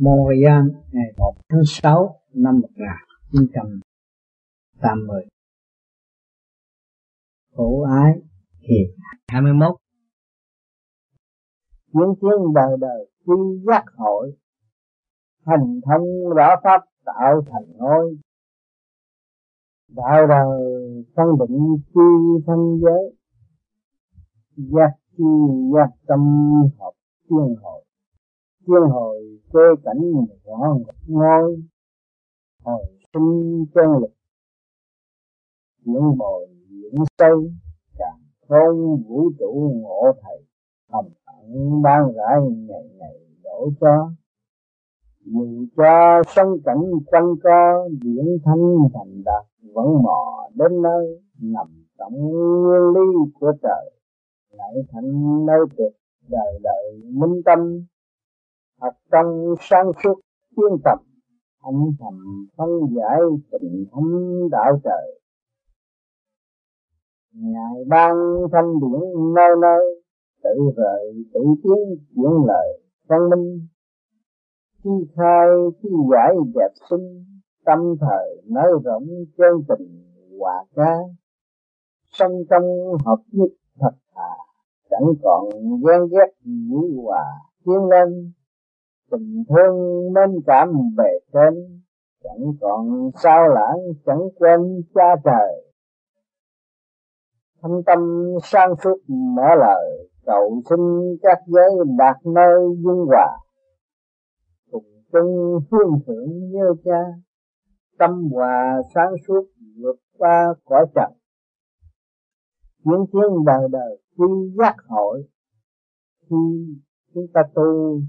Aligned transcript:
Montreal 0.00 0.62
ngày 0.92 1.12
1 1.16 1.34
tháng 1.48 1.62
6 1.66 2.20
năm 2.34 2.60
1980 2.60 5.24
Khổ 7.54 7.82
ái 7.82 8.12
hiền 8.60 8.90
21 9.28 9.76
Chuyến 11.92 12.14
chuyến 12.20 12.52
đời 12.54 12.76
đời 12.80 13.10
quy 13.24 13.36
giác 13.66 13.84
hội 13.96 14.36
Hành 15.46 15.80
thông 15.84 16.28
rõ 16.36 16.56
pháp 16.64 16.80
tạo 17.04 17.42
thành 17.46 17.72
ngôi. 17.76 18.16
Đạo 19.88 20.26
đời 20.26 20.60
phân 21.16 21.26
định 21.38 21.76
chi 21.94 22.00
thân 22.46 22.80
giới 22.82 23.16
Giác 24.56 24.92
chi 25.16 25.24
giác 25.74 25.88
tâm 26.06 26.20
hợp 26.78 26.92
thiên 27.30 27.56
hội. 27.62 27.84
Thiên 28.66 28.90
hồi 28.90 29.37
quê 29.52 29.62
cảnh 29.84 30.26
rõ 30.44 30.76
ngôi, 31.06 31.62
Hồi 32.64 32.84
sinh 33.12 33.64
chân 33.74 33.90
lực. 34.00 34.10
Diễn 35.84 36.18
bồi 36.18 36.48
diễn 36.68 37.04
sâu 37.18 37.42
Càng 37.98 38.20
không 38.48 39.02
vũ 39.08 39.30
trụ 39.38 39.72
ngộ 39.74 40.12
thầy 40.22 40.44
Thầm 40.92 41.04
ẩn 41.24 41.82
ban 41.82 42.12
rãi 42.12 42.40
ngày 42.68 42.84
ngày 42.98 43.18
đổ 43.44 43.70
cho. 43.80 44.10
Dù 45.24 45.66
cho 45.76 46.22
sông 46.36 46.58
cảnh 46.64 46.82
quanh 47.06 47.34
co 47.42 47.88
biển 48.04 48.38
thanh 48.44 48.76
thành 48.94 49.22
đạt, 49.24 49.46
vẫn 49.74 50.02
mò 50.02 50.48
đến 50.54 50.82
nơi 50.82 51.20
nằm 51.40 51.66
trong 51.98 52.12
nguyên 52.12 52.82
lý 52.94 53.30
của 53.40 53.52
trời. 53.62 53.90
Lại 54.52 54.74
thành 54.92 55.46
nơi 55.46 55.60
tuyệt 55.76 55.92
đời 56.28 56.58
đời 56.62 57.00
minh 57.04 57.42
tâm 57.44 57.86
học 58.80 58.94
trong 59.12 59.54
sáng 59.60 59.86
suốt, 60.02 60.20
chuyên 60.56 60.78
tập 60.84 60.98
âm 61.62 61.74
thầm 62.00 62.46
phân 62.56 62.68
giải 62.96 63.20
tình 63.50 63.84
thống 63.92 64.10
đạo 64.50 64.80
trời. 64.84 65.20
Ngài 67.32 67.84
ban 67.88 68.14
thanh 68.52 68.80
điển 68.80 69.34
nơi 69.34 69.50
nơi, 69.62 70.02
tự 70.42 70.72
rời 70.76 71.24
tự 71.34 71.40
tiến 71.62 72.06
chuyển 72.14 72.46
lời 72.46 72.82
văn 73.08 73.20
minh. 73.30 73.66
Khi 74.84 74.90
khai, 75.16 75.48
khi 75.82 75.88
giải 76.12 76.34
đẹp 76.54 76.72
sinh, 76.90 77.24
tâm 77.64 77.78
thời 78.00 78.42
nới 78.46 78.72
rộng 78.84 79.06
chân 79.36 79.62
tình 79.68 80.12
hòa 80.38 80.64
ca 80.74 80.96
song 82.12 82.32
trong 82.50 82.64
hợp 83.04 83.22
nhất 83.32 83.48
thật 83.80 83.92
thà, 84.14 84.30
chẳng 84.90 85.08
còn 85.22 85.48
ghen 85.86 86.08
ghét 86.10 86.32
dĩ 86.44 87.02
hòa 87.04 87.24
tiến 87.64 87.88
lên 87.90 88.32
tình 89.10 89.44
thương 89.48 89.76
nên 90.14 90.40
cảm 90.46 90.72
về 90.96 91.18
trên, 91.32 91.80
chẳng 92.24 92.52
còn 92.60 93.10
sao 93.22 93.48
lãng, 93.48 93.78
chẳng 94.06 94.20
quên 94.38 94.82
cha 94.94 95.16
trời. 95.24 95.64
Thâm 97.62 97.70
tâm 97.86 97.98
sang 98.42 98.74
suốt 98.84 98.96
mở 99.08 99.54
lời, 99.58 100.08
cầu 100.26 100.62
xin 100.70 100.78
các 101.22 101.38
giới 101.46 101.70
đạt 101.98 102.16
nơi 102.26 102.60
dung 102.84 103.06
hòa. 103.06 103.36
Cùng 104.70 104.84
chung 105.12 105.60
hương 105.70 106.00
thượng 106.06 106.50
như 106.50 106.74
cha, 106.84 107.00
tâm 107.98 108.30
hòa 108.32 108.82
sáng 108.94 109.12
suốt 109.28 109.44
vượt 109.82 109.96
qua 110.18 110.54
cõi 110.64 110.86
trần. 110.94 111.12
Những 112.84 113.06
tiếng 113.12 113.44
đời 113.46 113.68
đời 113.72 113.98
quy 114.16 114.26
giác 114.58 114.74
hội 114.88 115.22
khi 116.30 116.36
chúng 117.14 117.26
ta 117.34 117.42
tu 117.54 118.00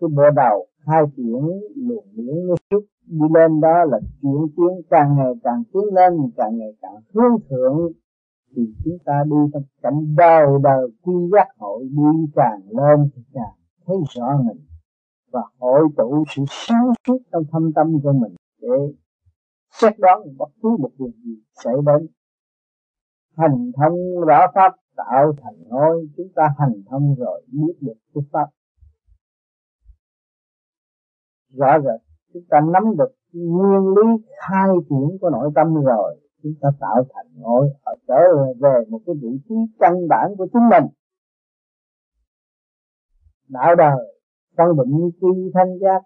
cái 0.00 0.08
bộ 0.16 0.22
đầu 0.36 0.66
hai 0.86 1.02
chuyển 1.16 1.42
luồng 1.76 2.06
miếng 2.14 2.46
nó 2.46 2.54
xúc 2.70 2.84
đi 3.06 3.26
lên 3.34 3.60
đó 3.60 3.84
là 3.84 3.98
chuyển 4.22 4.46
tiến, 4.56 4.82
càng 4.90 5.16
ngày 5.16 5.32
càng 5.44 5.62
tiến 5.72 5.94
lên, 5.94 6.30
càng 6.36 6.58
ngày 6.58 6.72
càng 6.82 6.96
hướng 7.14 7.40
thượng, 7.48 7.92
thì 8.56 8.62
chúng 8.84 8.98
ta 9.04 9.24
đi 9.24 9.36
trong 9.52 9.62
cảnh 9.82 10.14
đời 10.16 10.46
đời 10.62 10.88
quy 11.02 11.14
giác 11.32 11.48
hội 11.58 11.84
đi 11.84 12.32
càng 12.34 12.60
lên 12.68 13.10
thì 13.14 13.22
càng 13.34 13.54
thấy 13.86 13.96
rõ 14.14 14.42
mình 14.44 14.66
và 15.32 15.42
hội 15.58 15.80
tụ 15.96 16.24
sự 16.36 16.42
sáng 16.48 16.92
suốt 17.06 17.18
trong 17.32 17.42
thâm 17.52 17.72
tâm 17.72 17.92
của 18.02 18.12
mình 18.12 18.34
để 18.62 18.94
xét 19.80 19.98
đoán 19.98 20.20
bất 20.38 20.48
cứ 20.62 20.68
một 20.78 20.90
việc 20.98 21.12
gì 21.24 21.42
xảy 21.64 21.74
đến. 21.86 22.06
Hành 23.36 23.72
thông 23.76 24.20
rõ 24.26 24.46
pháp 24.54 24.72
tạo 24.96 25.32
thành 25.42 25.54
ngôi, 25.68 26.08
chúng 26.16 26.28
ta 26.34 26.42
hành 26.58 26.82
thông 26.90 27.14
rồi 27.18 27.42
biết 27.52 27.74
được 27.80 27.96
cái 28.14 28.24
pháp 28.32 28.46
rõ 31.54 31.78
rệt. 31.78 32.00
Chúng 32.32 32.42
ta 32.50 32.60
nắm 32.72 32.96
được 32.98 33.12
nguyên 33.32 33.94
lý 33.96 34.24
khai 34.40 34.68
triển 34.88 35.18
của 35.20 35.30
nội 35.30 35.50
tâm 35.54 35.74
rồi, 35.74 36.20
chúng 36.42 36.52
ta 36.60 36.68
tạo 36.80 37.04
thành 37.14 37.26
ngôi 37.36 37.68
ở 37.82 37.94
trở 38.08 38.52
về 38.60 38.84
một 38.88 38.98
cái 39.06 39.14
vị 39.22 39.28
trí 39.48 39.54
căn 39.78 40.08
bản 40.08 40.36
của 40.38 40.46
chính 40.52 40.68
mình. 40.70 40.84
Đạo 43.48 43.74
đời, 43.74 44.20
phân 44.56 44.66
định 44.76 45.10
chi 45.20 45.50
thanh 45.54 45.78
giác 45.78 46.02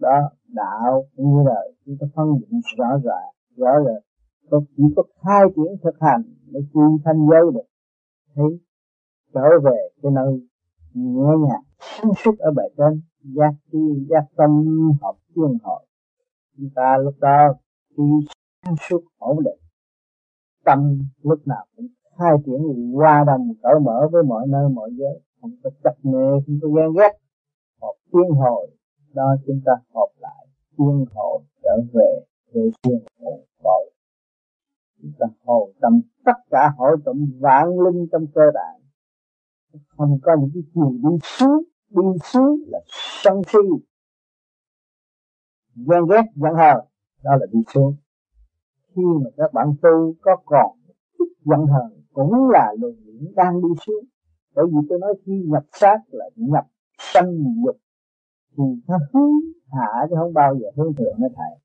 đó 0.00 0.30
đạo 0.48 1.04
như 1.16 1.42
đời 1.46 1.72
chúng 1.86 1.96
ta 2.00 2.06
phân 2.14 2.26
định 2.40 2.60
rõ 2.76 3.00
ràng, 3.04 3.34
rõ 3.56 3.84
rệt. 3.86 4.02
Có, 4.50 4.60
chỉ 4.76 4.82
có 4.96 5.02
khai 5.22 5.42
triển 5.56 5.76
thực 5.82 5.94
hành 6.00 6.22
mới 6.52 6.62
quy 6.72 6.82
thanh 7.04 7.26
giới 7.30 7.42
được. 7.54 7.66
Thấy, 8.34 8.60
trở 9.34 9.60
về 9.64 9.88
cái 10.02 10.12
nơi 10.12 10.40
nhẹ 10.94 11.30
nhàng 11.48 11.62
sinh 11.80 12.10
xuất 12.16 12.38
ở 12.38 12.50
bề 12.56 12.62
trên 12.76 13.02
giác 13.22 13.52
chi 13.72 14.06
giác 14.10 14.24
tâm 14.36 14.50
học 15.00 15.16
chuyên 15.34 15.58
hội. 15.62 15.86
Chúng 16.56 16.70
ta 16.74 16.96
lúc 16.98 17.14
đó 17.20 17.54
khi 17.96 18.02
sáng 18.64 18.74
suốt 18.88 19.00
ổn 19.18 19.44
định 19.44 19.58
tâm 20.64 20.98
lúc 21.22 21.46
nào 21.46 21.66
cũng 21.76 21.86
khai 22.18 22.32
triển 22.46 22.92
qua 22.94 23.24
đồng 23.26 23.52
cởi 23.62 23.74
mở 23.84 24.08
với 24.12 24.22
mọi 24.22 24.46
nơi, 24.48 24.68
mọi 24.68 24.90
giới. 24.92 25.20
Không 25.40 25.50
có 25.62 25.70
chấp 25.84 25.94
nề 26.02 26.40
không 26.46 26.58
có 26.62 26.68
ghen 26.68 26.92
ghét. 26.98 27.12
Học 27.80 27.94
chuyên 28.12 28.30
hội. 28.38 28.70
Đó 29.14 29.36
chúng 29.46 29.60
ta 29.64 29.72
học 29.94 30.08
lại. 30.18 30.46
Chuyên 30.78 31.04
hội 31.14 31.40
trở 31.62 31.76
về 31.92 32.24
về 32.54 32.70
chuyên 32.82 32.98
hội 33.20 33.38
tội 33.62 33.90
chúng 35.02 35.12
ta 35.18 35.26
hồi 35.44 35.72
tâm 35.80 36.00
tất 36.24 36.38
cả 36.50 36.72
hội 36.76 36.96
tụng 37.04 37.26
vạn 37.40 37.80
linh 37.80 38.06
trong 38.12 38.26
cơ 38.34 38.42
đại 38.54 38.80
không 39.96 40.18
có 40.22 40.36
những 40.40 40.50
cái 40.54 40.62
chiều 40.74 40.90
đi 40.90 41.18
xuống 41.22 41.62
đi 41.90 42.18
xuống 42.24 42.60
là 42.66 42.78
sân 43.22 43.42
si 43.46 43.58
ghen 45.74 46.00
ghét 46.10 46.22
giận 46.34 46.54
hờn, 46.54 46.84
đó 47.24 47.30
là 47.40 47.46
đi 47.52 47.58
xuống 47.74 47.96
khi 48.94 49.02
mà 49.24 49.30
các 49.36 49.52
bạn 49.52 49.66
tu 49.82 50.14
có 50.20 50.36
còn 50.44 50.76
chút 51.18 51.28
giận 51.44 51.66
hờn, 51.66 52.02
cũng 52.12 52.50
là 52.50 52.74
luồng 52.78 52.96
điển 53.04 53.32
đang 53.36 53.62
đi 53.62 53.68
xuống. 53.86 54.04
Bởi 54.54 54.64
vì 54.66 54.78
tôi 54.88 54.98
nói 54.98 55.14
khi 55.26 55.32
nhập 55.46 55.64
sát 55.72 55.98
là 56.10 56.24
nhập 56.36 56.64
sanh 56.98 57.38
dục 57.64 57.76
thì 58.56 58.64
nó 58.88 58.98
hướng 59.12 59.32
hạ 59.72 60.06
chứ 60.10 60.14
không 60.18 60.34
bao 60.34 60.54
giờ 60.60 60.66
hướng 60.76 60.94
thượng 60.94 61.14
nó 61.18 61.28
thầy. 61.36 61.58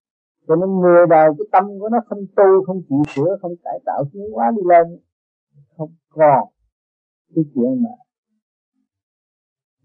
Cho 0.47 0.55
nên 0.55 0.79
người 0.79 1.05
đời, 1.09 1.29
cái 1.37 1.45
tâm 1.51 1.79
của 1.79 1.89
nó 1.89 1.97
không 2.09 2.25
tu, 2.35 2.65
không 2.65 2.81
chịu 2.89 3.03
sửa, 3.15 3.37
không 3.41 3.53
cải 3.63 3.79
tạo, 3.85 4.03
tiến 4.13 4.23
quá 4.33 4.51
đi 4.55 4.61
lên, 4.65 4.99
không 5.77 5.93
còn 6.09 6.47
cái 7.35 7.43
chuyện 7.55 7.83
mà 7.83 7.89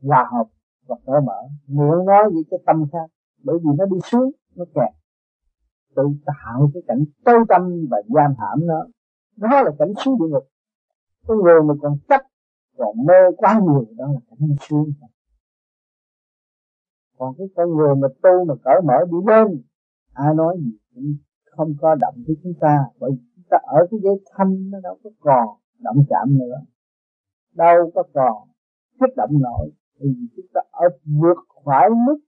hòa 0.03 0.29
hợp 0.33 0.45
và 0.87 0.97
cởi 1.07 1.21
mở. 1.27 1.41
Muốn 1.67 2.07
nói 2.07 2.31
với 2.35 2.43
cái 2.51 2.61
tâm 2.67 2.85
khác, 2.93 3.07
bởi 3.45 3.57
vì 3.59 3.71
nó 3.79 3.85
đi 3.87 3.99
xuống, 4.05 4.31
nó 4.57 4.65
kẹt. 4.75 4.95
Tự 5.97 6.03
tạo 6.27 6.71
cái 6.75 6.83
cảnh 6.87 7.05
tối 7.25 7.39
tâm 7.49 7.87
và 7.91 8.03
giam 8.09 8.35
hãm 8.39 8.67
nó. 8.67 8.87
Đó 9.37 9.63
là 9.63 9.71
cảnh 9.79 9.93
xuống 10.05 10.19
địa 10.19 10.27
ngục. 10.31 10.45
Cái 11.29 11.37
người 11.45 11.63
mà 11.63 11.75
còn 11.83 11.99
chấp, 12.09 12.21
còn 12.77 13.07
mê 13.07 13.15
quá 13.37 13.61
nhiều, 13.63 13.85
đó 13.97 14.07
là 14.07 14.21
cảnh 14.31 14.39
đi 14.49 14.55
xuống. 14.61 14.93
Còn 17.19 17.35
cái 17.39 17.47
con 17.57 17.77
người 17.77 17.95
mà 17.95 18.09
tu 18.23 18.45
mà 18.45 18.55
cởi 18.65 18.81
mở 18.85 18.95
đi 19.11 19.17
lên, 19.27 19.63
ai 20.13 20.35
nói 20.35 20.57
gì 20.61 20.79
cũng 20.95 21.15
không 21.51 21.75
có 21.81 21.95
động 21.95 22.15
với 22.27 22.37
chúng 22.43 22.55
ta. 22.61 22.85
Bởi 23.01 23.11
chúng 23.37 23.45
ta 23.51 23.59
ở 23.63 23.87
cái 23.91 24.01
giới 24.03 24.15
thanh, 24.35 24.71
nó 24.71 24.79
đâu 24.83 24.99
có 25.05 25.11
còn 25.21 25.49
động 25.79 25.97
chạm 26.09 26.39
nữa. 26.39 26.61
Đâu 27.55 27.91
có 27.95 28.03
còn 28.15 28.49
kích 29.01 29.17
động 29.17 29.31
nổi 29.43 29.71
thì 30.01 30.09
chúng 30.37 30.47
ta 30.55 30.61
ở 30.71 30.89
vượt 31.21 31.39
khỏi 31.65 31.91
mức 32.07 32.19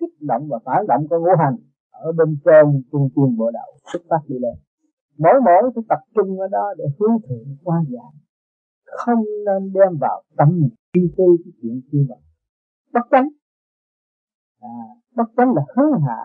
kích 0.00 0.14
động 0.20 0.48
và 0.48 0.58
phản 0.64 0.86
động 0.86 1.08
của 1.08 1.18
ngũ 1.18 1.30
hành 1.38 1.56
ở 1.90 2.12
bên 2.12 2.38
trên 2.44 2.82
trung 2.92 3.08
tiên 3.14 3.36
bộ 3.36 3.50
đạo 3.50 3.66
xuất 3.92 4.02
phát 4.10 4.20
đi 4.28 4.36
lên. 4.38 4.54
Mỗi 5.18 5.34
mỗi 5.44 5.70
phải 5.74 5.84
tập 5.88 5.98
trung 6.14 6.40
ở 6.40 6.48
đó 6.48 6.74
để 6.78 6.84
hướng 6.98 7.16
thượng 7.28 7.56
qua 7.64 7.84
giải 7.88 8.12
không 8.96 9.24
nên 9.46 9.72
đem 9.72 9.98
vào 10.00 10.22
tâm 10.36 10.68
suy 10.94 11.14
tư 11.16 11.24
cái 11.44 11.52
chuyện 11.62 11.80
kia 11.92 12.04
vậy 12.08 12.18
bất 12.92 13.00
chánh. 13.10 13.28
À, 14.60 14.78
bất 15.16 15.28
chánh 15.36 15.52
là 15.54 15.62
hướng 15.76 16.00
hạ 16.06 16.22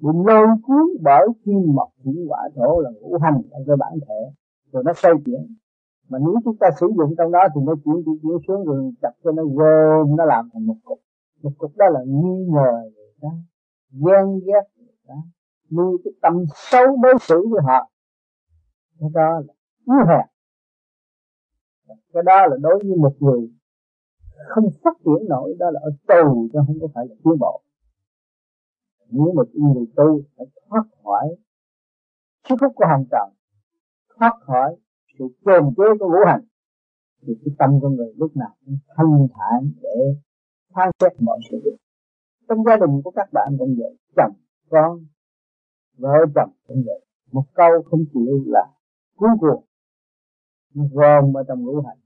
bị 0.00 0.08
lôi 0.26 0.46
cuốn 0.62 1.02
bởi 1.02 1.26
kim 1.44 1.74
mộc 1.74 1.88
thủy 2.04 2.14
hỏa 2.28 2.48
thổ 2.56 2.80
là 2.80 2.90
ngũ 3.00 3.18
hành 3.22 3.42
trong 3.50 3.62
cơ 3.66 3.76
bản 3.78 3.92
thể. 4.08 4.32
Rồi 4.72 4.82
nó 4.86 4.92
xoay 4.96 5.14
chuyển 5.26 5.56
mà 6.08 6.18
nếu 6.18 6.34
chúng 6.44 6.56
ta 6.56 6.66
sử 6.80 6.86
dụng 6.96 7.14
trong 7.18 7.32
đó 7.32 7.40
thì 7.54 7.60
nó 7.64 7.74
chuyển 7.84 8.02
chuyển 8.04 8.18
chuyển 8.22 8.38
xuống 8.48 8.64
rồi 8.64 8.92
chặt 9.02 9.12
cho 9.24 9.32
nó 9.32 9.42
gom, 9.44 10.16
nó 10.16 10.24
làm 10.24 10.48
thành 10.52 10.66
một 10.66 10.76
cục. 10.84 11.00
Một 11.42 11.50
cục 11.58 11.76
đó 11.76 11.86
là 11.88 12.00
nghi 12.06 12.46
ngờ 12.48 12.90
ta, 13.20 13.28
ghen 13.90 14.40
ghét 14.46 14.64
người 14.76 14.96
ta, 15.06 15.14
nuôi 15.70 15.98
cái 16.04 16.12
tâm 16.22 16.44
xấu 16.54 16.86
đối 17.02 17.14
xử 17.20 17.46
với 17.50 17.60
họ. 17.64 17.90
Cái 19.00 19.10
đó 19.14 19.40
là 19.46 19.54
yếu 19.86 20.06
hèn. 20.08 20.26
Cái 22.12 22.22
đó 22.22 22.46
là 22.46 22.56
đối 22.60 22.78
với 22.78 22.96
một 22.96 23.12
người 23.20 23.50
không 24.48 24.64
phát 24.84 24.96
triển 25.04 25.28
nổi, 25.28 25.54
đó 25.58 25.70
là 25.70 25.80
ở 25.82 25.90
tù, 26.08 26.48
chứ 26.52 26.58
không 26.66 26.76
có 26.80 26.88
phải 26.94 27.06
là 27.08 27.14
tiến 27.24 27.34
bộ. 27.40 27.62
Nếu 29.08 29.32
một 29.34 29.48
người 29.52 29.84
tu 29.96 30.20
phải 30.36 30.46
thoát 30.68 30.82
khỏi 31.04 31.28
sức 32.48 32.54
hút 32.60 32.72
của 32.74 32.84
hồng 32.90 33.04
trần, 33.10 33.28
thoát 34.18 34.32
khỏi 34.40 34.76
sự 35.18 35.24
kiềm 35.44 35.64
chế 35.76 35.84
của 36.00 36.08
ngũ 36.08 36.24
hành, 36.26 36.44
thì 37.22 37.34
cái 37.44 37.54
tâm 37.58 37.80
của 37.80 37.88
người 37.88 38.12
lúc 38.16 38.36
nào 38.36 38.54
cũng 38.64 38.78
thanh 38.96 39.26
thản 39.34 39.70
để 39.82 40.14
phán 40.74 40.90
xét 41.00 41.12
mọi 41.20 41.38
sự 41.50 41.60
việc. 41.64 41.76
Trong 42.48 42.64
gia 42.64 42.76
đình 42.76 43.02
của 43.04 43.10
các 43.10 43.28
bạn 43.32 43.56
cũng 43.58 43.74
vậy, 43.78 43.96
chồng, 44.16 44.32
con, 44.70 44.98
vợ 45.98 46.12
chồng 46.34 46.50
cũng 46.66 46.82
vậy. 46.86 47.00
Một 47.32 47.44
câu 47.54 47.82
không 47.90 48.04
chịu 48.14 48.44
là 48.46 48.66
cuối 49.16 49.30
cùng. 49.40 49.64
Nó 50.74 50.84
gom 50.92 51.36
ở 51.36 51.42
trong 51.48 51.62
ngũ 51.64 51.82
hành. 51.86 51.98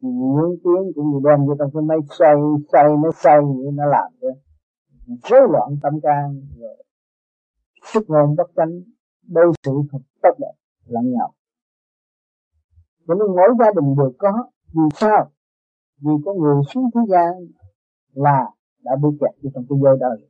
Những 0.00 0.56
tiếng 0.64 0.92
cũng 0.94 1.10
như 1.10 1.18
đem 1.24 1.46
vô 1.46 1.54
trong 1.58 1.70
cái 1.74 1.82
máy 1.82 1.98
xoay 2.18 2.34
xoay 2.72 2.84
nó 3.02 3.10
xoay 3.22 3.36
như 3.44 3.70
nó 3.74 3.86
làm 3.86 4.12
cho 4.20 4.28
rối 5.22 5.40
loạn 5.52 5.76
tâm 5.82 6.00
can, 6.00 6.40
rồi 6.58 6.84
sức 7.92 8.10
ngôn 8.10 8.36
bất 8.36 8.50
chánh, 8.56 8.80
đối 9.28 9.52
xử 9.64 9.72
không 9.90 10.02
tốt 10.22 10.34
đẹp, 10.38 10.52
lẫn 10.86 11.12
nhau 11.12 11.32
cho 13.06 13.14
nên 13.14 13.28
mỗi 13.36 13.48
gia 13.58 13.70
đình 13.80 13.96
đều 13.98 14.12
có. 14.18 14.32
Vì 14.74 14.82
sao? 14.94 15.30
Vì 16.00 16.12
có 16.24 16.34
người 16.34 16.62
xuống 16.70 16.90
thế 16.94 17.00
gian 17.08 17.32
là 18.12 18.50
đã 18.84 18.92
bị 19.02 19.08
kẹt 19.20 19.42
vô 19.42 19.50
trong 19.54 19.64
cái 19.68 19.78
giới 19.82 19.96
đời 20.00 20.28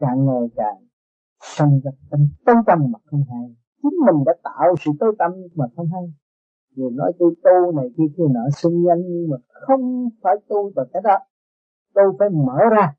càng 0.00 0.26
ngày 0.26 0.50
càng 0.56 0.76
sanh 1.40 1.80
ra 1.84 1.90
tâm 2.10 2.28
tối 2.46 2.56
tâm 2.66 2.78
mà 2.92 2.98
không 3.04 3.24
hay. 3.30 3.54
Chính 3.82 3.98
mình 4.06 4.24
đã 4.26 4.32
tạo 4.42 4.74
sự 4.80 4.90
tối 5.00 5.14
tâm 5.18 5.32
mà 5.54 5.64
không 5.76 5.88
hay. 5.92 6.12
Người 6.76 6.90
nói 6.90 7.12
tôi 7.18 7.34
tu 7.44 7.72
này 7.76 7.88
kia 7.96 8.04
kia 8.16 8.24
nọ 8.30 8.40
sinh 8.56 8.82
nhanh 8.82 9.02
nhưng 9.08 9.30
mà 9.30 9.36
không 9.50 10.08
phải 10.22 10.36
tu 10.48 10.70
vào 10.76 10.86
cái 10.92 11.02
đó. 11.04 11.18
Tôi 11.94 12.04
phải 12.18 12.28
mở 12.30 12.58
ra. 12.70 12.94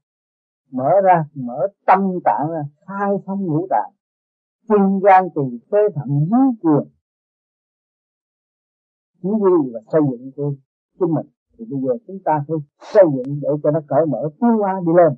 Mở 0.72 0.90
ra, 1.04 1.26
mở 1.34 1.68
tâm 1.86 2.00
tạng 2.26 2.52
ra. 2.52 2.62
Khai 2.88 3.10
thông 3.26 3.46
ngũ 3.46 3.68
tạng. 3.70 3.92
Kim 4.70 5.00
gian 5.04 5.30
tỳ 5.36 5.58
phê 5.72 5.78
thận 5.96 6.08
dưới 6.30 6.40
quyền 6.62 6.88
chỉ 9.22 9.30
huy 9.42 9.52
và 9.74 9.80
xây 9.92 10.02
dựng 10.12 10.32
của 10.36 10.54
chính 11.00 11.14
mình. 11.16 11.28
Thì 11.58 11.66
bây 11.70 11.80
giờ 11.82 11.94
chúng 12.08 12.20
ta 12.26 12.44
phải 12.48 12.58
xây 12.94 13.04
dựng 13.16 13.40
để 13.42 13.50
cho 13.64 13.72
nó 13.72 13.82
cởi 13.88 14.06
mở, 14.06 14.30
tiến 14.42 14.50
hóa 14.60 14.82
đi 14.86 14.92
lên. 14.98 15.18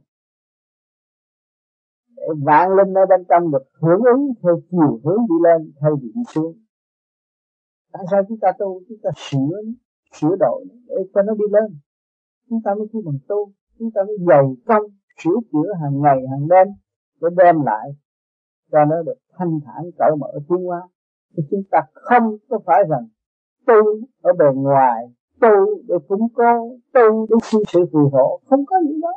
Để 2.16 2.24
vạn 2.46 2.70
linh 2.78 2.94
ở 2.94 3.06
bên 3.10 3.24
trong 3.30 3.52
được 3.52 3.64
hưởng 3.74 4.02
ứng 4.14 4.34
theo 4.44 4.60
chiều 4.72 5.00
hướng 5.04 5.22
đi 5.30 5.36
lên 5.44 5.72
thay 5.82 5.92
vì 6.02 6.12
đi 6.16 6.22
xuống 6.34 6.56
tại 7.92 8.04
sao 8.12 8.22
chúng 8.28 8.40
ta 8.40 8.52
tu? 8.60 8.82
Chúng 8.90 8.98
ta 9.04 9.10
sửa 9.16 9.62
sửa 10.14 10.36
đổi 10.40 10.66
để 10.88 10.96
cho 11.14 11.22
nó 11.22 11.34
đi 11.34 11.46
lên. 11.52 11.80
Chúng 12.50 12.60
ta 12.64 12.74
mới 12.76 12.88
kêu 12.94 13.02
bằng 13.06 13.20
tu. 13.28 13.52
Chúng 13.80 13.92
ta 13.92 14.02
mới 14.08 14.18
dày 14.28 14.44
công, 14.66 14.84
sửa 15.24 15.36
chữa 15.52 15.74
hàng 15.82 16.02
ngày, 16.02 16.18
hàng 16.32 16.48
đêm 16.48 16.68
để 17.22 17.28
đem 17.38 17.62
lại 17.66 17.90
cho 18.72 18.86
nó 18.86 19.04
được 19.04 19.18
thanh 19.38 19.60
thản, 19.66 19.92
cởi 19.98 20.12
mở, 20.20 20.28
tiến 20.50 20.66
hóa. 20.66 20.82
Thì 21.38 21.44
chúng 21.52 21.64
ta 21.72 21.80
không 21.94 22.38
có 22.50 22.60
phải 22.66 22.84
rằng 22.90 23.08
tu 23.68 23.76
ở 24.22 24.34
bề 24.40 24.46
ngoài, 24.56 25.06
tu 25.42 25.82
để 25.88 25.96
củng 26.08 26.28
cố, 26.34 26.78
tu 26.94 27.28
để 27.30 27.36
xin 27.44 27.62
sự 27.68 27.80
phù 27.94 28.10
hộ. 28.14 28.40
Không 28.50 28.66
có 28.66 28.76
gì 28.88 29.02
đó. 29.02 29.14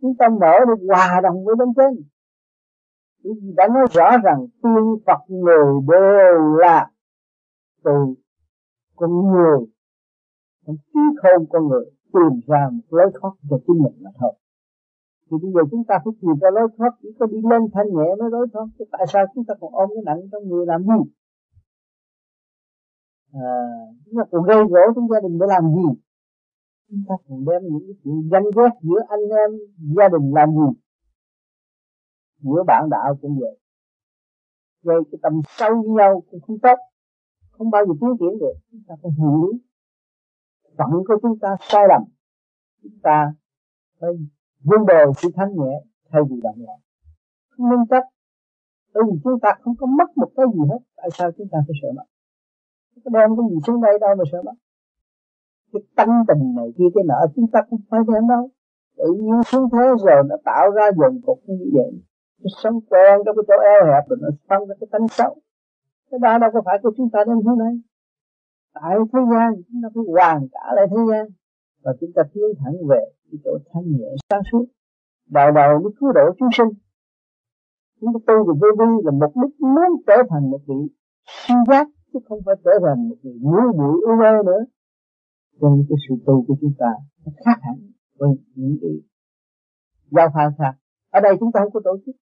Chúng 0.00 0.14
ta 0.18 0.28
mở 0.28 0.52
được 0.66 0.86
hòa 0.88 1.20
đồng 1.22 1.44
với 1.44 1.54
bên 1.58 1.68
trên. 1.76 2.04
Chúng 3.22 3.38
đã 3.56 3.68
nói 3.68 3.86
rõ 3.92 4.10
rằng 4.24 4.46
tiên 4.62 4.96
Phật 5.06 5.20
người 5.28 5.80
đều 5.88 6.56
là 6.56 6.90
từ 7.84 8.14
con 8.96 9.10
người. 9.32 9.58
Trong 10.66 10.76
trí 10.76 11.00
khôn 11.22 11.46
con 11.50 11.68
người 11.68 11.84
tìm 12.12 12.40
ra 12.46 12.68
một 12.72 12.82
lối 12.90 13.10
thoát 13.20 13.30
cho 13.50 13.58
chính 13.66 13.82
mình 13.82 13.92
mà 14.00 14.10
thôi. 14.20 14.32
Thì 15.30 15.36
bây 15.42 15.52
giờ 15.52 15.60
chúng 15.70 15.84
ta 15.88 15.98
phải 16.04 16.12
tìm 16.20 16.34
ra 16.40 16.50
lối 16.54 16.68
thoát, 16.76 16.90
chỉ 17.02 17.08
có 17.18 17.26
đi 17.26 17.38
lên 17.50 17.62
thanh 17.74 17.86
nhẹ 17.86 18.14
mới 18.18 18.30
lối 18.30 18.46
thoát, 18.52 18.66
chứ 18.78 18.84
tại 18.92 19.06
sao 19.12 19.26
chúng 19.34 19.44
ta 19.44 19.54
còn 19.60 19.72
ôm 19.72 19.88
cái 19.94 20.02
nặng 20.06 20.28
trong 20.32 20.48
người 20.48 20.66
làm 20.66 20.82
gì? 20.82 21.10
À, 23.32 23.50
chúng 24.04 24.14
ta 24.18 24.24
còn 24.30 24.42
gây 24.42 24.56
gỗ 24.56 24.80
trong 24.94 25.08
gia 25.08 25.20
đình 25.20 25.38
để 25.38 25.46
làm 25.48 25.62
gì? 25.74 26.00
Chúng 26.88 27.02
ta 27.08 27.14
còn 27.28 27.44
đem 27.44 27.62
những 27.62 27.82
cái 27.86 27.94
chuyện 28.04 28.28
danh 28.32 28.44
ghét 28.56 28.70
giữa 28.82 29.00
anh 29.08 29.20
em 29.20 29.50
gia 29.96 30.08
đình 30.08 30.34
làm 30.34 30.50
gì? 30.50 30.80
Giữa 32.38 32.62
bạn 32.66 32.88
đạo 32.90 33.18
cũng 33.22 33.38
vậy. 33.40 33.58
Gây 34.82 34.96
cái 35.12 35.18
tâm 35.22 35.40
sâu 35.48 35.82
với 35.82 35.90
nhau 35.96 36.22
cũng 36.30 36.40
không 36.40 36.58
tốt. 36.58 36.78
Không 37.50 37.70
bao 37.70 37.86
giờ 37.86 37.92
tiến 38.00 38.10
triển 38.20 38.38
được. 38.40 38.54
Chúng 38.70 38.82
ta 38.88 38.94
phải 39.02 39.12
hiểu. 39.18 39.52
Phận 40.78 40.90
của 40.90 41.16
chúng 41.22 41.38
ta 41.38 41.48
sai 41.60 41.82
lầm. 41.88 42.02
Chúng 42.82 42.98
ta 43.02 43.34
phải 44.00 44.10
vun 44.64 44.86
bồi 44.86 45.12
sự 45.16 45.28
thanh 45.34 45.56
nhẹ 45.56 45.84
thay 46.10 46.22
vì 46.30 46.40
động 46.42 46.56
loạn 46.58 46.78
không 47.58 47.70
nên 47.70 47.86
chấp 47.90 48.02
bởi 48.94 49.02
vì 49.06 49.18
chúng 49.24 49.40
ta 49.42 49.50
không 49.60 49.74
có 49.76 49.86
mất 49.86 50.16
một 50.16 50.30
cái 50.36 50.46
gì 50.54 50.60
hết. 50.70 50.78
Tại 50.96 51.08
sao 51.12 51.30
chúng 51.36 51.48
ta 51.52 51.58
phải 51.66 51.74
sợ 51.82 51.88
mất 51.96 52.02
đem 53.04 53.28
cái 53.36 53.46
gì 53.50 53.56
xuống 53.66 53.82
đây 53.82 53.98
đâu 54.00 54.14
mà 54.18 54.24
sợ 54.32 54.42
mất 54.42 54.52
cái 55.72 55.82
tâm 55.96 56.08
tình 56.28 56.54
này 56.56 56.68
kia, 56.78 56.84
cái 56.94 57.04
nợ 57.08 57.26
chúng 57.36 57.46
ta 57.52 57.60
không 57.70 57.80
phải 57.90 58.00
đem 58.12 58.28
đâu. 58.28 58.50
Tự 58.96 59.12
nhiên 59.20 59.42
xuống 59.46 59.68
thế 59.72 59.84
rồi 60.04 60.22
nó 60.28 60.36
tạo 60.44 60.70
ra 60.70 60.90
dần 60.96 61.20
cục 61.26 61.38
như 61.46 61.70
vậy. 61.74 61.92
Nó 62.42 62.48
sống 62.62 62.80
quen 62.90 63.20
trong 63.26 63.36
cái 63.36 63.44
chỗ 63.48 63.54
eo 63.72 63.92
hẹp 63.92 64.08
rồi 64.08 64.18
nó 64.22 64.28
phân 64.48 64.68
ra 64.68 64.74
cái 64.80 64.88
tánh 64.92 65.08
xấu. 65.08 65.36
Cái 66.10 66.18
đó 66.22 66.38
đâu 66.38 66.50
có 66.52 66.62
phải 66.64 66.78
của 66.82 66.92
chúng 66.96 67.10
ta 67.10 67.18
đem 67.26 67.36
xuống 67.44 67.58
đây. 67.58 67.74
Tại 68.74 68.96
thế 69.12 69.20
gian, 69.32 69.52
chúng 69.68 69.80
ta 69.82 69.88
phải 69.94 70.04
hoàn 70.14 70.48
cả 70.52 70.72
lại 70.74 70.86
thế 70.90 70.96
gian. 71.10 71.26
Và 71.82 71.92
chúng 72.00 72.10
ta 72.14 72.22
tiến 72.34 72.44
thẳng 72.58 72.74
về 72.88 73.00
cái 73.30 73.38
chỗ 73.44 73.58
thanh 73.72 73.84
nhẹ 73.92 74.08
sáng 74.30 74.42
suốt. 74.52 74.64
Đầu 75.30 75.50
đầu 75.50 75.80
mới 75.82 75.92
cứu 76.00 76.12
độ 76.12 76.22
chúng 76.38 76.48
sinh. 76.52 76.68
Chúng 78.00 78.12
ta 78.14 78.18
tu 78.26 78.34
về 78.46 78.54
vô 78.60 78.68
vi 78.78 78.90
là 79.04 79.10
mục 79.10 79.32
đích 79.42 79.60
muốn 79.60 80.02
trở 80.06 80.16
thành 80.30 80.50
một 80.50 80.60
vị 80.66 80.94
siêu 81.26 81.56
giác 81.68 81.86
chứ 82.12 82.18
không 82.28 82.38
phải 82.46 82.54
trở 82.64 82.70
thành 82.84 83.08
một 83.08 83.16
người 83.22 83.34
ngu 83.40 83.72
bụi 83.78 84.00
ưu 84.06 84.16
mê 84.16 84.32
nữa. 84.46 84.62
Cho 85.60 85.68
nên 85.68 85.86
cái 85.88 85.96
sự 86.08 86.14
tu 86.26 86.44
của 86.46 86.56
chúng 86.60 86.74
ta 86.78 86.90
nó 87.24 87.32
khác 87.44 87.58
hẳn 87.62 87.76
với 88.18 88.28
những 88.54 88.78
cái 88.80 88.90
giao 90.10 90.28
phản 90.34 90.52
khác. 90.58 90.74
Ở 91.10 91.20
đây 91.20 91.36
chúng 91.40 91.52
ta 91.52 91.60
không 91.60 91.72
có 91.72 91.80
tổ 91.84 91.96
chức. 92.06 92.16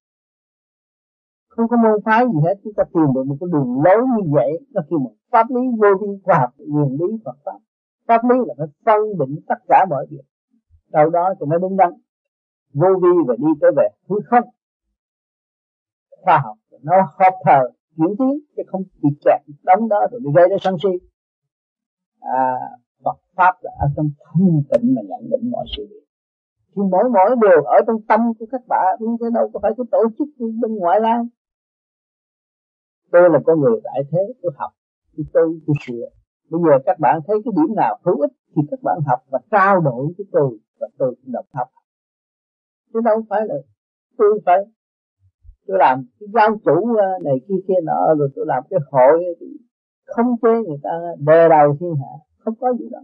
Không 1.48 1.68
có 1.68 1.76
môn 1.76 2.00
phái 2.04 2.24
gì 2.26 2.38
hết. 2.44 2.54
Chúng 2.64 2.72
ta 2.76 2.84
tìm 2.94 3.06
được 3.14 3.24
một 3.26 3.36
cái 3.40 3.48
đường 3.52 3.82
lối 3.84 4.00
như 4.16 4.32
vậy. 4.32 4.50
Nó 4.70 4.80
kêu 4.90 4.98
một 4.98 5.14
pháp 5.32 5.46
lý 5.50 5.62
vô 5.80 5.88
vi 6.00 6.20
khoa 6.24 6.38
học, 6.38 6.50
nguyên 6.58 6.92
lý 7.00 7.16
Phật 7.24 7.36
pháp. 7.44 7.58
Pháp 8.08 8.20
lý 8.30 8.36
là 8.46 8.54
phải 8.58 8.66
phân 8.84 9.00
định 9.18 9.36
tất 9.48 9.60
cả 9.68 9.86
mọi 9.90 10.06
việc. 10.10 10.26
Sau 10.92 11.10
đó 11.10 11.34
thì 11.40 11.46
nó 11.48 11.58
đứng 11.58 11.76
đắn. 11.76 11.92
Vô 12.72 12.88
vi 13.02 13.08
và 13.26 13.34
đi 13.38 13.52
tới 13.60 13.70
về. 13.76 13.88
Thứ 14.08 14.14
không, 14.30 14.48
khoa 16.22 16.40
học, 16.44 16.56
nó 16.82 16.96
hợp 17.18 17.34
thờ 17.44 17.70
chuyển 17.96 18.16
tiến 18.18 18.34
chứ 18.56 18.62
không 18.66 18.82
bị 19.02 19.10
kẹt 19.24 19.40
đóng 19.62 19.88
đó 19.88 20.00
rồi 20.10 20.20
đi 20.24 20.30
gây 20.36 20.48
ra 20.50 20.56
sân 20.60 20.76
si. 20.82 20.88
À, 22.20 22.48
Phật 23.04 23.18
pháp 23.36 23.54
là 23.60 23.70
ở 23.78 23.86
trong 23.96 24.10
thanh 24.24 24.62
tịnh 24.70 24.94
mà 24.94 25.02
nhận 25.08 25.30
định 25.30 25.50
mọi 25.50 25.66
sự 25.76 25.86
việc. 25.90 26.06
Thì 26.76 26.82
mỗi 26.92 27.04
mỗi 27.14 27.36
điều 27.42 27.62
ở 27.64 27.78
trong 27.86 28.02
tâm 28.08 28.20
của 28.38 28.46
các 28.50 28.60
bạn 28.68 28.96
chứ 29.20 29.30
đâu 29.34 29.50
có 29.52 29.60
phải 29.62 29.72
cái 29.76 29.84
tổ 29.90 30.02
chức 30.18 30.28
bên 30.38 30.74
ngoại 30.74 31.00
lai. 31.00 31.18
Tôi 33.12 33.30
là 33.30 33.38
con 33.46 33.60
người 33.60 33.80
đại 33.84 34.00
thế 34.10 34.18
tôi 34.42 34.52
học 34.56 34.70
tôi 35.16 35.26
tôi 35.32 35.60
tôi 35.66 35.76
sửa. 35.86 36.06
Bây 36.50 36.60
giờ 36.64 36.78
các 36.86 36.98
bạn 37.00 37.20
thấy 37.26 37.36
cái 37.44 37.52
điểm 37.56 37.76
nào 37.76 37.98
hữu 38.04 38.20
ích 38.20 38.32
thì 38.56 38.62
các 38.70 38.80
bạn 38.82 38.98
học 39.06 39.20
và 39.30 39.38
trao 39.50 39.80
đổi 39.80 40.06
với 40.18 40.26
tôi 40.32 40.58
và 40.80 40.88
tôi 40.98 41.14
cũng 41.14 41.32
đồng 41.32 41.46
học. 41.52 41.68
Chứ 42.92 43.00
đâu 43.04 43.22
phải 43.28 43.40
là 43.46 43.54
tôi 44.18 44.40
phải 44.46 44.58
tôi 45.66 45.76
làm 45.78 46.04
cái 46.20 46.28
giáo 46.34 46.50
chủ 46.64 46.96
ờ, 46.96 47.08
này 47.24 47.34
kia 47.48 47.60
kia 47.68 47.80
nọ, 47.84 48.14
rồi 48.18 48.28
tôi 48.36 48.44
làm 48.48 48.62
cái 48.70 48.80
hội 48.90 49.24
không 50.06 50.26
chế 50.42 50.48
người 50.48 50.78
ta 50.82 50.90
đè 51.18 51.48
đầu 51.48 51.76
thiên 51.80 51.94
hạ, 51.94 52.12
không 52.38 52.54
có 52.60 52.74
gì 52.78 52.88
đó 52.90 53.00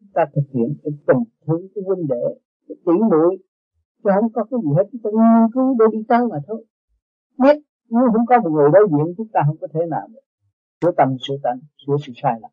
chúng 0.00 0.12
ta 0.14 0.22
thực 0.34 0.46
hiện 0.54 0.74
cái 0.82 0.92
tình 1.06 1.24
thương 1.46 1.68
cái 1.74 1.84
huynh 1.86 2.06
đệ, 2.08 2.24
cái 2.68 2.76
tỷ 2.86 2.92
muội, 3.10 3.36
chứ 4.04 4.10
không 4.14 4.32
có 4.32 4.44
cái 4.50 4.60
gì 4.64 4.70
hết. 4.76 4.84
Chúng 4.92 5.00
ta 5.02 5.10
nghiên 5.10 5.52
cứu 5.54 5.76
để 5.78 5.86
đi 5.92 6.04
tới 6.08 6.20
mà 6.30 6.38
thôi. 6.46 6.64
Biết, 7.38 7.56
nếu 7.90 8.02
không 8.12 8.26
có 8.26 8.40
một 8.40 8.50
người 8.50 8.70
đối 8.72 8.88
diện, 8.90 9.14
chúng 9.16 9.28
ta 9.32 9.40
không 9.46 9.56
có 9.60 9.66
thể 9.74 9.80
nào 9.90 10.08
được. 10.08 10.20
Sửa 10.80 10.92
tâm 10.96 11.16
sửa 11.28 11.34
tánh 11.42 11.58
sửa 11.86 11.96
sự 12.06 12.12
sai 12.22 12.38
lầm. 12.42 12.50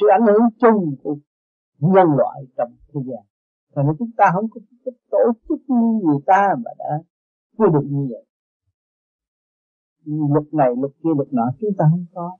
Sự 0.00 0.06
ảnh 0.12 0.26
hưởng 0.26 0.42
chung 0.60 0.96
của 1.02 1.16
nhân 1.78 2.06
loại 2.16 2.38
trong 2.56 2.72
thế 2.94 3.00
gian. 3.06 3.24
Cho 3.74 3.82
nên 3.82 3.96
chúng 3.98 4.10
ta 4.16 4.30
không 4.34 4.46
có 4.50 4.60
cái 4.84 4.92
tổ 5.10 5.32
chức 5.48 5.58
như 5.68 6.00
người 6.04 6.20
ta 6.26 6.54
mà 6.64 6.70
đã 6.78 7.02
chưa 7.58 7.68
được 7.72 7.86
như 7.90 8.08
vậy. 8.10 8.24
Luật 10.04 10.54
này, 10.54 10.68
luật 10.80 10.92
kia, 11.02 11.10
luật 11.16 11.28
nọ, 11.32 11.42
chúng 11.60 11.70
ta 11.78 11.84
không 11.90 12.06
có. 12.14 12.36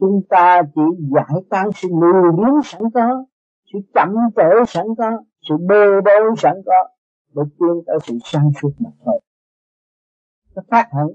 Chúng 0.00 0.22
ta 0.28 0.62
chỉ 0.74 0.82
giải 1.14 1.42
tán 1.50 1.70
sự 1.74 1.88
lười 2.00 2.32
biếng 2.36 2.62
sẵn 2.64 2.82
có, 2.94 3.24
sự 3.72 3.78
chậm 3.94 4.08
trễ 4.36 4.64
sẵn 4.68 4.86
có, 4.98 5.22
sự 5.48 5.56
bê 5.68 6.00
bối 6.04 6.34
sẵn 6.36 6.54
có, 6.66 6.88
để 7.34 7.42
tiến 7.58 7.82
tới 7.86 7.98
sự 8.06 8.18
sáng 8.24 8.50
suốt 8.62 8.70
mà 8.78 8.90
thôi. 9.04 9.20
Nó 10.54 10.62
khác 10.70 10.88
hẳn 10.92 11.06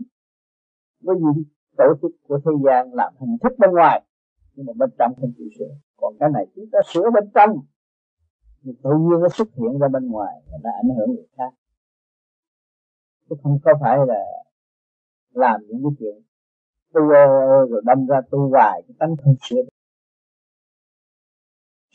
với 1.03 1.15
những 1.19 1.43
tổ 1.77 1.85
chức 2.01 2.11
của 2.27 2.39
thế 2.45 2.51
gian 2.65 2.93
làm 2.93 3.13
hình 3.19 3.37
thức 3.43 3.53
bên 3.57 3.71
ngoài. 3.71 4.03
Nhưng 4.53 4.65
mà 4.65 4.73
bên 4.77 4.89
trong 4.99 5.13
không 5.21 5.31
chịu 5.37 5.47
sửa. 5.59 5.73
Còn 5.97 6.13
cái 6.19 6.29
này 6.33 6.45
chúng 6.55 6.65
ta 6.71 6.79
sửa 6.93 7.09
bên 7.13 7.23
trong. 7.35 7.49
Thì 8.63 8.71
tự 8.83 8.89
nhiên 8.89 9.19
nó 9.21 9.29
xuất 9.29 9.47
hiện 9.55 9.79
ra 9.79 9.87
bên 9.87 10.07
ngoài 10.07 10.33
và 10.51 10.57
nó 10.63 10.69
ảnh 10.83 10.97
hưởng 10.97 11.15
người 11.15 11.27
khác 11.37 11.53
chứ 13.29 13.35
không 13.43 13.59
có 13.63 13.71
phải 13.81 13.97
là 14.07 14.23
làm 15.31 15.61
những 15.67 15.83
cái 15.83 15.91
chuyện 15.99 16.23
tu 16.93 17.01
rồi 17.69 17.81
đâm 17.85 18.07
ra 18.07 18.21
tu 18.31 18.49
hoài, 18.49 18.81
cái 18.87 18.95
tánh 18.99 19.15
không 19.23 19.35
sửa 19.41 19.61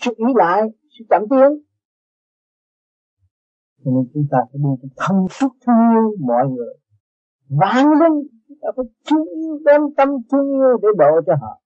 sự 0.00 0.14
ý 0.16 0.24
lại, 0.34 0.62
sự 0.98 1.04
chẳng 1.10 1.24
tiến. 1.30 1.62
Cho 3.84 3.90
nên 3.90 4.04
chúng 4.14 4.26
ta 4.30 4.38
phải 4.52 4.60
đi 4.64 4.88
thông 4.96 5.26
suốt 5.30 5.48
thương 5.66 5.76
yêu 5.92 6.16
mọi 6.20 6.48
người. 6.48 6.74
Vạn 7.48 7.86
linh, 8.00 8.28
chúng 8.48 8.58
ta 8.62 8.68
phải 8.76 8.84
thương 9.10 9.24
yêu, 9.24 9.58
đem 9.64 9.80
tâm 9.96 10.08
thương 10.32 10.48
yêu 10.52 10.78
để 10.82 10.88
độ 10.98 11.20
cho 11.26 11.34
họ. 11.40 11.62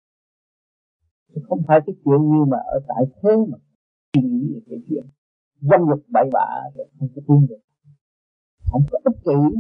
Chứ 1.35 1.41
không 1.49 1.63
phải 1.69 1.81
cái 1.87 1.95
chuyện 2.05 2.21
như 2.31 2.45
mà 2.49 2.59
ở 2.59 2.81
tại 2.89 3.05
thế 3.23 3.37
mà 3.51 3.59
suy 4.13 4.23
nghĩ 4.23 4.55
về 4.55 4.61
cái 4.71 4.79
chuyện 4.89 5.05
dâm 5.61 5.81
dục 5.89 6.05
bậy 6.09 6.31
bạ 6.33 6.49
rồi 6.77 6.87
không 6.99 7.09
có 7.17 7.23
tin 7.29 7.47
được 7.49 7.64
không 8.75 8.87
có 8.91 8.99
ích 9.05 9.17
kỷ 9.25 9.57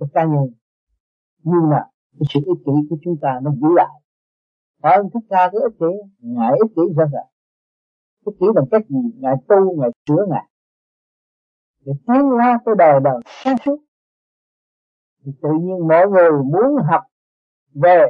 cho 0.00 0.06
cá 0.14 0.24
nhân. 0.24 0.46
Nhưng 1.42 1.70
mà 1.70 1.80
cái 2.18 2.26
sự 2.34 2.40
ích 2.46 2.58
kỷ 2.66 2.72
của 2.90 2.96
chúng 3.04 3.16
ta 3.22 3.40
nó 3.42 3.50
giữ 3.50 3.68
lại. 3.76 4.00
Phải 4.82 4.96
hơn 4.96 5.08
thích 5.14 5.26
ca 5.30 5.48
cái 5.52 5.60
ích 5.62 5.78
kỷ, 5.80 6.10
ngại 6.18 6.52
ích 6.58 6.72
kỷ 6.76 6.82
ra 6.96 7.04
sao 7.12 7.30
ích 8.24 8.34
kỷ 8.40 8.46
bằng 8.54 8.64
cách 8.70 8.82
gì? 8.88 8.98
Ngài 9.16 9.34
tu, 9.48 9.80
ngài 9.80 9.90
sửa 10.08 10.26
ngài. 10.30 10.48
Để 11.84 11.92
tiến 12.06 12.22
hóa 12.22 12.58
tới 12.64 12.74
đời 12.78 13.00
đời 13.04 13.20
sáng 13.26 13.56
suốt. 13.64 13.78
Thì 15.24 15.32
tự 15.42 15.48
nhiên 15.60 15.88
mọi 15.88 16.06
người 16.08 16.30
muốn 16.44 16.76
học 16.90 17.02
về 17.74 18.06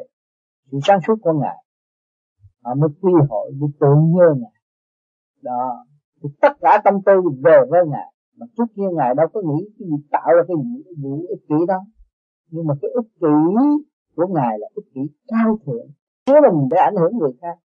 sự 0.70 0.78
sáng 0.84 1.00
suốt 1.06 1.14
của 1.22 1.32
ngài, 1.32 1.64
họ 2.62 2.74
mới 2.74 2.90
quy 3.00 3.12
hội 3.30 3.50
để 3.60 3.66
tự 3.80 3.88
nhớ 4.04 4.34
ngài. 4.36 4.60
Đó. 5.42 5.84
Thì 6.22 6.28
tất 6.40 6.52
cả 6.60 6.80
tâm 6.84 6.94
tư 7.06 7.12
về 7.44 7.58
với 7.70 7.80
ngài 7.86 8.11
mà 8.38 8.46
trước 8.56 8.64
kia 8.76 8.88
ngài 8.92 9.14
đâu 9.14 9.26
có 9.32 9.40
nghĩ 9.40 9.68
cái 9.78 9.88
gì, 9.88 9.96
tạo 10.10 10.30
ra 10.36 10.42
cái 10.48 10.56
gì 10.62 10.94
vụ 11.02 11.26
ích 11.28 11.42
kỷ 11.48 11.66
đó. 11.68 11.80
Nhưng 12.50 12.66
mà 12.66 12.74
cái 12.82 12.90
ích 12.90 13.10
kỷ 13.20 13.34
của 14.16 14.26
ngài 14.26 14.58
là 14.58 14.66
ích 14.74 14.84
kỷ 14.94 15.00
cao 15.28 15.58
thượng. 15.66 15.86
Chứa 16.26 16.40
mình 16.40 16.68
để 16.70 16.76
ảnh 16.76 16.96
hưởng 16.96 17.18
người 17.18 17.32
khác. 17.40 17.56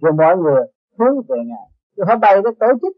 Rồi 0.00 0.12
mọi 0.12 0.36
người 0.36 0.62
hướng 0.98 1.16
về 1.28 1.38
ngài. 1.46 1.68
Rồi 1.96 2.06
họ 2.08 2.16
bày 2.18 2.42
cái 2.44 2.52
tổ 2.60 2.66
chức. 2.82 2.96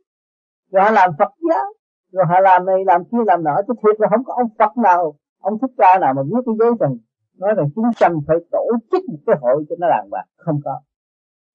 Rồi 0.72 0.82
họ 0.82 0.90
làm 0.90 1.10
phật 1.18 1.32
giáo. 1.50 1.66
Rồi 2.12 2.24
họ 2.28 2.40
làm 2.40 2.66
này, 2.66 2.84
làm 2.86 3.04
kia, 3.04 3.18
làm 3.26 3.44
nọ. 3.44 3.56
Chứ 3.66 3.74
thiệt 3.82 4.00
là 4.00 4.08
không 4.10 4.24
có 4.24 4.34
ông 4.34 4.48
phật 4.58 4.76
nào. 4.76 5.14
Ông 5.40 5.58
thích 5.58 5.70
ca 5.78 5.98
nào 6.00 6.14
mà 6.14 6.22
viết 6.22 6.42
cái 6.46 6.54
giấy 6.58 6.70
rằng 6.80 6.96
nói 7.38 7.54
rằng 7.56 7.66
chúng 7.74 7.84
sanh 7.96 8.20
phải 8.26 8.36
tổ 8.50 8.64
chức 8.90 9.04
một 9.08 9.18
cái 9.26 9.36
hội 9.40 9.64
cho 9.68 9.76
nó 9.78 9.88
đàng 9.88 10.08
hoàng. 10.10 10.26
Không 10.36 10.60
có. 10.64 10.80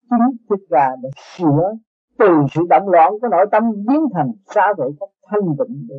Chính 0.10 0.38
thích 0.50 0.66
ca 0.70 0.96
để 1.02 1.10
sửa 1.38 1.74
từ 2.20 2.28
sự 2.52 2.62
động 2.70 2.90
loạn 2.90 3.14
của 3.22 3.28
nội 3.28 3.46
tâm 3.52 3.64
biến 3.88 4.02
thành 4.14 4.32
xa 4.56 4.74
hội 4.78 4.92
Phật 5.00 5.10
thanh 5.32 5.56
tịnh 5.60 5.88
để 5.90 5.96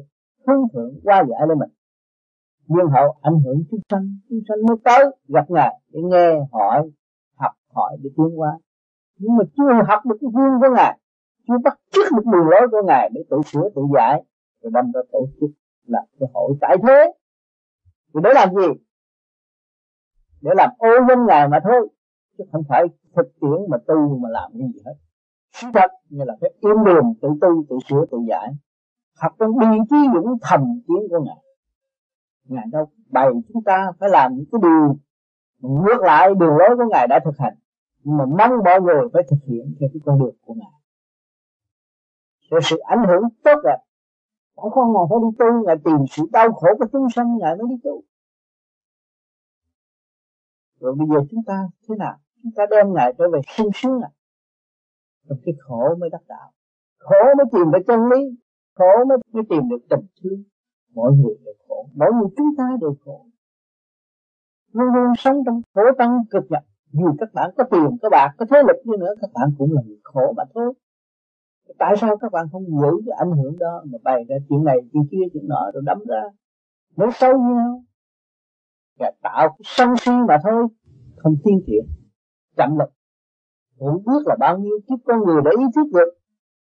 hướng 0.47 0.63
thượng 0.73 1.01
qua 1.03 1.25
giải 1.31 1.41
lên 1.49 1.59
mình. 1.59 1.71
Nhưng 2.67 2.87
hậu 2.87 3.17
ảnh 3.21 3.41
hưởng 3.45 3.63
chúng 3.71 3.81
sanh 3.91 4.17
chúng 4.29 4.41
sanh 4.49 4.59
mới 4.69 4.77
tới 4.85 5.05
gặp 5.29 5.51
ngài 5.51 5.81
để 5.93 6.01
nghe 6.03 6.27
hỏi, 6.53 6.91
học 7.37 7.53
hỏi 7.75 7.97
để 8.03 8.11
tiến 8.17 8.41
qua 8.41 8.59
nhưng 9.23 9.37
mà 9.37 9.45
chưa 9.57 9.83
học 9.89 10.01
được 10.07 10.17
cái 10.21 10.31
duyên 10.35 10.53
của 10.61 10.77
ngài, 10.77 10.99
chưa 11.49 11.59
bắt 11.65 11.79
chước 11.91 12.07
được 12.17 12.27
đường 12.33 12.49
lối 12.51 12.69
của 12.71 12.83
ngài 12.87 13.11
để 13.15 13.21
tự 13.31 13.37
sửa, 13.45 13.69
tự 13.75 13.83
giải 13.95 14.23
rồi 14.63 14.71
đâm 14.75 14.93
ra 14.93 15.01
tổ 15.13 15.27
chức 15.41 15.51
là 15.87 16.05
cái 16.21 16.29
hội 16.35 16.53
cải 16.61 16.77
thế. 16.83 17.13
Thì 18.15 18.21
để 18.25 18.31
làm 18.35 18.55
gì? 18.55 18.69
Để 20.41 20.51
làm 20.57 20.71
ô 20.79 20.89
nhân 21.09 21.27
ngài 21.27 21.49
mà 21.49 21.61
thôi, 21.65 21.89
chứ 22.39 22.45
không 22.53 22.63
phải 22.69 22.83
thực 23.17 23.41
tiễn 23.41 23.71
mà 23.71 23.79
tu 23.87 24.19
mà 24.19 24.29
làm 24.29 24.51
cái 24.59 24.69
gì 24.75 24.81
hết. 24.87 24.95
Sự 25.53 25.67
thật 25.75 25.91
như 26.09 26.25
là 26.25 26.37
cái 26.41 26.51
im 26.61 26.85
đường 26.85 27.15
tự 27.23 27.29
tu, 27.41 27.65
tự 27.69 27.77
sửa, 27.89 28.05
tự 28.11 28.19
giải. 28.29 28.49
Phật 29.23 29.33
trong 29.39 29.59
bi 29.59 29.67
trí 29.91 29.97
dũng 30.15 30.39
thầm 30.43 30.61
tiến 30.61 31.09
của 31.11 31.25
ngài. 31.25 31.37
Ngài 32.45 32.65
đâu? 32.73 32.91
Bày 33.09 33.29
chúng 33.53 33.65
ta 33.65 33.93
phải 34.01 34.11
làm 34.11 34.35
những 34.35 34.45
cái 34.53 34.61
điều, 34.63 34.97
ngược 35.59 36.01
lại 36.01 36.29
đường 36.35 36.57
lối 36.57 36.77
của 36.77 36.85
ngài 36.91 37.07
đã 37.09 37.21
thực 37.25 37.39
hành 37.39 37.55
nhưng 38.05 38.17
mà 38.17 38.25
mong 38.25 38.65
mọi 38.65 38.81
người 38.81 39.09
phải 39.13 39.23
thực 39.31 39.37
hiện 39.47 39.75
theo 39.81 39.89
cái 39.93 40.01
con 40.05 40.19
đường 40.19 40.37
của 40.41 40.55
ngài. 40.55 40.81
Để 42.51 42.59
sự 42.63 42.79
ảnh 42.79 43.05
hưởng 43.09 43.23
tốt 43.45 43.61
đẹp 43.65 43.79
tại 44.57 44.71
sao 44.75 44.93
ngài 44.93 45.05
phải 45.11 45.19
đi 45.23 45.37
tu, 45.39 45.67
ngài 45.67 45.77
tìm 45.85 45.97
sự 46.11 46.23
đau 46.33 46.53
khổ 46.53 46.69
của 46.79 46.87
chúng 46.93 47.11
sanh, 47.15 47.39
ngài 47.39 47.57
mới 47.57 47.67
đi 47.69 47.77
tu. 47.85 48.03
Rồi 50.81 50.95
bây 50.95 51.09
giờ 51.09 51.27
chúng 51.31 51.41
ta 51.47 51.69
thế 51.89 51.95
nào? 51.99 52.19
Chúng 52.43 52.53
ta 52.57 52.63
đem 52.71 52.95
ngài 52.95 53.15
trở 53.19 53.25
về 53.33 53.41
sung 53.57 53.71
sướng 53.75 54.01
à 54.03 54.11
trong 55.29 55.39
cái 55.45 55.55
khổ 55.59 55.95
mới 56.01 56.11
đắc 56.11 56.23
đạo. 56.29 56.53
Khổ 56.99 57.17
mới 57.37 57.47
tìm 57.53 57.71
được 57.73 57.79
chân 57.87 58.01
lý 58.09 58.42
khổ 58.75 59.05
mới, 59.09 59.19
mới 59.33 59.43
tìm 59.51 59.69
được 59.71 59.83
tình 59.91 60.07
thương. 60.23 60.43
Mỗi 60.95 61.13
người 61.13 61.35
đều 61.45 61.55
khổ. 61.69 61.89
Mỗi 61.95 62.09
người 62.13 62.29
chúng 62.37 62.57
ta 62.59 62.65
đều 62.81 62.95
khổ. 63.05 63.27
Luôn 64.73 64.95
luôn 64.95 65.13
sống 65.19 65.43
trong 65.47 65.63
khổ 65.75 65.83
tăng 65.99 66.23
cực 66.31 66.45
nhọc. 66.51 66.63
Dù 66.93 67.15
các 67.19 67.29
bạn 67.35 67.51
có 67.57 67.65
tiền 67.71 67.99
có 68.03 68.09
bạc 68.11 68.29
có 68.39 68.47
thế 68.51 68.57
lực 68.69 68.77
như 68.85 68.97
nữa 69.01 69.15
các 69.21 69.31
bạn 69.35 69.49
cũng 69.59 69.73
là 69.73 69.83
người 69.87 70.01
khổ 70.03 70.33
mà 70.37 70.45
thôi. 70.55 70.75
Tại 71.79 71.95
sao 72.01 72.17
các 72.17 72.33
bạn 72.33 72.47
không 72.53 72.65
giữ 72.65 73.03
cái 73.07 73.17
ảnh 73.19 73.31
hưởng 73.31 73.59
đó 73.59 73.83
mà 73.93 73.99
bày 74.03 74.25
ra 74.29 74.37
chuyện 74.49 74.65
này 74.65 74.77
chuyện 74.93 75.03
kia 75.11 75.25
chuyện 75.33 75.49
nọ 75.49 75.71
rồi 75.75 75.83
đấm 75.87 75.99
ra? 76.09 76.23
Nó 76.97 77.11
sâu 77.15 77.33
như 77.39 77.55
nhau. 77.55 77.83
Và 78.99 79.13
tạo 79.23 79.57
sân 79.65 79.89
si 80.01 80.13
mà 80.29 80.39
thôi. 80.43 80.67
Không 81.17 81.35
tiên 81.45 81.61
triển. 81.67 81.85
Chậm 82.57 82.79
lực. 82.79 82.91
Cũng 83.79 84.05
biết 84.07 84.23
là 84.27 84.37
bao 84.41 84.59
nhiêu 84.59 84.79
kiếp 84.89 84.99
con 85.05 85.25
người 85.25 85.41
đã 85.45 85.51
ý 85.59 85.65
thức 85.75 85.87
được 85.93 86.19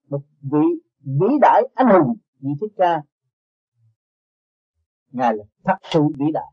một 0.08 0.20
vị 0.42 0.66
vĩ 1.04 1.26
đại 1.40 1.62
anh 1.74 1.86
hùng 1.86 2.16
như 2.40 2.50
thích 2.60 2.72
ca. 2.76 3.02
Ngài 5.10 5.34
là 5.34 5.44
thật 5.64 5.76
sự 5.90 6.00
vĩ 6.18 6.26
đại. 6.32 6.52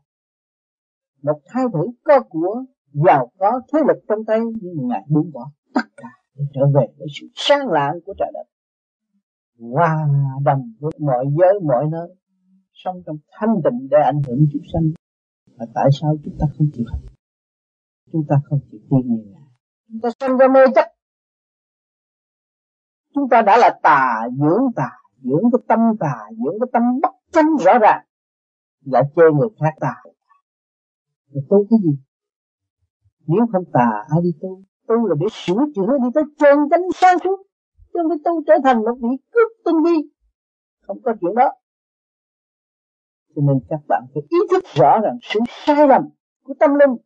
Một 1.22 1.40
thái 1.46 1.64
tử 1.72 1.80
có 2.04 2.20
của 2.28 2.64
giàu 2.92 3.30
có 3.38 3.60
thế 3.72 3.78
lực 3.88 3.96
trong 4.08 4.24
tay, 4.24 4.40
nhưng 4.60 4.88
ngài 4.88 5.04
buông 5.08 5.30
bỏ 5.32 5.50
tất 5.74 5.84
cả 5.96 6.08
để 6.34 6.44
trở 6.54 6.66
về 6.74 6.86
với 6.98 7.08
sự 7.20 7.26
sáng 7.34 7.68
lạng 7.68 7.94
của 8.06 8.14
trời 8.18 8.30
đất. 8.34 8.44
Hòa 9.58 10.08
đồng 10.44 10.72
với 10.80 10.92
mọi 10.98 11.26
giới, 11.38 11.60
mọi 11.62 11.84
nơi, 11.90 12.08
sống 12.72 13.02
trong 13.06 13.16
thanh 13.30 13.54
tịnh 13.64 13.88
để 13.90 13.96
ảnh 14.04 14.22
hưởng 14.26 14.46
chúng 14.52 14.62
sanh. 14.72 14.82
Mà 15.56 15.64
tại 15.74 15.88
sao 16.00 16.16
chúng 16.24 16.36
ta 16.40 16.46
không 16.58 16.68
chịu 16.72 16.86
hành 16.92 17.02
chúng 18.12 18.24
ta 18.28 18.36
không 18.44 18.60
chịu 18.70 18.80
tin 18.90 19.14
như 19.14 19.22
ngài 19.32 19.42
chúng 19.88 20.00
ta 20.00 20.08
sanh 20.20 20.36
ra 20.36 20.48
mê 20.48 20.60
chấp 20.74 20.91
chúng 23.14 23.28
ta 23.28 23.42
đã 23.42 23.56
là 23.56 23.78
tà 23.82 24.28
dưỡng 24.38 24.72
tà, 24.76 24.90
dưỡng 25.22 25.50
cái 25.52 25.60
tâm 25.68 25.80
tà, 26.00 26.14
dưỡng 26.30 26.56
cái 26.60 26.68
tâm 26.72 26.82
bất 27.02 27.10
chánh 27.32 27.56
rõ 27.64 27.78
ràng. 27.78 28.06
Lại 28.84 29.02
chê 29.16 29.22
người 29.38 29.48
khác 29.60 29.74
tà. 29.80 29.94
Thì 31.34 31.40
tu 31.48 31.66
cái 31.70 31.78
gì? 31.82 31.98
Nếu 33.26 33.46
không 33.52 33.64
tà, 33.72 34.04
ai 34.08 34.20
đi 34.22 34.30
tu? 34.40 34.62
Tu 34.88 35.06
là 35.06 35.14
để 35.20 35.26
sửa 35.30 35.64
chữa, 35.74 35.98
đi 36.02 36.08
tới 36.14 36.24
trơn 36.38 36.58
chánh 36.70 36.92
sáng 36.94 37.18
suốt. 37.24 37.46
Chứ 37.92 37.98
không 38.02 38.08
phải 38.08 38.18
tu 38.24 38.42
trở 38.46 38.54
thành 38.64 38.78
một 38.84 38.94
vị 39.00 39.08
cướp 39.30 39.48
tinh 39.64 39.82
vi. 39.84 40.10
Không 40.80 41.02
có 41.02 41.14
chuyện 41.20 41.34
đó. 41.34 41.52
Cho 43.34 43.42
nên 43.42 43.58
các 43.68 43.80
bạn 43.88 44.02
phải 44.14 44.22
ý 44.28 44.38
thức 44.50 44.64
rõ 44.74 45.00
rằng 45.02 45.18
sự 45.22 45.40
sai 45.66 45.88
lầm 45.88 46.02
của 46.42 46.54
tâm 46.60 46.70
linh. 46.74 46.96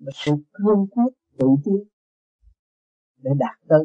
Và 0.00 0.12
sự 0.14 0.32
cương 0.52 0.86
quyết 0.90 1.12
tự 1.38 1.46
tiến 1.64 1.84
để 3.16 3.30
đạt 3.38 3.56
tới 3.68 3.84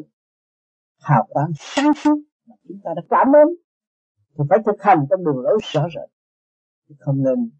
hào 1.08 1.26
quang 1.28 1.50
sáng 1.58 1.94
suốt 1.94 2.18
mà 2.46 2.54
chúng 2.68 2.78
ta 2.84 2.90
đã 2.96 3.02
cảm 3.10 3.26
ơn. 3.36 3.48
Thì 4.38 4.44
phải 4.50 4.58
thực 4.66 4.82
hành 4.82 5.06
trong 5.10 5.24
đường 5.24 5.40
lối 5.40 5.58
rõ 5.72 5.82
rệt. 5.94 6.10
Không 6.98 7.22
nên 7.24 7.50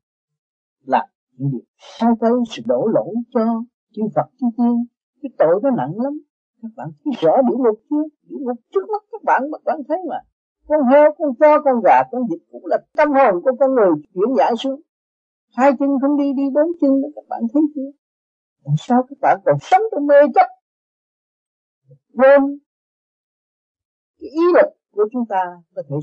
làm 0.85 1.07
những 1.33 1.50
điều 1.53 1.61
sai 1.99 2.11
tới 2.21 2.31
sự 2.50 2.62
đổ 2.67 2.88
lỗi 2.95 3.15
cho 3.35 3.41
chư 3.93 4.03
Phật, 4.15 4.26
chư 4.41 4.47
tiên. 4.57 4.87
Cái 5.23 5.31
tội 5.38 5.61
nó 5.62 5.71
nặng 5.71 5.93
lắm. 5.97 6.12
Các 6.62 6.69
bạn 6.76 6.88
thấy 7.05 7.12
rõ 7.21 7.43
địa 7.49 7.57
ngục 7.57 7.81
chưa? 7.91 8.03
Địa 8.23 8.37
ngục 8.41 8.57
trước 8.75 8.88
mắt 8.93 9.03
các 9.12 9.23
bạn 9.25 9.43
các 9.53 9.61
bạn 9.65 9.81
thấy 9.88 9.99
mà. 10.11 10.21
Con 10.69 10.81
heo, 10.93 11.12
con 11.19 11.35
chó, 11.41 11.61
con 11.65 11.75
gà, 11.85 12.03
con 12.12 12.23
vịt 12.31 12.41
cũng 12.50 12.67
là 12.67 12.79
tâm 12.97 13.09
hồn 13.12 13.43
của 13.45 13.50
con 13.61 13.75
người 13.75 13.91
chuyển 14.15 14.37
giải 14.38 14.53
xuống. 14.59 14.81
Hai 15.57 15.71
chân 15.79 15.88
không 16.00 16.17
đi 16.17 16.33
đi 16.37 16.43
bốn 16.55 16.67
chân 16.81 17.03
đó 17.03 17.09
các 17.15 17.25
bạn 17.29 17.43
thấy 17.53 17.62
chưa? 17.75 17.91
Tại 18.65 18.75
sao 18.79 19.03
các 19.09 19.19
bạn 19.21 19.41
còn 19.45 19.57
sống 19.61 19.83
trong 19.93 20.07
mê 20.07 20.17
chấp? 20.35 20.47
Quên 22.17 22.59
cái 24.21 24.31
ý 24.31 24.43
lực 24.55 24.71
của 24.91 25.09
chúng 25.13 25.27
ta 25.29 25.43
có 25.75 25.83
thể 25.89 25.97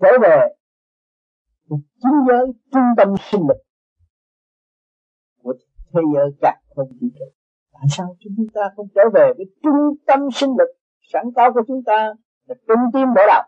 trở 0.00 0.18
về 0.22 0.54
chính 2.00 2.24
giới 2.28 2.46
trung 2.72 2.88
tâm 2.96 3.14
sinh 3.30 3.40
lực 3.48 3.62
của 5.42 5.54
thế 5.92 6.00
giới 6.14 6.30
cả 6.40 6.60
không 6.76 6.88
vũ 6.88 7.08
trụ. 7.18 7.24
Tại 7.72 7.82
sao 7.90 8.16
chúng 8.20 8.46
ta 8.54 8.60
không 8.76 8.86
trở 8.94 9.02
về 9.14 9.32
với 9.36 9.46
trung 9.62 9.94
tâm 10.06 10.20
sinh 10.32 10.50
lực, 10.58 10.70
sẵn 11.12 11.24
có 11.36 11.52
của 11.52 11.62
chúng 11.66 11.82
ta 11.86 12.14
là 12.46 12.54
trung 12.68 12.80
tâm 12.92 13.14
bộ 13.14 13.22
đầu 13.26 13.42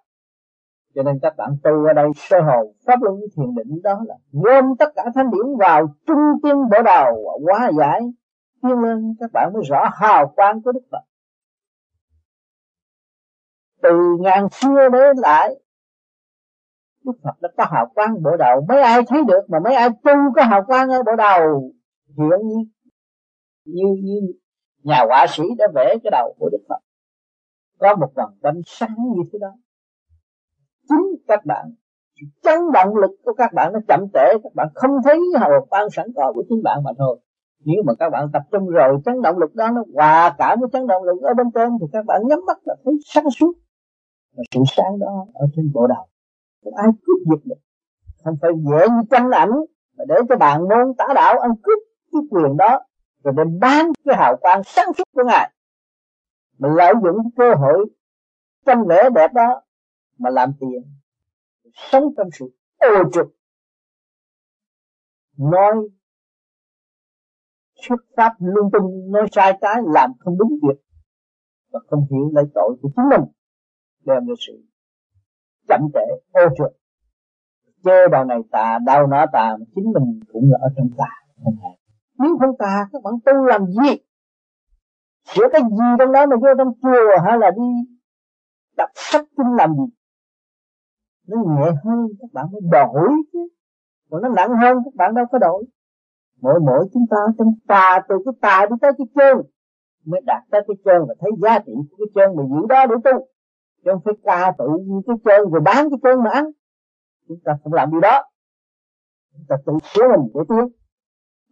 cho 0.95 1.03
nên 1.03 1.19
các 1.23 1.37
bạn 1.37 1.51
tu 1.63 1.71
ở 1.87 1.93
đây 1.93 2.07
sơ 2.17 2.41
hồ 2.41 2.75
pháp 2.87 3.03
luân 3.03 3.21
thiền 3.37 3.55
định 3.55 3.83
đó 3.83 4.03
là 4.07 4.15
gom 4.33 4.77
tất 4.79 4.93
cả 4.97 5.05
thanh 5.15 5.31
điển 5.31 5.57
vào 5.59 5.87
trung 6.07 6.41
tâm 6.43 6.57
bộ 6.71 6.83
đầu 6.85 7.41
hóa 7.47 7.71
giải. 7.79 8.01
Tiến 8.63 8.79
lên 8.79 9.15
các 9.21 9.31
bạn 9.33 9.53
mới 9.53 9.63
rõ 9.69 9.89
hào 9.93 10.33
quang 10.37 10.63
của 10.63 10.73
đức 10.73 10.81
phật 10.91 11.03
từ 13.83 14.17
ngàn 14.21 14.49
xưa 14.51 14.89
đến 14.93 15.17
lại. 15.17 15.55
Đức 17.05 17.13
phật 17.25 17.41
đã 17.41 17.49
có 17.57 17.65
hào 17.71 17.87
quang 17.95 18.23
bộ 18.23 18.37
đầu. 18.37 18.67
Mấy 18.69 18.83
ai 18.83 19.03
thấy 19.09 19.23
được 19.29 19.41
mà 19.49 19.59
mấy 19.65 19.75
ai 19.75 19.89
tu 19.91 20.13
có 20.37 20.43
hào 20.43 20.65
quang 20.65 20.91
ở 20.91 21.03
bộ 21.03 21.17
đầu? 21.17 21.73
Hiện 22.19 22.49
như 22.49 22.57
như 23.65 23.85
như 24.03 24.21
nhà 24.83 25.05
họa 25.09 25.27
sĩ 25.29 25.45
đã 25.59 25.67
vẽ 25.75 25.97
cái 26.05 26.11
đầu 26.11 26.35
của 26.39 26.49
đức 26.53 26.65
phật. 26.69 26.79
Có 27.79 27.97
một 27.97 28.13
vòng 28.17 28.33
ánh 28.43 28.61
sáng 28.67 28.97
như 29.17 29.23
thế 29.33 29.39
đó. 29.39 29.53
Chính 30.89 31.25
các 31.29 31.47
bạn, 31.47 31.67
chấn 32.43 32.73
động 32.73 32.97
lực 32.97 33.11
của 33.25 33.33
các 33.33 33.53
bạn 33.53 33.73
nó 33.73 33.79
chậm 33.89 34.01
trễ. 34.15 34.39
Các 34.43 34.55
bạn 34.55 34.69
không 34.75 34.91
thấy 35.05 35.19
hào 35.41 35.67
quang 35.71 35.91
sẵn 35.91 36.07
có 36.17 36.33
của 36.35 36.43
chính 36.49 36.63
bạn 36.65 36.79
mà 36.85 36.91
thôi. 36.99 37.21
Nếu 37.65 37.83
mà 37.87 37.93
các 37.99 38.11
bạn 38.11 38.29
tập 38.33 38.43
trung 38.53 38.69
rồi, 38.69 38.99
chấn 39.05 39.23
động 39.23 39.39
lực 39.39 39.55
đó 39.55 39.71
nó 39.71 39.83
hòa 39.95 40.35
cảm 40.39 40.61
với 40.61 40.69
chấn 40.73 40.87
động 40.87 41.03
lực 41.03 41.23
ở 41.23 41.35
bên 41.35 41.47
trên 41.55 41.69
thì 41.81 41.87
các 41.93 42.05
bạn 42.07 42.21
nhắm 42.29 42.39
mắt 42.47 42.59
là 42.65 42.75
thấy 42.85 42.95
sáng 43.05 43.31
suốt 43.31 43.53
và 44.33 44.43
sự 44.51 44.61
sáng 44.77 44.99
đó 44.99 45.27
ở 45.35 45.47
trên 45.57 45.73
bộ 45.75 45.87
đầu. 45.87 46.07
Không 46.65 46.75
ai 46.75 46.87
cướp 47.07 47.19
giật 47.31 47.41
được 47.45 47.61
không 48.25 48.37
phải 48.43 48.51
dễ 48.57 48.89
như 48.89 49.03
tranh 49.11 49.31
ảnh, 49.31 49.51
mà 49.99 50.05
để 50.09 50.15
cho 50.29 50.37
bạn 50.37 50.63
môn 50.63 50.95
tả 50.99 51.05
đạo 51.15 51.39
ăn 51.39 51.51
cướp 51.63 51.79
cái 52.13 52.21
quyền 52.31 52.57
đó, 52.57 52.81
rồi 53.25 53.35
đem 53.37 53.59
bán 53.61 53.93
cái 54.05 54.17
hào 54.17 54.37
quang 54.37 54.63
sáng 54.65 54.93
suốt 54.99 55.05
của 55.15 55.23
ngài. 55.27 55.53
Mà 56.59 56.69
lợi 56.77 56.95
dụng 57.03 57.17
cái 57.23 57.31
cơ 57.37 57.55
hội 57.55 57.87
tranh 58.67 58.89
lễ 58.89 59.03
đẹp 59.15 59.33
đó 59.35 59.63
mà 60.19 60.31
làm 60.31 60.53
tiền, 60.61 60.83
sống 61.75 62.05
trong 62.17 62.29
sự 62.33 62.47
ô 62.79 63.11
trực 63.13 63.27
nói 65.39 65.75
xuất 67.89 68.01
pháp 68.17 68.33
lung 68.39 68.71
tung, 68.73 69.13
nói 69.13 69.27
sai 69.33 69.59
trái, 69.61 69.77
làm 69.95 70.13
không 70.19 70.39
đúng 70.39 70.51
việc 70.63 70.81
và 71.73 71.81
không 71.91 72.07
hiểu 72.11 72.31
lấy 72.33 72.45
tội 72.55 72.77
của 72.83 72.91
chính 72.97 73.09
mình 73.09 73.21
đem 74.07 74.27
ra 74.27 74.35
sự 74.47 74.63
chậm 75.69 75.81
trễ, 75.95 76.01
ô 76.33 76.49
trượt 76.59 76.81
chê 77.85 78.09
đạo 78.13 78.25
này 78.25 78.39
tà, 78.51 78.79
đau 78.87 79.07
nó 79.07 79.27
tà 79.33 79.57
chính 79.75 79.85
mình 79.95 80.21
cũng 80.33 80.51
là 80.53 80.59
ở 80.61 80.69
trong 80.77 80.89
tà, 80.99 81.11
không 81.45 81.57
hề. 81.63 81.71
Nếu 82.19 82.39
không 82.41 82.57
tà, 82.59 82.89
các 82.93 83.03
bạn 83.03 83.15
tu 83.25 83.45
làm 83.45 83.67
gì? 83.67 83.97
Giữa 85.35 85.49
cái 85.53 85.63
gì 85.63 85.77
trong 85.99 86.13
đó 86.13 86.27
mà 86.27 86.37
vô 86.37 86.49
trong 86.59 86.73
chùa 86.83 87.23
hay 87.25 87.39
là 87.39 87.51
đi 87.51 87.97
đọc 88.77 88.89
sách 88.95 89.25
kinh 89.37 89.55
làm 89.59 89.73
gì? 89.73 89.95
Nó 91.29 91.37
nhẹ 91.37 91.71
hơn, 91.85 92.07
các 92.21 92.31
bạn 92.33 92.47
mới 92.53 92.61
đổi 92.71 93.09
chứ. 93.33 93.39
Còn 94.11 94.23
nó 94.23 94.29
nặng 94.29 94.51
hơn, 94.63 94.79
các 94.85 94.95
bạn 94.95 95.15
đâu 95.15 95.25
có 95.33 95.39
đổi. 95.39 95.65
Mỗi 96.41 96.61
mỗi 96.61 96.89
chúng 96.93 97.07
ta 97.11 97.17
trong 97.39 97.55
tà, 97.69 98.01
từ 98.09 98.15
cái 98.25 98.35
tà 98.41 98.67
đi 98.71 98.77
tới 98.81 98.93
cái 98.99 99.07
chân, 99.15 99.47
mới 100.07 100.21
đạt 100.27 100.43
tới 100.51 100.61
cái 100.69 100.75
chân 100.85 101.09
và 101.09 101.15
thấy 101.21 101.31
giá 101.43 101.59
trị 101.59 101.73
của 101.91 101.97
cái 101.99 102.07
chân 102.15 102.37
mà 102.37 102.43
giữ 102.43 102.67
đó 102.69 102.87
để 102.87 102.95
tu 103.05 103.27
chứ 103.85 103.91
không 103.93 104.01
phải 104.05 104.15
ca 104.23 104.53
tự 104.59 104.69
như 104.87 105.01
cái 105.07 105.17
chân 105.25 105.51
rồi 105.51 105.61
bán 105.61 105.91
cái 105.91 105.99
chân 106.03 106.25
mà 106.25 106.31
ăn. 106.31 106.45
Chúng 107.29 107.39
ta 107.45 107.53
không 107.65 107.73
làm 107.73 107.91
điều 107.91 108.01
đó. 108.01 108.23
Chúng 109.33 109.45
ta 109.49 109.57
tự 109.67 109.73
sửa 109.83 110.09
mình 110.09 110.29
để 110.35 110.41
tiến. 110.49 110.69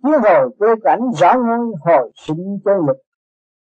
Tiến 0.03 0.13
hồi 0.23 0.51
quê 0.59 0.69
cảnh 0.85 1.01
rõ 1.21 1.35
ngôi 1.35 1.75
hồi 1.81 2.13
sinh 2.15 2.59
chân 2.65 2.77
lực. 2.87 2.97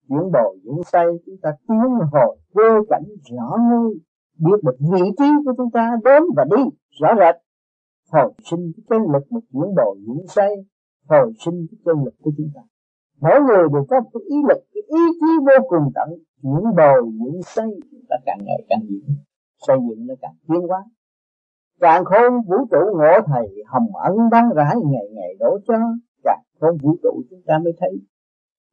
Chuyển 0.09 0.33
bộ 0.33 0.57
những 0.63 0.85
xây 0.85 1.07
chúng 1.27 1.37
ta 1.43 1.51
tiến 1.69 1.79
hồi 2.13 2.37
quê 2.53 2.65
cảnh 2.91 3.05
rõ 3.31 3.57
ngôi 3.71 3.95
biết 4.39 4.59
được 4.63 4.77
vị 4.93 5.03
trí 5.19 5.25
của 5.45 5.53
chúng 5.57 5.71
ta 5.71 5.97
đến 6.05 6.23
và 6.37 6.45
đi, 6.57 6.63
rõ 7.01 7.09
rệt. 7.19 7.35
Hồi 8.13 8.33
sinh 8.51 8.73
cái 8.77 8.85
chân 8.89 9.13
lực 9.13 9.33
một 9.33 9.41
chuyển 9.53 9.75
bộ 9.77 9.97
những 10.07 10.27
xây 10.29 10.51
hồi 11.09 11.33
sinh 11.45 11.67
cái 11.71 11.79
chân 11.85 12.05
lực 12.05 12.15
của 12.23 12.31
chúng 12.37 12.51
ta. 12.55 12.61
Mỗi 13.21 13.41
người 13.41 13.69
đều 13.73 13.85
có 13.91 14.01
một 14.01 14.11
cái 14.13 14.23
ý 14.29 14.37
lực, 14.49 14.59
cái 14.75 14.83
ý 14.89 15.01
chí 15.21 15.27
vô 15.47 15.69
cùng 15.69 15.93
tận 15.95 16.09
những 16.43 16.65
bồi 16.77 17.03
những 17.13 17.43
xây 17.43 17.71
chúng 17.91 18.05
ta 18.09 18.17
càng 18.27 18.39
ngày 18.45 18.65
càng 18.69 18.81
diễn 18.89 19.17
xây 19.67 19.77
dựng 19.89 20.07
nó 20.07 20.15
càng 20.21 20.35
tiến 20.49 20.61
hóa. 20.69 20.85
Càng 21.81 22.05
khôn 22.05 22.33
vũ 22.49 22.57
trụ 22.71 22.79
ngộ 22.99 23.21
thầy, 23.27 23.47
hồng 23.67 23.97
ẩn 23.97 24.15
ban 24.31 24.51
rãi, 24.57 24.75
ngày 24.85 25.07
ngày 25.13 25.35
đổ 25.41 25.59
cho, 25.67 25.75
càng 26.25 26.43
khôn 26.61 26.77
vũ 26.83 26.97
trụ 27.03 27.23
chúng 27.31 27.43
ta 27.47 27.59
mới 27.65 27.73
thấy. 27.81 27.91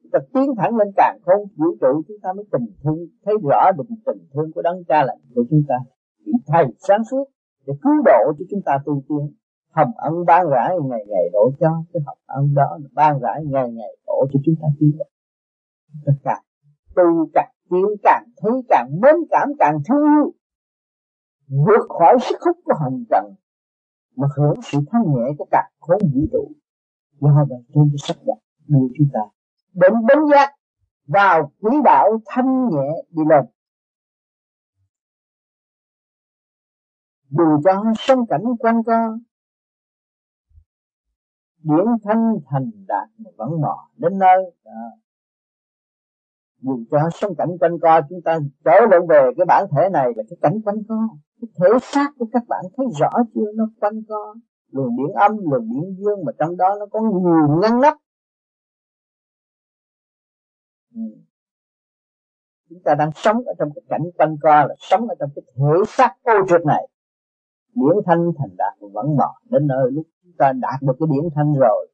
Chúng 0.03 0.11
ta 0.11 0.19
tiến 0.33 0.55
thẳng 0.57 0.75
lên 0.75 0.87
càng 0.95 1.17
khôn 1.25 1.47
vũ 1.55 1.65
trụ, 1.81 2.03
chúng 2.07 2.17
ta 2.23 2.33
mới 2.33 2.45
tình 2.51 2.65
thương, 2.83 2.97
thấy 3.25 3.35
rõ 3.43 3.71
được 3.77 3.83
tình 4.05 4.27
thương 4.33 4.51
của 4.55 4.61
đấng 4.61 4.83
cha 4.87 5.03
lành 5.05 5.19
của 5.35 5.43
chúng 5.49 5.63
ta. 5.67 5.75
Vị 6.25 6.33
thầy 6.47 6.65
sáng 6.87 7.03
suốt 7.11 7.25
để 7.67 7.73
cứu 7.81 7.93
độ 8.05 8.33
cho 8.39 8.45
chúng 8.51 8.61
ta 8.65 8.77
tu 8.85 9.03
tiên. 9.09 9.33
Hồng 9.71 9.91
ân 9.95 10.13
ban 10.27 10.49
rãi, 10.49 10.75
ngày 10.89 11.05
ngày 11.07 11.29
đổ 11.33 11.51
cho, 11.59 11.83
cái 11.93 12.01
hồng 12.05 12.17
ân 12.25 12.53
đó 12.55 12.77
ban 12.93 13.19
rãi, 13.19 13.43
ngày 13.45 13.71
ngày 13.71 13.97
đổ 14.07 14.27
cho 14.33 14.39
chúng 14.45 14.55
ta 14.61 14.67
tiến 14.79 14.91
tất 16.05 16.13
cả 16.23 16.41
tu 16.95 17.29
càng 17.33 17.54
chịu 17.69 17.95
càng 18.03 18.23
thấy 18.37 18.51
càng 18.69 18.89
mến 19.01 19.15
cảm, 19.29 19.49
càng 19.59 19.77
thương 19.89 20.03
yêu, 20.03 20.33
vượt 21.47 21.87
khỏi 21.99 22.17
sức 22.21 22.35
hút 22.41 22.57
của 22.65 22.73
hồng 22.79 23.03
trần, 23.09 23.25
mà 24.15 24.27
hưởng 24.37 24.61
sự 24.61 24.77
thanh 24.91 25.01
nhẹ 25.01 25.35
của 25.37 25.45
cả 25.51 25.69
khối 25.79 25.97
vũ 26.13 26.21
trụ 26.31 26.51
do 27.19 27.45
bàn 27.49 27.63
trên 27.73 27.89
cái 27.91 27.97
sắp 27.97 28.15
đặt 28.25 28.37
đưa 28.67 28.87
chúng 28.97 29.07
ta 29.13 29.19
đến 29.73 29.93
bến 30.07 30.17
giác 30.31 30.55
vào 31.07 31.51
quỹ 31.61 31.71
đạo 31.83 32.21
thanh 32.25 32.69
nhẹ 32.69 33.03
đi 33.09 33.23
lên 33.29 33.45
dù 37.29 37.61
cho 37.63 37.83
sông 37.97 38.25
cảnh 38.29 38.43
quanh 38.59 38.83
co 38.83 39.17
điển 41.63 41.85
thanh 42.03 42.35
thành 42.45 42.71
đạt 42.87 43.09
mà 43.17 43.29
vẫn 43.37 43.61
mò 43.61 43.89
đến 43.97 44.19
nơi 44.19 44.37
đó 44.65 44.71
dù 46.65 46.83
cho 46.91 46.97
sống 47.13 47.35
cảnh 47.37 47.49
quanh 47.59 47.79
co 47.81 48.01
chúng 48.09 48.21
ta 48.21 48.39
trở 48.65 48.71
lại 48.91 48.99
về 49.09 49.21
cái 49.37 49.45
bản 49.45 49.65
thể 49.71 49.89
này 49.93 50.07
là 50.15 50.23
cái 50.29 50.37
cảnh 50.41 50.61
quanh 50.65 50.83
co. 50.89 50.95
Cái 51.41 51.47
thể 51.59 51.77
xác 51.81 52.09
của 52.17 52.25
các 52.33 52.43
bạn 52.47 52.65
thấy 52.77 52.85
rõ 52.99 53.09
chưa? 53.35 53.51
Nó 53.55 53.65
quanh 53.79 54.03
co. 54.09 54.35
Luồng 54.71 54.97
điện 54.97 55.13
âm, 55.15 55.31
luồng 55.51 55.69
điện 55.69 55.95
dương 55.99 56.25
mà 56.25 56.31
trong 56.39 56.57
đó 56.57 56.75
nó 56.79 56.85
có 56.91 56.99
nhiều 57.01 57.59
ngăn 57.61 57.81
nắp. 57.81 57.97
Ừ. 60.95 61.01
chúng 62.69 62.79
ta 62.83 62.95
đang 62.95 63.11
sống 63.15 63.37
ở 63.45 63.53
trong 63.59 63.69
cái 63.75 63.81
cảnh 63.89 64.01
quanh 64.17 64.37
co 64.41 64.65
là 64.65 64.75
sống 64.77 65.07
ở 65.07 65.15
trong 65.19 65.29
cái 65.35 65.43
thể 65.55 65.85
xác 65.87 66.15
ô 66.23 66.33
trượt 66.49 66.65
này. 66.65 66.87
Điển 67.75 68.03
thanh 68.05 68.31
thành 68.37 68.55
đạt 68.57 68.73
vẫn 68.79 69.17
mò. 69.17 69.35
Đến 69.49 69.67
nơi 69.67 69.91
lúc 69.91 70.05
chúng 70.23 70.33
ta 70.37 70.51
đạt 70.61 70.81
được 70.81 70.93
cái 70.99 71.07
điển 71.11 71.29
thanh 71.35 71.53
rồi, 71.53 71.87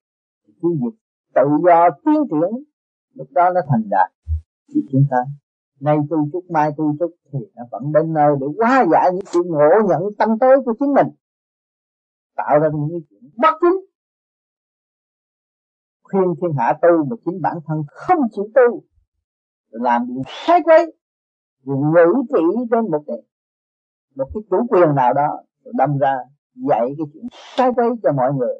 thì 0.47 0.53
cứ 0.61 0.69
việc 0.69 0.97
tự 1.35 1.41
do 1.65 1.89
tiến 2.05 2.23
triển, 2.31 2.63
lúc 3.13 3.27
đó 3.31 3.49
nó 3.49 3.61
thành 3.69 3.83
đạt 3.89 4.11
thì 4.75 4.81
chúng 4.91 5.05
ta. 5.11 5.17
Nay 5.79 5.97
tu 6.09 6.29
chút 6.33 6.43
mai 6.49 6.71
tu 6.77 6.95
chút 6.99 7.15
thì 7.33 7.39
nó 7.55 7.63
vẫn 7.71 7.91
đến 7.93 8.13
nơi 8.13 8.35
để 8.41 8.47
hóa 8.57 8.85
giải 8.91 9.11
những 9.13 9.25
sự 9.25 9.43
ngộ 9.45 9.87
nhận 9.89 10.01
tâm 10.17 10.39
tối 10.39 10.57
của 10.65 10.73
chính 10.79 10.93
mình. 10.93 11.07
Tạo 12.35 12.59
ra 12.59 12.69
những 12.73 13.01
chuyện 13.09 13.31
bất 13.37 13.53
chính. 13.61 13.85
Khuyên 16.03 16.23
thiên 16.41 16.51
hạ 16.57 16.73
tu 16.81 17.05
mà 17.09 17.15
chính 17.25 17.41
bản 17.41 17.57
thân 17.67 17.83
không 17.87 18.19
chịu 18.31 18.47
tu 18.55 18.83
làm 19.69 20.05
điều 20.07 20.21
sai 20.27 20.59
quấy. 20.63 20.95
Rồi 21.65 21.77
ngữ 21.77 22.23
trị 22.29 22.65
trên 22.71 22.91
một 22.91 23.03
cái 23.07 23.17
một 24.15 24.29
cái 24.33 24.41
chủ 24.49 24.65
quyền 24.69 24.95
nào 24.95 25.13
đó 25.13 25.27
rồi 25.63 25.73
đâm 25.77 25.97
ra 25.97 26.17
dạy 26.55 26.87
cái 26.97 27.05
chuyện 27.13 27.27
sai 27.57 27.69
quấy 27.75 27.89
cho 28.03 28.11
mọi 28.11 28.33
người. 28.33 28.55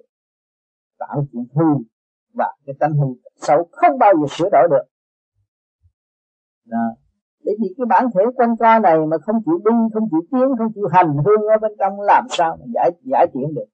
Tạo 1.00 1.26
chuyện 1.32 1.46
hư 1.56 1.84
và 2.34 2.56
cái 2.66 2.76
tánh 2.80 2.94
hư 2.94 3.08
xấu 3.36 3.68
không 3.72 3.98
bao 4.00 4.14
giờ 4.22 4.26
sửa 4.30 4.50
đổi 4.52 4.68
được 4.70 4.84
đó. 6.72 6.86
Để 7.46 7.52
vì 7.62 7.74
cái 7.78 7.86
bản 7.90 8.06
thể 8.14 8.22
quanh 8.36 8.56
co 8.60 8.80
này 8.80 8.98
mà 9.12 9.18
không 9.18 9.36
chịu 9.46 9.58
đi, 9.66 9.76
không 9.94 10.10
chịu 10.12 10.22
tiến, 10.32 10.48
không 10.58 10.72
chịu 10.76 10.88
hành 10.92 11.18
hương 11.26 11.42
ở 11.54 11.58
bên 11.62 11.72
trong 11.80 12.02
làm 12.02 12.26
sao 12.30 12.58
mà 12.60 12.66
giải 12.76 12.92
giải 13.12 13.28
chuyển 13.34 13.54
được. 13.56 13.70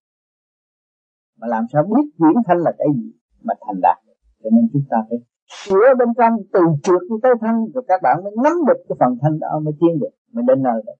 Mà 1.39 1.47
làm 1.47 1.65
sao 1.73 1.83
biết 1.83 2.09
chuyển 2.17 2.43
thanh 2.45 2.57
là 2.57 2.71
cái 2.77 2.87
gì 2.95 3.11
mà 3.43 3.53
thành 3.67 3.79
đạt. 3.81 3.97
Cho 4.43 4.49
nên 4.53 4.69
chúng 4.73 4.83
ta 4.89 4.97
phải 5.09 5.19
sửa 5.49 5.93
bên 5.99 6.07
trong 6.17 6.33
từ 6.53 6.59
trượt 6.83 7.01
tới 7.23 7.33
thanh 7.41 7.65
rồi 7.73 7.83
các 7.87 8.01
bạn 8.01 8.23
mới 8.23 8.33
nắm 8.43 8.53
được 8.67 8.83
cái 8.89 8.95
phần 8.99 9.17
thanh 9.21 9.39
đó 9.39 9.59
mới 9.63 9.73
tiến 9.79 9.99
được 9.99 10.09
mới 10.31 10.43
đến 10.47 10.63
nơi 10.63 10.81
được 10.85 10.93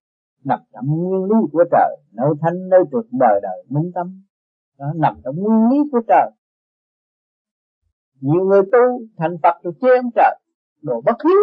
nằm 0.44 0.60
trong 0.74 0.86
nguyên 0.88 1.24
lý 1.24 1.36
của 1.52 1.64
trời 1.72 1.98
nơi 2.12 2.30
thanh 2.42 2.70
nơi 2.70 2.80
trượt 2.92 3.06
đời 3.12 3.40
đời 3.44 3.64
minh 3.70 3.92
tâm 3.96 4.22
đó 4.80 4.86
nằm 4.96 5.16
trong 5.24 5.36
nguyên 5.36 5.70
lý 5.70 5.78
của 5.92 6.02
trời 6.08 6.32
nhiều 8.22 8.46
người 8.46 8.62
tu 8.72 9.02
thành 9.18 9.38
Phật 9.44 9.56
rồi 9.64 9.74
chê 9.82 9.88
ông 9.98 10.12
trời 10.16 10.36
đồ 10.82 11.02
bất 11.02 11.18
hiếu 11.24 11.42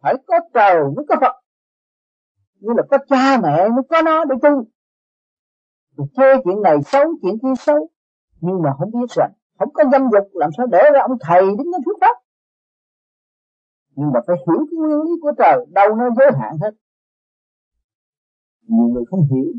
phải 0.00 0.14
có 0.26 0.40
trời 0.54 0.82
mới 0.96 1.04
có 1.08 1.16
Phật. 1.20 1.32
Như 2.60 2.72
là 2.76 2.82
có 2.90 2.98
cha 3.08 3.40
mẹ 3.42 3.68
mới 3.68 3.82
có 3.90 4.02
nó 4.02 4.24
để 4.24 4.34
tu. 4.42 4.64
Thì 5.98 6.04
chê 6.16 6.42
chuyện 6.44 6.62
này 6.62 6.82
xấu, 6.82 7.04
chuyện 7.22 7.38
kia 7.42 7.54
xấu. 7.58 7.88
Nhưng 8.40 8.62
mà 8.62 8.70
không 8.78 8.90
biết 8.90 9.10
rằng, 9.10 9.32
không 9.58 9.72
có 9.72 9.84
dâm 9.92 10.02
dục, 10.02 10.28
làm 10.32 10.50
sao 10.56 10.66
để 10.66 10.82
ra 10.94 11.00
ông 11.00 11.18
thầy 11.20 11.40
đứng 11.40 11.70
đến 11.72 11.82
thuyết 11.84 11.96
pháp 12.00 12.16
nhưng 14.00 14.10
mà 14.14 14.20
phải 14.26 14.36
hiểu 14.36 14.66
cái 14.70 14.76
nguyên 14.78 15.00
lý 15.00 15.10
của 15.22 15.32
trời, 15.38 15.66
đâu 15.70 15.94
nó 15.94 16.10
giới 16.16 16.30
hạn 16.40 16.58
hết. 16.60 16.70
Nhiều 18.66 18.86
người 18.88 19.04
không 19.10 19.20
hiểu. 19.30 19.52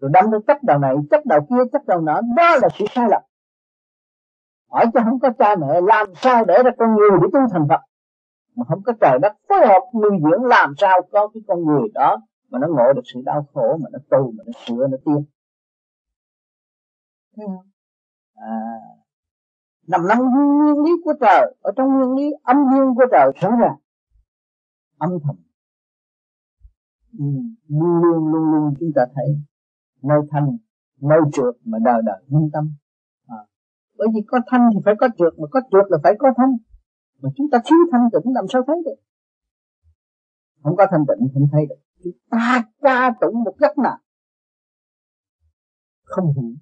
Rồi 0.00 0.10
đâm 0.14 0.30
ra 0.30 0.38
chấp 0.46 0.58
đầu 0.62 0.78
này, 0.78 0.94
chấp 1.10 1.26
đầu 1.26 1.40
kia, 1.50 1.62
chấp 1.72 1.86
đầu 1.86 2.00
nọ, 2.00 2.20
đó 2.36 2.56
là 2.62 2.68
sự 2.78 2.84
sai 2.90 3.08
lầm. 3.10 3.22
Hỏi 4.70 4.86
cho 4.94 5.00
không 5.04 5.20
có 5.20 5.30
cha 5.38 5.56
mẹ, 5.56 5.80
làm 5.80 6.14
sao 6.14 6.44
để 6.44 6.62
ra 6.64 6.70
con 6.78 6.94
người 6.96 7.10
để 7.22 7.28
tu 7.32 7.40
thành 7.52 7.66
Phật? 7.68 7.80
Mà 8.56 8.64
không 8.68 8.82
có 8.82 8.92
trời 9.00 9.18
đất 9.22 9.32
phối 9.48 9.66
hợp 9.66 9.82
nuôi 9.94 10.10
dưỡng 10.22 10.44
làm 10.44 10.74
sao 10.78 11.02
có 11.12 11.28
cái 11.34 11.42
con 11.48 11.64
người 11.64 11.88
đó 11.94 12.16
mà 12.50 12.58
nó 12.58 12.66
ngộ 12.68 12.92
được 12.92 13.02
sự 13.14 13.20
đau 13.24 13.46
khổ 13.54 13.76
mà 13.82 13.88
nó 13.92 13.98
tu 14.10 14.32
mà 14.32 14.44
nó 14.46 14.52
sửa 14.66 14.86
nó 14.86 14.96
tiên 15.04 15.24
à 18.34 18.76
nằm 19.88 20.06
nằm 20.08 20.18
nguyên 20.18 20.84
lý 20.84 20.90
của 21.04 21.12
trời 21.20 21.54
ở 21.60 21.72
trong 21.76 21.88
nguyên 21.94 22.16
lý 22.16 22.32
âm 22.42 22.56
dương 22.72 22.94
của 22.94 23.04
trời 23.12 23.32
rõ 23.40 23.50
ràng. 23.60 23.76
Âm 24.98 25.10
thầm. 25.24 25.36
Ừ, 27.18 27.24
luôn 27.68 28.02
luôn 28.02 28.32
luôn 28.32 28.52
luôn 28.52 28.74
chúng 28.80 28.90
ta 28.94 29.02
thấy 29.14 29.40
nơi 30.02 30.20
thanh 30.30 30.56
nơi 31.00 31.20
trượt 31.32 31.54
mà 31.64 31.78
đời 31.84 32.02
đời 32.06 32.22
minh 32.28 32.50
tâm. 32.52 32.70
À. 33.26 33.36
bởi 33.98 34.08
vì 34.14 34.20
có 34.26 34.40
thanh 34.46 34.70
thì 34.74 34.80
phải 34.84 34.94
có 34.98 35.08
trượt 35.18 35.32
mà 35.38 35.46
có 35.50 35.60
trượt 35.70 35.84
là 35.90 35.98
phải 36.02 36.12
có 36.18 36.32
thanh 36.36 36.56
mà 37.22 37.30
chúng 37.36 37.50
ta 37.50 37.58
thiếu 37.64 37.78
thanh 37.92 38.08
tịnh 38.12 38.34
làm 38.34 38.44
sao 38.48 38.62
thấy 38.66 38.76
được? 38.84 38.96
Không 40.62 40.76
có 40.76 40.86
thanh 40.90 41.04
tịnh 41.08 41.28
không 41.34 41.48
thấy 41.52 41.66
được. 41.68 41.76
Chúng 42.04 42.12
ta 42.30 42.64
ca 42.82 43.10
tụng 43.20 43.44
một 43.44 43.54
giấc 43.60 43.78
nào. 43.78 43.98
Không 46.02 46.32
hiểu. 46.36 46.54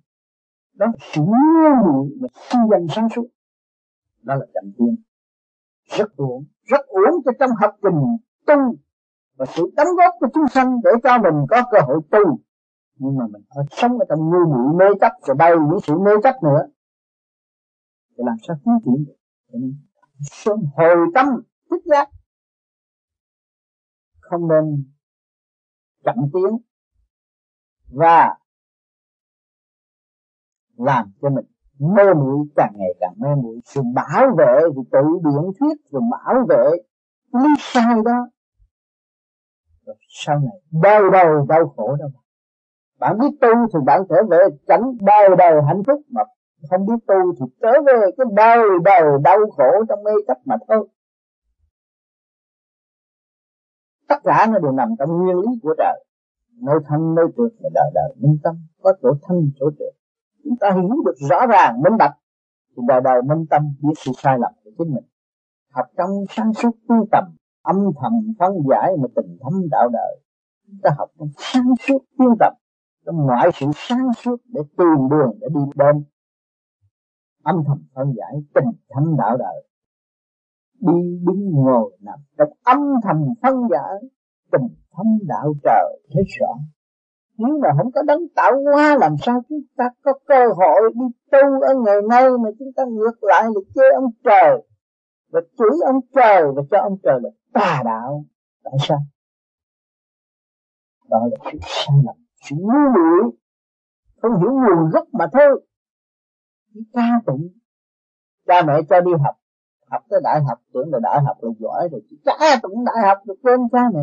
Đó 0.74 0.86
là 0.86 0.92
sự 1.14 1.20
ngu 1.20 1.92
muội 1.92 2.18
và 2.20 2.28
suy 2.32 2.58
danh 2.70 2.86
sáng 2.94 3.08
suốt. 3.14 3.28
Đó 4.22 4.34
là 4.34 4.46
chậm 4.54 4.72
tiên 4.78 4.96
rất 5.84 6.16
uổng 6.16 6.44
rất 6.64 6.86
uổng 6.86 7.22
cho 7.24 7.32
trong 7.38 7.50
học 7.60 7.76
trình 7.82 8.16
tu 8.46 8.76
và 9.36 9.46
sự 9.46 9.70
đóng 9.76 9.88
góp 9.96 10.14
của 10.20 10.26
chúng 10.34 10.48
sanh 10.48 10.80
để 10.84 10.90
cho 11.02 11.18
mình 11.18 11.46
có 11.48 11.62
cơ 11.70 11.78
hội 11.86 12.00
tu. 12.10 12.38
Nhưng 12.96 13.16
mà 13.16 13.24
mình 13.32 13.42
ở 13.48 13.62
sống 13.70 13.98
ở 13.98 14.04
trong 14.08 14.18
ngu 14.18 14.54
muội 14.54 14.74
mê 14.78 14.94
chấp 15.00 15.12
rồi 15.26 15.34
bay 15.34 15.52
những 15.70 15.80
sự 15.82 15.98
mê 15.98 16.10
chấp 16.22 16.34
nữa. 16.42 16.66
Thì 18.10 18.24
làm 18.26 18.36
sao 18.48 18.56
tiến 18.64 18.74
triển 18.84 19.04
được? 19.04 19.14
Sống 20.20 20.66
hồi 20.76 20.96
tâm 21.14 21.26
thức 21.70 21.82
giác. 21.84 22.08
Không 24.20 24.48
nên 24.48 24.84
chậm 26.04 26.16
tiến 26.32 26.58
và 27.88 28.34
làm 30.76 31.12
cho 31.22 31.30
mình 31.30 31.44
mê 31.78 32.14
muội 32.14 32.46
càng 32.56 32.72
ngày 32.76 32.94
càng 33.00 33.14
mê 33.16 33.28
muội. 33.42 33.60
Sự 33.64 33.80
bảo 33.94 34.34
vệ 34.38 34.60
thì 34.76 34.82
tự 34.92 35.00
biện 35.24 35.52
thuyết, 35.60 35.76
sự 35.92 35.98
bảo 36.10 36.46
vệ 36.48 36.70
lý 37.32 37.48
sai 37.58 37.94
đó. 38.04 38.28
Rồi 39.86 39.96
sau 40.08 40.38
này 40.38 40.60
đau 40.82 41.10
đầu 41.10 41.46
đau 41.48 41.74
khổ 41.76 41.96
đâu 41.98 42.08
bạn 43.04 43.18
biết 43.18 43.36
tu 43.40 43.48
thì 43.72 43.78
bạn 43.86 44.02
trở 44.08 44.16
về 44.30 44.38
tránh 44.68 44.82
đau 45.00 45.36
đầu 45.36 45.62
hạnh 45.62 45.82
phúc 45.86 46.00
mà 46.08 46.22
không 46.70 46.86
biết 46.86 47.06
tu 47.06 47.34
thì 47.40 47.46
trở 47.62 47.72
về 47.86 48.00
cái 48.16 48.26
đau 48.36 48.64
đầu 48.84 49.18
đau 49.24 49.38
khổ 49.56 49.84
trong 49.88 50.02
mê 50.04 50.12
chấp 50.26 50.38
mà 50.44 50.56
thôi. 50.68 50.88
Tất 54.08 54.16
cả 54.24 54.46
nó 54.52 54.58
đều 54.58 54.72
nằm 54.72 54.88
trong 54.98 55.08
nguyên 55.18 55.36
lý 55.36 55.48
của 55.62 55.74
trời 55.78 56.04
nơi 56.62 56.76
thanh 56.88 57.14
nơi 57.14 57.26
trượt 57.36 57.52
là 57.60 57.70
đời 57.74 57.90
đời 57.94 58.14
minh 58.20 58.38
tâm. 58.42 58.56
Có 58.82 58.92
chỗ 59.02 59.14
thanh 59.22 59.50
chỗ 59.60 59.70
trượt 59.78 59.94
chúng 60.44 60.56
ta 60.60 60.70
hiểu 60.70 61.02
được 61.04 61.14
rõ 61.30 61.46
ràng, 61.46 61.82
minh 61.82 61.96
bạch. 61.98 62.14
Thì 62.76 62.82
đời 62.88 63.00
đời 63.04 63.22
minh 63.22 63.46
tâm 63.50 63.62
biết 63.82 63.94
sự 63.96 64.12
sai 64.16 64.38
lầm 64.38 64.52
của 64.64 64.70
chính 64.78 64.94
mình. 64.94 65.04
Học 65.70 65.86
trong 65.96 66.10
sáng 66.30 66.54
suốt 66.54 66.70
tu 66.88 67.06
tầm, 67.12 67.24
âm 67.62 67.76
thầm 68.00 68.12
phân 68.38 68.52
giải 68.70 68.92
mà 69.02 69.08
tình 69.16 69.36
thâm 69.42 69.52
đạo 69.70 69.88
đời. 69.92 70.20
Chúng 70.66 70.78
ta 70.82 70.90
học 70.98 71.10
trong 71.18 71.28
sáng 71.38 71.74
suốt 71.80 71.98
tu 72.18 72.36
tập 72.40 72.52
trong 73.06 73.26
mọi 73.26 73.50
sự 73.54 73.66
sáng 73.74 74.12
suốt 74.16 74.36
để 74.46 74.60
tìm 74.78 75.08
đường 75.10 75.38
để 75.40 75.48
đi 75.54 75.60
đến 75.74 76.04
âm 77.44 77.56
thầm 77.66 77.78
phân 77.94 78.12
giải 78.16 78.42
tình 78.54 78.72
thâm 78.90 79.16
đạo 79.18 79.36
đời. 79.36 79.66
Đi 80.80 81.20
đứng 81.26 81.50
ngồi 81.50 81.96
nằm 82.00 82.18
trong 82.38 82.48
âm 82.64 82.78
thầm 83.02 83.16
phân 83.42 83.54
giải 83.70 84.10
tình 84.52 84.68
thâm 84.96 85.06
đạo 85.28 85.54
trời 85.64 86.00
thế 86.14 86.22
rõ 86.40 86.54
nếu 87.38 87.58
mà 87.62 87.68
không 87.76 87.92
có 87.92 88.02
đấng 88.02 88.28
tạo 88.36 88.52
hóa, 88.72 88.96
làm 89.00 89.16
sao 89.22 89.42
chúng 89.48 89.60
ta 89.76 89.84
có 90.02 90.12
cơ 90.26 90.46
hội 90.56 90.92
đi 90.94 91.04
tu 91.30 91.60
ở 91.60 91.74
ngày 91.84 91.96
nay 92.08 92.24
mà 92.44 92.50
chúng 92.58 92.72
ta 92.76 92.84
ngược 92.84 93.24
lại 93.24 93.44
là 93.44 93.60
chê 93.74 93.82
ông 93.94 94.10
trời? 94.24 94.62
Và 95.32 95.40
chửi 95.58 95.78
ông 95.86 96.00
trời 96.14 96.42
và 96.56 96.62
cho 96.70 96.78
ông 96.78 96.96
trời 97.02 97.20
là 97.22 97.30
tà 97.52 97.82
đạo. 97.84 98.24
Tại 98.64 98.74
sao? 98.80 98.98
Đó 101.08 101.18
là 101.30 101.50
sự 101.52 101.58
sai 101.62 101.96
lầm, 102.04 102.16
sự 102.48 102.56
ngu 102.58 102.92
muội. 102.94 103.32
Không 104.22 104.40
hiểu 104.40 104.50
nguồn 104.52 104.90
gốc 104.92 105.08
mà 105.12 105.26
thôi 105.32 105.64
ca 106.92 107.20
tụng 107.26 107.48
cha 108.46 108.62
mẹ 108.66 108.74
cho 108.88 109.00
đi 109.00 109.10
học 109.24 109.36
học 109.94 110.02
tới 110.10 110.20
đại 110.24 110.40
học, 110.48 110.58
tưởng 110.72 110.92
là 110.92 110.98
đại 111.02 111.20
học 111.26 111.36
là 111.40 111.50
giỏi 111.58 111.88
rồi 111.92 112.00
chỉ 112.10 112.16
ca 112.24 112.60
tụng 112.62 112.84
đại 112.84 113.08
học 113.08 113.18
được 113.26 113.34
quên 113.42 113.60
cha 113.72 113.82
mẹ. 113.94 114.00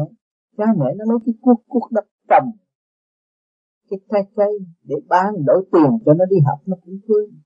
Cha 0.58 0.66
mẹ 0.78 0.86
nó 0.98 1.06
lấy 1.10 1.18
cái 1.26 1.34
cuốc 1.42 1.64
cuốc 1.68 1.92
đất 1.92 2.06
trồng, 2.30 2.52
cái 3.90 4.00
trái 4.12 4.22
cây 4.36 4.60
để 4.84 4.96
bán, 5.08 5.34
đổi 5.46 5.66
tiền 5.72 6.00
cho 6.06 6.14
nó 6.14 6.26
đi 6.26 6.36
học, 6.46 6.60
nó 6.66 6.76
cũng 6.86 7.00
quên. 7.08 7.42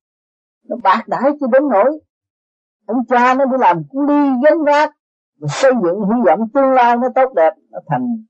Nó 0.64 0.76
bạc 0.84 1.04
đãi 1.08 1.32
cho 1.40 1.48
đến 1.48 1.64
nỗi, 1.70 2.00
ông 2.86 3.06
cha 3.10 3.34
nó 3.34 3.46
đi 3.46 3.58
làm 3.60 3.84
cu 3.90 4.02
ly 4.02 4.30
gánh 4.44 4.64
vác 4.66 4.96
và 5.40 5.48
xây 5.52 5.72
dựng, 5.84 6.00
hy 6.02 6.22
vọng 6.26 6.40
tương 6.54 6.72
lai 6.72 6.98
nó 6.98 7.08
tốt 7.16 7.34
đẹp, 7.36 7.54
nó 7.70 7.80
thành 7.88 8.24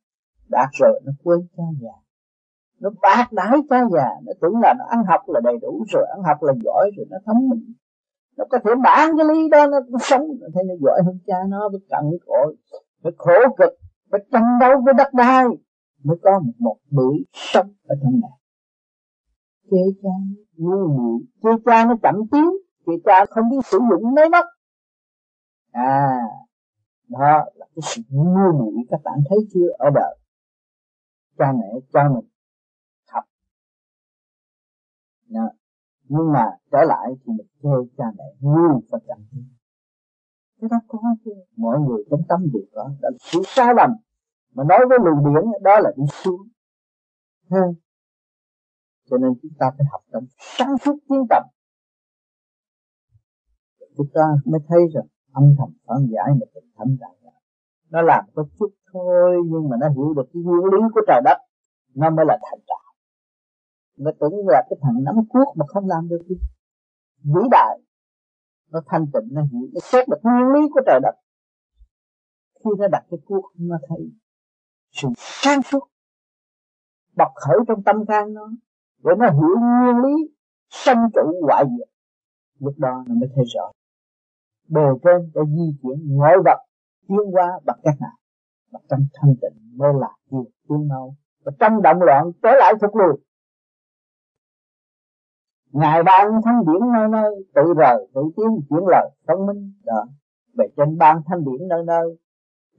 đạt 0.49 0.69
rồi, 0.79 1.01
nó 1.05 1.11
quên 1.23 1.39
cha 1.57 1.63
già 1.81 2.04
nó 2.79 2.89
bác 3.01 3.25
đái 3.31 3.57
cha 3.69 3.85
già 3.91 4.09
nó 4.25 4.33
tưởng 4.41 4.59
là 4.61 4.73
nó 4.79 4.85
ăn 4.89 5.03
học 5.07 5.21
là 5.27 5.39
đầy 5.43 5.57
đủ 5.61 5.85
rồi 5.93 6.05
ăn 6.09 6.23
học 6.23 6.43
là 6.43 6.53
giỏi 6.63 6.91
rồi 6.97 7.05
nó 7.09 7.17
thấm 7.25 7.35
mình. 7.49 7.73
Nó 8.37 8.45
có 8.49 8.59
thể 8.63 8.71
bán 8.83 9.17
cái 9.17 9.25
ly 9.25 9.49
đó 9.49 9.67
nó 9.67 9.79
sống. 9.99 10.27
Nó 10.41 10.47
thấy 10.53 10.63
nó 10.63 10.73
giỏi 10.81 11.01
hơn 11.05 11.19
cha 11.27 11.37
nó 11.47 11.69
phải 11.71 11.79
cặn 11.89 12.03
cội 12.25 12.55
phải 13.03 13.11
khổ 13.17 13.55
cực 13.57 13.73
phải 14.11 14.21
tranh 14.31 14.59
đấu 14.59 14.81
với 14.85 14.93
đất 14.93 15.13
đai 15.13 15.45
mới 16.03 16.17
có 16.23 16.39
một, 16.39 16.53
một 16.59 16.77
bưởi 16.91 17.17
sống 17.33 17.73
ở 17.87 17.95
trong 18.03 18.19
này. 18.21 18.31
Chê 19.71 19.77
cha 20.03 20.09
ngu 20.57 20.87
muội 20.87 21.19
chê 21.43 21.49
cha 21.65 21.85
nó 21.85 21.95
chậm 22.03 22.15
tiến 22.31 22.45
chê 22.85 22.93
cha 23.05 23.25
không 23.25 23.49
biết 23.49 23.57
sử 23.63 23.79
dụng 23.89 24.13
máy 24.15 24.29
móc. 24.29 24.45
À 25.71 26.19
đó 27.09 27.45
là 27.55 27.65
cái 27.75 27.81
sự 27.81 28.01
ngu 28.09 28.51
muội 28.59 28.73
các 28.89 28.99
bạn 29.03 29.15
thấy 29.29 29.37
chưa? 29.53 29.67
Ở 29.77 29.89
đời 29.95 30.17
cha 31.37 31.51
mẹ 31.51 31.67
cho 31.93 32.09
mình 32.09 32.25
đó. 35.29 35.49
nhưng 36.03 36.31
mà 36.33 36.45
trở 36.71 36.77
lại 36.87 37.07
thì 37.19 37.33
mình 37.37 37.47
chê 37.63 37.69
cha 37.97 38.05
mẹ 38.17 38.23
như 38.39 38.79
Phật 38.91 38.99
chậm 39.07 39.17
cái 40.61 40.69
đó 40.71 40.77
có 40.87 40.99
chứ. 41.25 41.31
Mọi 41.55 41.79
người 41.79 42.03
trong 42.09 42.21
tâm 42.29 42.39
đều 42.53 42.63
có. 42.73 42.83
Đó 42.83 42.91
đã 43.01 43.09
sự 43.19 43.41
sai 43.45 43.73
lầm. 43.77 43.89
Mà 44.53 44.63
nói 44.63 44.79
với 44.89 44.97
luồng 45.01 45.35
điển, 45.35 45.51
đó 45.61 45.79
là 45.79 45.91
đi 45.97 46.03
xuống. 46.23 46.41
Ha 47.51 47.61
cho 49.09 49.17
nên 49.17 49.31
chúng 49.41 49.51
ta 49.59 49.71
phải 49.77 49.85
học 49.91 50.01
trong 50.11 50.25
sáng 50.57 50.77
suốt 50.77 50.97
tiến 51.09 51.25
tập 51.29 51.43
chúng 53.97 54.07
ta 54.13 54.21
mới 54.45 54.59
thấy 54.67 54.79
rằng 54.93 55.05
âm 55.31 55.55
thầm 55.57 55.69
phản 55.85 55.97
giải 56.11 56.29
mà 56.39 56.45
tình 56.53 56.69
thâm 56.77 56.97
đại 56.99 57.15
đạo. 57.23 57.41
Nó 57.89 58.01
làm 58.01 58.25
có 58.35 58.45
chút 58.59 58.69
thôi, 58.93 59.41
nhưng 59.45 59.69
mà 59.69 59.77
nó 59.79 59.89
hiểu 59.89 60.13
được 60.13 60.25
cái 60.33 60.43
nguyên 60.43 60.65
lý 60.73 60.79
của 60.93 61.01
trời 61.07 61.21
đất. 61.25 61.37
Nó 61.95 62.09
mới 62.09 62.25
là 62.25 62.37
thành 62.51 62.59
đạo 62.67 62.84
nó 63.97 64.11
tưởng 64.19 64.47
là 64.47 64.63
cái 64.69 64.77
thằng 64.81 65.03
nắm 65.03 65.15
cuốc 65.29 65.57
mà 65.57 65.65
không 65.67 65.87
làm 65.87 66.07
được 66.07 66.21
gì. 66.29 66.35
Vĩ 67.23 67.41
đại. 67.51 67.79
Nó 68.71 68.81
thanh 68.85 69.05
tịnh, 69.13 69.29
nó 69.31 69.41
hiểu. 69.41 69.67
Nó 69.73 69.79
xét 69.83 70.07
được 70.07 70.17
nguyên 70.23 70.53
lý 70.53 70.69
của 70.73 70.81
trời 70.85 70.99
đất. 71.03 71.15
Khi 72.63 72.71
nó 72.77 72.87
đặt 72.87 73.03
cái 73.09 73.19
cuốc, 73.25 73.45
nó 73.55 73.77
thấy 73.89 74.11
sự 74.91 75.07
sáng 75.15 75.61
suốt. 75.61 75.87
Bật 77.15 77.31
khởi 77.35 77.57
trong 77.67 77.83
tâm 77.83 78.05
can 78.05 78.33
nó. 78.33 78.49
Để 79.03 79.11
nó 79.17 79.29
hiểu 79.31 79.59
nguyên 79.59 79.97
lý, 80.03 80.33
sanh 80.69 81.09
trụ 81.13 81.41
hoại 81.47 81.65
diệt. 81.77 81.89
Lúc 82.59 82.73
đó 82.77 83.03
nó 83.07 83.15
mới 83.15 83.29
thấy 83.35 83.45
rõ. 83.55 83.71
Bề 84.67 84.81
trên 85.03 85.31
đã 85.35 85.41
di 85.47 85.77
chuyển 85.81 86.15
ngoại 86.15 86.33
vật, 86.45 86.59
tiến 87.07 87.19
qua 87.31 87.59
bằng 87.65 87.79
cách 87.83 87.95
nào 87.99 88.17
và 88.71 88.79
trong 88.89 88.99
thanh 89.13 89.35
tịnh 89.41 89.77
mới 89.77 89.93
là 89.93 90.09
điều 90.31 90.45
tiến 90.69 90.87
mau. 90.87 91.15
Và 91.43 91.51
trong 91.59 91.81
động 91.81 92.01
loạn, 92.01 92.31
trở 92.43 92.49
lại 92.59 92.73
thuộc 92.81 92.95
lùi 92.95 93.13
ngài 95.79 96.03
ban 96.03 96.41
thanh 96.45 96.59
điển 96.65 96.81
nơi 96.93 97.07
nơi 97.15 97.31
tự 97.55 97.73
rời 97.77 97.97
tự 98.13 98.21
tiến 98.35 98.49
chuyển 98.69 98.83
lời 98.93 99.09
thông 99.27 99.45
minh 99.47 99.73
đó 99.85 100.01
về 100.57 100.65
trên 100.77 100.97
ban 100.97 101.21
thanh 101.25 101.39
điển 101.45 101.67
nơi 101.67 101.83
nơi 101.87 102.17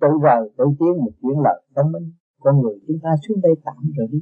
tự 0.01 0.09
rời 0.23 0.43
tự 0.59 0.65
tiến 0.79 0.93
một 1.05 1.13
chuyển 1.23 1.39
lời 1.45 1.63
thông 1.77 1.93
minh 1.93 2.13
con 2.41 2.61
người 2.61 2.75
chúng 2.87 2.99
ta 3.03 3.11
xuống 3.29 3.41
đây 3.43 3.53
tạm 3.65 3.77
rồi 3.97 4.07
đi 4.13 4.19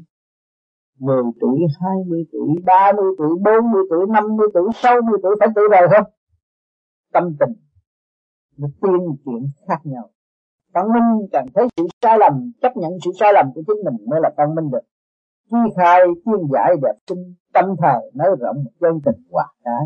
10 0.99 1.23
tuổi, 1.41 1.59
20 1.81 2.25
tuổi, 2.33 2.49
30 2.65 3.05
tuổi, 3.19 3.39
40 3.45 3.83
tuổi, 3.91 4.07
50 4.13 4.49
tuổi, 4.55 4.69
60 4.75 5.19
tuổi 5.23 5.37
phải 5.41 5.49
tự 5.57 5.63
rời 5.71 5.89
không? 5.91 6.13
Tâm 7.13 7.37
tình 7.41 7.53
nó 8.59 8.69
tiên 8.83 9.17
chuyển 9.25 9.47
khác 9.69 9.81
nhau. 9.85 10.11
văn 10.75 10.87
minh 10.93 11.29
càng 11.33 11.47
thấy 11.55 11.69
sự 11.77 11.87
sai 12.03 12.19
lầm 12.19 12.53
chấp 12.63 12.77
nhận 12.77 12.93
sự 13.05 13.11
sai 13.21 13.33
lầm 13.33 13.47
của 13.55 13.63
chính 13.67 13.85
mình 13.85 14.07
mới 14.11 14.21
là 14.23 14.31
văn 14.37 14.55
minh 14.55 14.71
được 14.71 14.81
chi 15.51 15.57
khai 15.77 16.01
chuyên 16.25 16.41
giải 16.53 16.75
đẹp 16.83 16.97
sinh 17.07 17.35
tâm 17.53 17.65
thời 17.79 18.11
nói 18.15 18.29
rộng 18.41 18.57
một 18.65 18.71
dân 18.81 19.01
tình 19.05 19.23
hòa 19.31 19.47
cái 19.65 19.85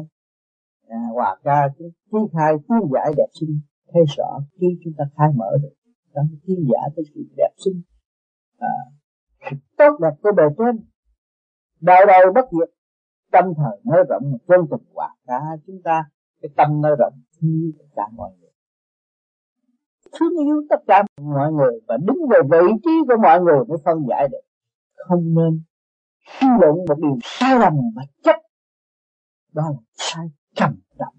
à, 0.89 0.99
hòa 1.15 1.37
ca 1.45 1.69
chi 1.79 2.19
khai 2.33 2.53
chuyên 2.69 2.81
giải 2.93 3.13
đẹp 3.17 3.29
sinh 3.41 3.61
thấy 3.93 4.03
rõ 4.17 4.41
khi 4.61 4.67
chúng 4.85 4.93
ta 4.99 5.05
khai 5.17 5.29
mở 5.37 5.51
được. 5.63 5.75
Trong 6.15 6.27
chuyên 6.47 6.59
giải 6.73 6.91
cái 6.97 7.05
sự 7.15 7.21
đẹp 7.37 7.53
sinh 7.65 7.83
à, 8.59 8.77
tốt 9.79 9.99
đẹp 10.03 10.15
của 10.23 10.31
bề 10.37 10.43
trên. 10.59 10.85
Đời 11.81 12.07
đời 12.07 12.33
bất 12.35 12.45
diệt. 12.53 12.75
Tâm 13.33 13.45
thời 13.57 13.81
nói 13.85 14.05
rộng 14.09 14.31
một 14.31 14.39
dân 14.49 14.61
tình 14.71 14.87
hòa 14.95 15.09
ca. 15.27 15.41
Chúng 15.67 15.83
ta 15.85 16.05
cái 16.43 16.51
tâm 16.57 16.81
nơi 16.81 16.97
rộng 16.99 17.13
như 17.41 17.73
tất 17.79 17.85
cả 17.97 18.03
mọi 18.17 18.31
người. 18.41 18.51
Thương 20.13 20.45
yêu 20.45 20.63
tất 20.71 20.81
cả 20.87 21.05
mọi 21.23 21.53
người 21.53 21.81
và 21.89 21.97
đứng 21.97 22.19
về 22.31 22.39
vị 22.51 22.67
trí 22.85 22.91
của 23.09 23.17
mọi 23.23 23.41
người 23.41 23.65
mới 23.69 23.79
phân 23.85 23.99
giải 24.09 24.29
được 24.29 24.48
không 25.07 25.35
nên 25.35 25.63
suy 26.41 26.47
luận 26.61 26.77
một 26.89 26.99
điều 26.99 27.19
sai 27.23 27.59
lầm 27.59 27.73
mà 27.95 28.03
chấp. 28.23 28.37
Đó 29.53 29.63
là 29.63 29.79
sai 29.95 30.27
trầm 30.55 30.81
trọng. 30.99 31.15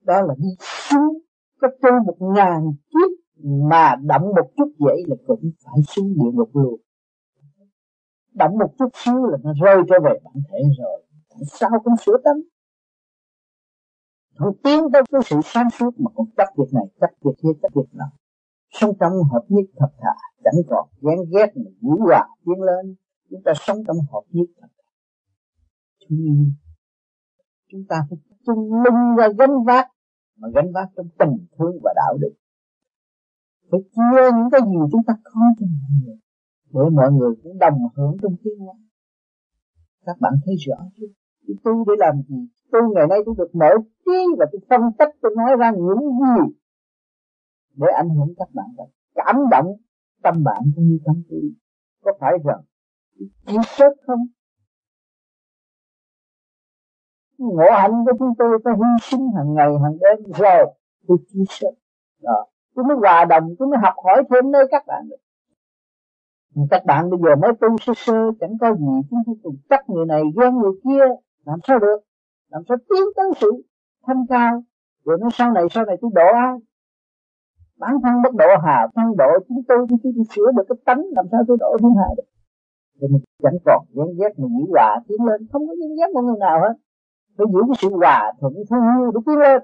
Đó 0.00 0.20
là 0.22 0.34
đi 0.38 0.48
xuống 0.60 1.18
có 1.60 1.68
tu 1.82 1.90
một 2.06 2.16
ngàn 2.34 2.72
kiếp 2.90 3.10
mà 3.44 3.96
đậm 4.02 4.22
một 4.22 4.50
chút 4.56 4.72
vậy 4.78 5.02
là 5.06 5.16
cũng 5.26 5.50
phải 5.64 5.82
xuống 5.88 6.14
địa 6.14 6.30
ngục 6.32 6.50
luôn. 6.52 6.80
Đậm 8.32 8.50
một 8.58 8.74
chút 8.78 8.88
xíu 8.94 9.24
là 9.24 9.38
nó 9.42 9.52
rơi 9.62 9.76
trở 9.88 9.96
về 10.04 10.20
bản 10.24 10.34
thể 10.34 10.58
rồi. 10.78 11.02
Tại 11.30 11.42
sao 11.46 11.70
cũng 11.84 11.94
sửa 12.06 12.16
tánh? 12.24 12.40
Không 14.38 14.56
tiến 14.64 14.80
tới 14.92 15.02
cái 15.12 15.20
sự 15.24 15.36
sáng 15.44 15.70
suốt 15.70 15.90
mà 16.00 16.10
còn 16.14 16.26
chấp 16.36 16.48
việc 16.56 16.72
này 16.72 16.84
chấp 17.00 17.10
việc 17.20 17.34
kia 17.42 17.58
chấp 17.62 17.68
việc 17.74 17.94
nào 17.94 18.10
sống 18.74 18.92
trong 19.00 19.12
hợp 19.32 19.44
nhất 19.48 19.64
thật 19.76 19.88
thà, 19.98 20.10
chẳng 20.44 20.54
còn 20.68 20.88
ghen 21.02 21.18
ghét 21.32 21.46
mà 21.56 21.70
vũ 21.80 22.04
hòa 22.06 22.28
tiến 22.44 22.62
lên 22.62 22.94
chúng 23.34 23.42
ta 23.44 23.52
sống 23.56 23.78
trong 23.86 23.96
hợp 24.12 24.22
nhất 24.30 24.46
chúng 27.70 27.84
ta 27.88 28.06
phải 28.10 28.18
chung 28.46 28.72
lưng 28.84 29.16
ra 29.18 29.28
gánh 29.38 29.64
vác, 29.66 29.86
mà 30.36 30.48
gánh 30.54 30.72
vác 30.74 30.88
trong 30.96 31.06
tình 31.18 31.46
thương 31.58 31.78
và 31.84 31.92
đạo 31.96 32.18
đức. 32.20 32.34
Phải 33.70 33.80
chia 33.94 34.22
những 34.36 34.50
cái 34.52 34.60
gì 34.60 34.78
chúng 34.92 35.02
ta 35.06 35.14
có 35.24 35.40
cho 35.60 35.66
mọi 35.66 35.90
người 36.04 36.16
để 36.72 36.90
mọi 36.96 37.12
người 37.12 37.34
cũng 37.42 37.58
đồng 37.58 37.78
hưởng 37.96 38.16
trong 38.22 38.36
tiếng 38.44 38.58
nói 38.66 38.74
các 40.06 40.16
bạn 40.20 40.32
thấy 40.44 40.54
rõ 40.66 40.76
chưa? 40.96 41.06
Tôi 41.64 41.74
để 41.86 41.92
làm 41.98 42.14
gì? 42.28 42.36
Tôi 42.72 42.82
ngày 42.94 43.06
nay 43.10 43.18
tôi 43.26 43.34
được 43.38 43.54
mở 43.54 43.70
trí 44.04 44.18
và 44.38 44.46
tôi 44.52 44.60
phân 44.70 44.80
tích 44.98 45.08
tôi 45.22 45.32
nói 45.36 45.56
ra 45.58 45.70
những 45.70 46.00
gì 46.20 46.54
để 47.74 47.86
ảnh 47.96 48.08
hưởng 48.08 48.34
các 48.36 48.48
bạn. 48.54 48.66
Và 48.76 48.84
cảm 49.14 49.36
động 49.50 49.66
tâm 50.22 50.44
bạn 50.44 50.62
cũng 50.76 50.84
như 50.84 50.98
tâm 51.04 51.22
tôi 51.28 51.40
có 52.04 52.12
phải 52.20 52.32
rằng 52.44 52.62
chỉ 53.18 53.56
chết 53.76 53.92
không? 54.06 54.26
Ngộ 57.38 57.70
hạnh 57.70 58.04
của 58.04 58.12
chúng 58.18 58.32
tôi 58.38 58.58
có 58.64 58.70
hy 58.70 58.90
sinh 59.02 59.30
hàng 59.36 59.54
ngày, 59.54 59.68
hàng 59.82 59.98
đêm 60.00 60.32
rồi. 60.32 60.74
Tôi 61.08 61.18
chỉ 61.28 61.38
sớt 61.48 61.70
đó. 62.22 62.46
Tôi 62.74 62.84
mới 62.84 62.96
hòa 62.96 63.24
đồng, 63.24 63.54
tôi 63.58 63.68
mới 63.68 63.78
học 63.82 63.94
hỏi 64.04 64.22
thêm 64.30 64.50
nơi 64.50 64.66
các 64.70 64.84
bạn 64.86 65.08
được. 65.08 65.16
Các 66.70 66.84
bạn 66.86 67.10
bây 67.10 67.20
giờ 67.24 67.36
mới 67.36 67.52
tu 67.60 67.68
sơ 67.80 67.92
sơ, 67.96 68.30
chẳng 68.40 68.58
có 68.60 68.74
gì. 68.74 69.08
Chúng 69.10 69.22
tôi 69.26 69.34
cùng 69.42 69.56
chắc 69.70 69.90
người 69.90 70.06
này, 70.06 70.22
ghen 70.40 70.58
người 70.58 70.72
kia. 70.84 71.04
Làm 71.44 71.58
sao 71.68 71.78
được? 71.78 71.98
Làm 72.50 72.62
sao 72.68 72.76
tiến 72.76 73.04
tới 73.16 73.26
sự 73.40 73.50
thanh 74.06 74.26
cao? 74.28 74.62
Rồi 75.04 75.18
nó 75.20 75.28
sau 75.32 75.52
này 75.52 75.64
sau 75.70 75.84
này 75.84 75.96
tôi 76.00 76.10
độ 76.14 76.26
ai? 76.34 76.54
Bản 77.78 77.94
thân 78.02 78.22
bất 78.22 78.34
độ 78.34 78.46
hà, 78.64 78.86
thân 78.94 79.16
độ 79.18 79.30
chúng 79.48 79.62
tôi 79.68 79.86
chúng 79.88 79.98
tôi 80.02 80.12
sửa 80.30 80.50
được 80.56 80.62
cái 80.68 80.76
tánh, 80.84 81.02
làm 81.16 81.24
sao 81.32 81.40
tôi 81.48 81.56
độ 81.60 81.76
thiên 81.80 81.94
hạ 81.94 82.08
được? 82.16 82.33
Thì 83.00 83.06
mình 83.10 83.22
chẳng 83.42 83.56
còn 83.64 83.84
ghen 83.94 84.06
ghét 84.18 84.32
mình 84.36 84.52
giữ 84.58 84.64
hòa 84.70 85.00
tiến 85.08 85.24
lên. 85.26 85.46
Không 85.52 85.68
có 85.68 85.74
ghen 85.80 85.90
ghét 85.98 86.10
một 86.14 86.22
người 86.22 86.38
nào 86.40 86.60
hết. 86.60 86.74
Phải 87.36 87.46
giữ 87.52 87.60
cái 87.68 87.76
sự 87.82 87.88
hòa 87.96 88.32
thuận 88.40 88.54
thương 88.70 88.84
yêu 88.98 89.10
để 89.14 89.20
tiến 89.26 89.38
lên. 89.38 89.62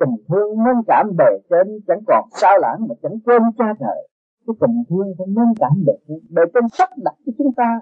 Tình 0.00 0.14
thương 0.28 0.64
nên 0.64 0.76
cảm 0.86 1.06
bề 1.18 1.30
trên 1.50 1.66
chẳng 1.88 2.00
còn 2.06 2.28
sao 2.40 2.58
lãng 2.58 2.78
mà 2.88 2.94
chẳng 3.02 3.18
quên 3.24 3.42
cha 3.58 3.74
trời. 3.80 4.08
Cái 4.46 4.54
tình 4.60 4.82
thương 4.88 5.14
phải 5.18 5.26
nên 5.26 5.48
cảm 5.60 5.72
bề 5.86 5.92
trên 6.08 6.18
bề 6.34 6.42
trên 6.54 6.68
sắp 6.72 6.88
đặt 7.04 7.14
cho 7.26 7.32
chúng 7.38 7.52
ta. 7.56 7.80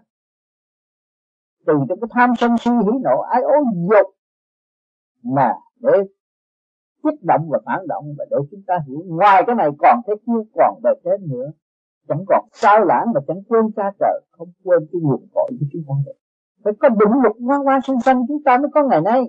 Từ 1.66 1.74
trong 1.88 2.00
cái 2.00 2.08
tham 2.10 2.30
sân 2.38 2.50
si 2.58 2.70
hỉ 2.70 2.98
nộ, 3.02 3.20
ái 3.20 3.42
ố 3.42 3.54
dục 3.90 4.14
mà 5.22 5.52
để 5.80 5.92
kích 7.02 7.22
động 7.22 7.48
và 7.50 7.58
phản 7.66 7.86
động 7.88 8.04
và 8.18 8.24
để 8.30 8.36
chúng 8.50 8.62
ta 8.66 8.74
hiểu. 8.86 9.02
Ngoài 9.06 9.42
cái 9.46 9.56
này 9.56 9.68
còn 9.78 10.00
cái 10.06 10.16
kia 10.26 10.50
còn 10.54 10.80
bề 10.82 10.90
trên 11.04 11.28
nữa 11.28 11.50
chẳng 12.08 12.24
còn 12.28 12.44
sao 12.52 12.84
lãng 12.84 13.06
mà 13.14 13.20
chẳng 13.28 13.42
quên 13.48 13.72
cha 13.76 13.90
trời 13.98 14.20
không 14.30 14.48
quên 14.64 14.86
cái 14.92 15.00
nguồn 15.02 15.26
cội 15.34 15.50
của 15.60 15.66
chúng 15.72 15.82
ta 15.88 15.94
được 16.06 16.12
phải 16.64 16.72
có 16.78 16.88
định 16.88 17.22
lực 17.24 17.36
hoa 17.46 17.56
hoa 17.56 17.80
sinh 17.86 18.00
sanh 18.00 18.26
chúng 18.28 18.42
ta 18.44 18.58
mới 18.58 18.68
có 18.74 18.82
ngày 18.88 19.00
nay. 19.00 19.22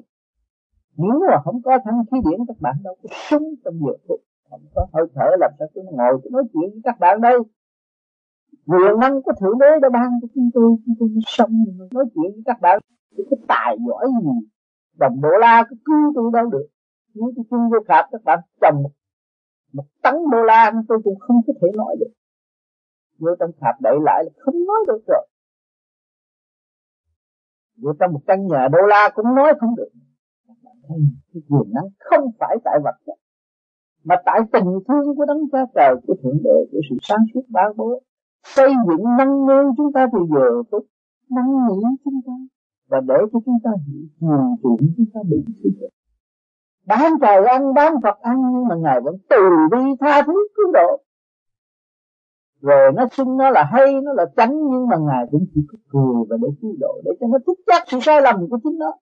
Nếu 0.97 1.19
mà 1.31 1.37
không 1.43 1.61
có 1.61 1.79
thanh 1.85 2.03
khí 2.11 2.17
điển 2.29 2.39
các 2.47 2.57
bạn 2.59 2.75
đâu 2.83 2.95
có 3.03 3.09
sống 3.29 3.43
trong 3.65 3.73
giờ 3.73 3.93
phút. 4.07 4.19
Không 4.49 4.61
có 4.75 4.87
hơi 4.93 5.05
thở 5.15 5.29
làm 5.39 5.51
sao 5.59 5.67
tôi 5.75 5.83
ngồi 5.91 6.19
tôi 6.23 6.31
nói 6.31 6.43
chuyện 6.53 6.69
với 6.71 6.81
các 6.83 6.99
bạn 6.99 7.21
đây. 7.21 7.37
Quyền 8.65 8.99
năng 8.99 9.21
của 9.21 9.31
thượng 9.39 9.59
đế 9.59 9.67
đã 9.81 9.89
ban 9.93 10.09
cho 10.21 10.27
chúng 10.35 10.49
tôi 10.53 10.75
chúng 10.85 10.95
tôi 10.99 11.09
sống 11.25 11.51
nói 11.91 12.05
chuyện 12.15 12.31
với 12.33 12.43
các 12.45 12.61
bạn. 12.61 12.79
Tôi 13.17 13.25
có 13.29 13.37
tài 13.47 13.77
giỏi 13.87 14.07
gì? 14.23 14.47
Đồng 14.99 15.21
đô 15.21 15.29
la 15.29 15.63
cứ 15.69 15.75
cứu 15.85 16.11
tôi 16.15 16.31
đâu 16.33 16.45
được. 16.49 16.67
Nếu 17.13 17.31
tôi 17.35 17.45
chung 17.49 17.69
vô 17.71 17.77
khạp 17.87 18.05
các 18.11 18.21
bạn 18.23 18.39
trồng 18.61 18.83
một, 18.83 18.91
một 19.73 19.85
tấn 20.03 20.13
đô 20.31 20.43
la 20.43 20.71
tôi 20.87 20.99
cũng 21.03 21.19
không 21.19 21.41
có 21.47 21.53
thể 21.61 21.67
nói 21.75 21.95
được 21.99 22.11
vô 23.19 23.29
trong 23.39 23.51
sạp 23.61 23.81
đẩy 23.81 23.95
lại 24.03 24.23
là 24.23 24.31
không 24.37 24.55
nói 24.67 24.77
được 24.87 25.03
rồi. 25.07 25.27
Vô 27.81 27.93
trong 27.99 28.13
một 28.13 28.21
căn 28.27 28.47
nhà 28.47 28.67
đô 28.71 28.79
la 28.87 29.09
cũng 29.15 29.35
nói 29.35 29.53
không 29.59 29.75
được. 29.75 29.89
Cái 31.33 31.41
quyền 31.49 31.73
năng 31.73 31.89
không 31.99 32.31
phải 32.39 32.57
tại 32.63 32.79
vật 32.83 32.95
chất, 33.05 33.17
mà 34.03 34.15
tại 34.25 34.39
tình 34.53 34.65
thương 34.87 35.15
của 35.17 35.25
đấng 35.25 35.49
cha 35.51 35.59
trời, 35.75 35.95
của 36.07 36.15
thượng 36.23 36.37
đế, 36.43 36.57
của 36.71 36.79
sự 36.89 36.95
sáng 37.01 37.19
suốt 37.33 37.41
ban 37.49 37.71
bố 37.77 38.01
xây 38.43 38.69
dựng 38.87 39.03
nâng 39.17 39.47
niu 39.47 39.73
chúng 39.77 39.93
ta 39.93 40.07
từ 40.13 40.19
giờ 40.29 40.63
phút 40.71 40.85
năng 41.29 41.67
nghĩ 41.67 41.81
chúng 42.05 42.21
ta, 42.27 42.33
và 42.89 43.01
để 43.07 43.15
cho 43.33 43.39
chúng 43.45 43.57
ta 43.63 43.71
hiểu 43.87 44.07
nhiều 44.19 44.55
chuyện 44.63 44.93
chúng 44.97 45.05
ta 45.13 45.19
bị 45.29 45.37
thứ 45.63 45.69
bán 46.85 47.13
trời 47.21 47.45
ăn, 47.45 47.73
bán 47.73 47.93
Phật 48.03 48.19
ăn, 48.21 48.37
nhưng 48.53 48.67
mà 48.67 48.75
ngài 48.75 49.01
vẫn 49.01 49.15
từ 49.29 49.37
bi 49.71 49.77
tha 49.99 50.21
thứ 50.25 50.47
cứu 50.55 50.71
độ 50.73 51.03
rồi 52.61 52.91
nó 52.95 53.07
xưng 53.11 53.37
nó 53.37 53.49
là 53.49 53.63
hay, 53.63 54.01
nó 54.03 54.13
là 54.13 54.25
tránh 54.37 54.53
nhưng 54.71 54.87
mà 54.87 54.97
ngài 54.97 55.25
cũng 55.31 55.45
chỉ 55.55 55.61
có 55.71 55.77
cười 55.89 56.25
và 56.29 56.37
để 56.41 56.47
cứu 56.61 56.75
độ, 56.79 57.01
để 57.05 57.11
cho 57.19 57.27
nó 57.27 57.37
thích 57.47 57.59
chắc 57.67 57.83
sự 57.87 57.99
sai 58.01 58.21
lầm 58.21 58.49
của 58.49 58.59
chính 58.63 58.77
nó. 58.77 58.93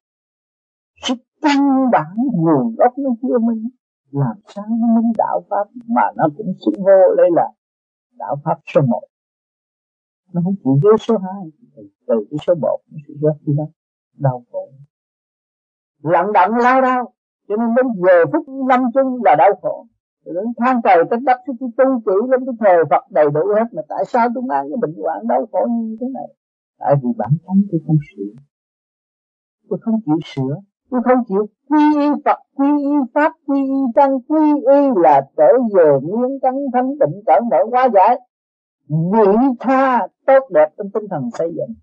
Sự 1.07 1.13
căn 1.41 1.91
bản 1.91 2.15
nguồn 2.33 2.75
gốc 2.77 2.97
nó 2.97 3.09
chưa 3.21 3.39
minh, 3.39 3.69
làm 4.11 4.37
sao 4.55 4.65
nó 4.69 4.87
minh 4.95 5.11
đạo 5.17 5.43
pháp 5.49 5.67
mà 5.87 6.01
nó 6.15 6.29
cũng 6.37 6.53
xưng 6.65 6.83
hô 6.83 7.15
đây 7.17 7.29
là 7.31 7.49
đạo 8.17 8.35
pháp 8.45 8.59
số 8.73 8.81
một. 8.81 9.03
Nó 10.33 10.41
không 10.43 10.55
chịu 10.63 10.79
với 10.83 10.97
số 10.99 11.17
hai, 11.17 11.51
từ 12.07 12.25
cái 12.31 12.37
số 12.47 12.55
một 12.55 12.79
nó 12.91 12.97
sẽ 13.07 13.13
rớt 13.21 13.35
đi 13.45 13.53
đó 13.57 13.63
đau 14.17 14.43
khổ. 14.51 14.69
Lặng 16.03 16.33
đặng, 16.33 16.57
lao 16.57 16.81
đau 16.81 17.13
cho 17.47 17.55
nên 17.55 17.75
đến 17.75 17.85
giờ 17.95 18.25
phút 18.33 18.49
năm 18.69 18.83
chung 18.93 19.23
là 19.23 19.35
đau 19.35 19.55
khổ 19.61 19.87
đến 20.25 20.45
tháng 20.57 20.81
trời 20.83 21.03
trách 21.11 21.23
đất 21.25 21.37
tôi 21.45 21.55
tu 21.77 21.85
chỉ 22.05 22.27
lên 22.31 22.45
tôi 22.45 22.55
thờ 22.59 22.83
Phật 22.89 23.03
đầy 23.09 23.25
đủ 23.33 23.41
hết. 23.55 23.67
Mà 23.73 23.81
tại 23.89 24.05
sao 24.05 24.27
tôi 24.35 24.43
mang 24.47 24.65
cái 24.69 24.77
bệnh 24.81 24.95
hoạn 25.03 25.27
đau 25.27 25.45
khổ 25.51 25.67
như 25.71 25.97
thế 26.01 26.07
này? 26.13 26.27
Tại 26.79 26.95
vì 27.03 27.09
bản 27.17 27.31
thân 27.47 27.63
tôi 27.71 27.81
không 27.87 27.97
sửa. 28.09 28.31
Tôi 29.69 29.79
không 29.81 29.99
chịu 30.05 30.19
sửa. 30.25 30.55
Tôi 30.89 31.01
không 31.03 31.23
chịu 31.27 31.47
quy 31.69 31.79
y 31.99 32.09
Phật, 32.25 32.39
quy 32.55 32.67
y 32.83 32.95
Pháp, 33.13 33.31
quy 33.47 33.59
y 33.63 33.81
Tăng, 33.95 34.19
quy 34.27 34.53
y 34.77 34.81
là 35.03 35.21
trở 35.37 35.51
về 35.75 35.99
nguyên 36.01 36.39
căn 36.41 36.53
thanh 36.73 36.89
tịnh 36.99 37.21
cỡ 37.25 37.39
mở 37.51 37.57
quá 37.71 37.89
giải. 37.93 38.19
Vị 38.87 39.31
tha 39.59 40.07
tốt 40.25 40.49
đẹp 40.49 40.69
trong 40.77 40.87
tinh 40.93 41.03
thần 41.09 41.29
xây 41.33 41.53
dựng. 41.55 41.75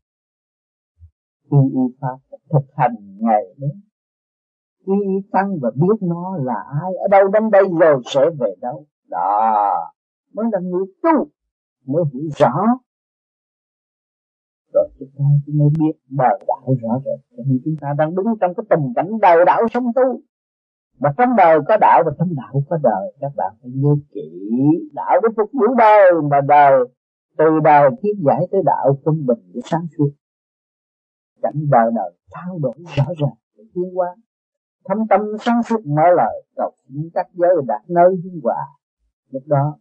Quy 1.50 1.58
y 1.72 1.96
Pháp 2.00 2.36
thực 2.52 2.66
hành 2.76 2.94
ngày 3.20 3.42
đến 3.56 3.70
quy 4.86 4.96
y 5.06 5.28
Tăng 5.32 5.58
và 5.62 5.70
biết 5.74 5.96
nó 6.00 6.36
là 6.36 6.64
ai, 6.82 6.94
ở 6.94 7.08
đâu 7.10 7.28
đến 7.28 7.50
đây 7.50 7.64
rồi 7.80 8.02
sẽ 8.04 8.20
về 8.38 8.54
đâu. 8.60 8.86
Đó, 9.08 9.56
mới 10.34 10.46
là 10.52 10.58
người 10.60 10.84
tu, 11.02 11.28
mới 11.86 12.04
hiểu 12.12 12.28
rõ. 12.36 12.52
Rồi 14.74 14.88
chúng 14.98 15.08
ta 15.18 15.24
mới 15.46 15.68
biết 15.78 15.98
đời 16.10 16.38
đạo 16.48 16.74
rõ 16.82 17.00
rệt. 17.04 17.20
Cho 17.36 17.42
nên 17.46 17.60
chúng 17.64 17.74
ta 17.80 17.88
đang 17.98 18.14
đứng 18.14 18.26
trong 18.40 18.54
cái 18.54 18.64
tình 18.70 18.92
cảnh 18.96 19.10
đời 19.22 19.44
đạo 19.46 19.68
sống 19.70 19.84
tu. 19.94 20.20
Mà 20.98 21.10
trong 21.18 21.36
đời 21.36 21.58
có 21.68 21.76
đạo 21.80 22.02
và 22.06 22.12
trong 22.18 22.28
đạo 22.36 22.62
có 22.68 22.78
đời, 22.82 23.14
các 23.20 23.32
bạn 23.36 23.54
phải 23.62 23.70
nhớ 23.74 23.90
kỹ, 24.10 24.30
đạo 24.92 25.20
để 25.22 25.28
phục 25.36 25.50
vụ 25.52 25.74
đời 25.78 26.12
mà 26.30 26.40
đời, 26.48 26.84
từ 27.38 27.44
đời 27.64 27.90
thiết 28.02 28.12
giải 28.26 28.46
tới 28.50 28.60
đạo 28.64 28.98
quân 29.04 29.26
bình 29.26 29.50
để 29.54 29.60
sáng 29.64 29.86
suốt. 29.98 30.10
Cảnh 31.42 31.66
đời 31.70 31.90
đời 31.94 32.12
trao 32.30 32.58
đổi 32.58 32.74
rõ 32.96 33.04
ràng 33.18 33.36
để 33.56 33.64
tiến 33.74 33.98
qua 33.98 34.08
thâm 34.84 34.98
tâm 35.10 35.20
sáng 35.40 35.62
suốt 35.62 35.86
mở 35.86 36.02
lời, 36.16 36.44
cầu 36.56 36.72
những 36.88 37.08
các 37.14 37.26
giới 37.32 37.50
đạt 37.66 37.90
nơi 37.90 38.16
hương 38.24 38.40
hòa 38.42 38.66
lúc 39.30 39.42
đó, 39.46 39.78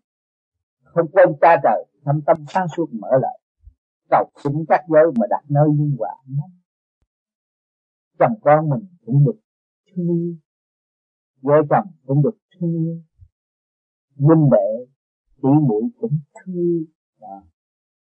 không 0.83 1.07
quên 1.12 1.29
cha 1.41 1.55
trời 1.63 1.85
thâm 2.05 2.21
tâm 2.25 2.38
sáng 2.47 2.67
suốt 2.67 2.89
mở 2.91 3.07
lời, 3.21 3.39
cầu 4.09 4.31
xin 4.43 4.53
các 4.69 4.81
giới 4.88 5.03
mà 5.19 5.27
đạt 5.29 5.43
nơi 5.49 5.67
nhân 5.69 5.95
quả. 5.97 6.15
Chồng 8.19 8.39
con 8.41 8.69
mình 8.69 8.88
cũng 9.05 9.25
được 9.25 9.39
thương 9.95 10.07
yêu, 10.07 10.35
vợ 11.41 11.55
chồng 11.69 11.85
cũng 12.05 12.23
được 12.23 12.38
thương 12.59 12.71
yêu, 12.71 13.01
huynh 14.17 14.49
đệ, 14.51 14.85
tỷ 15.41 15.49
muội 15.67 15.83
cũng 15.99 16.19
thương 16.35 16.55
yêu. 16.55 16.85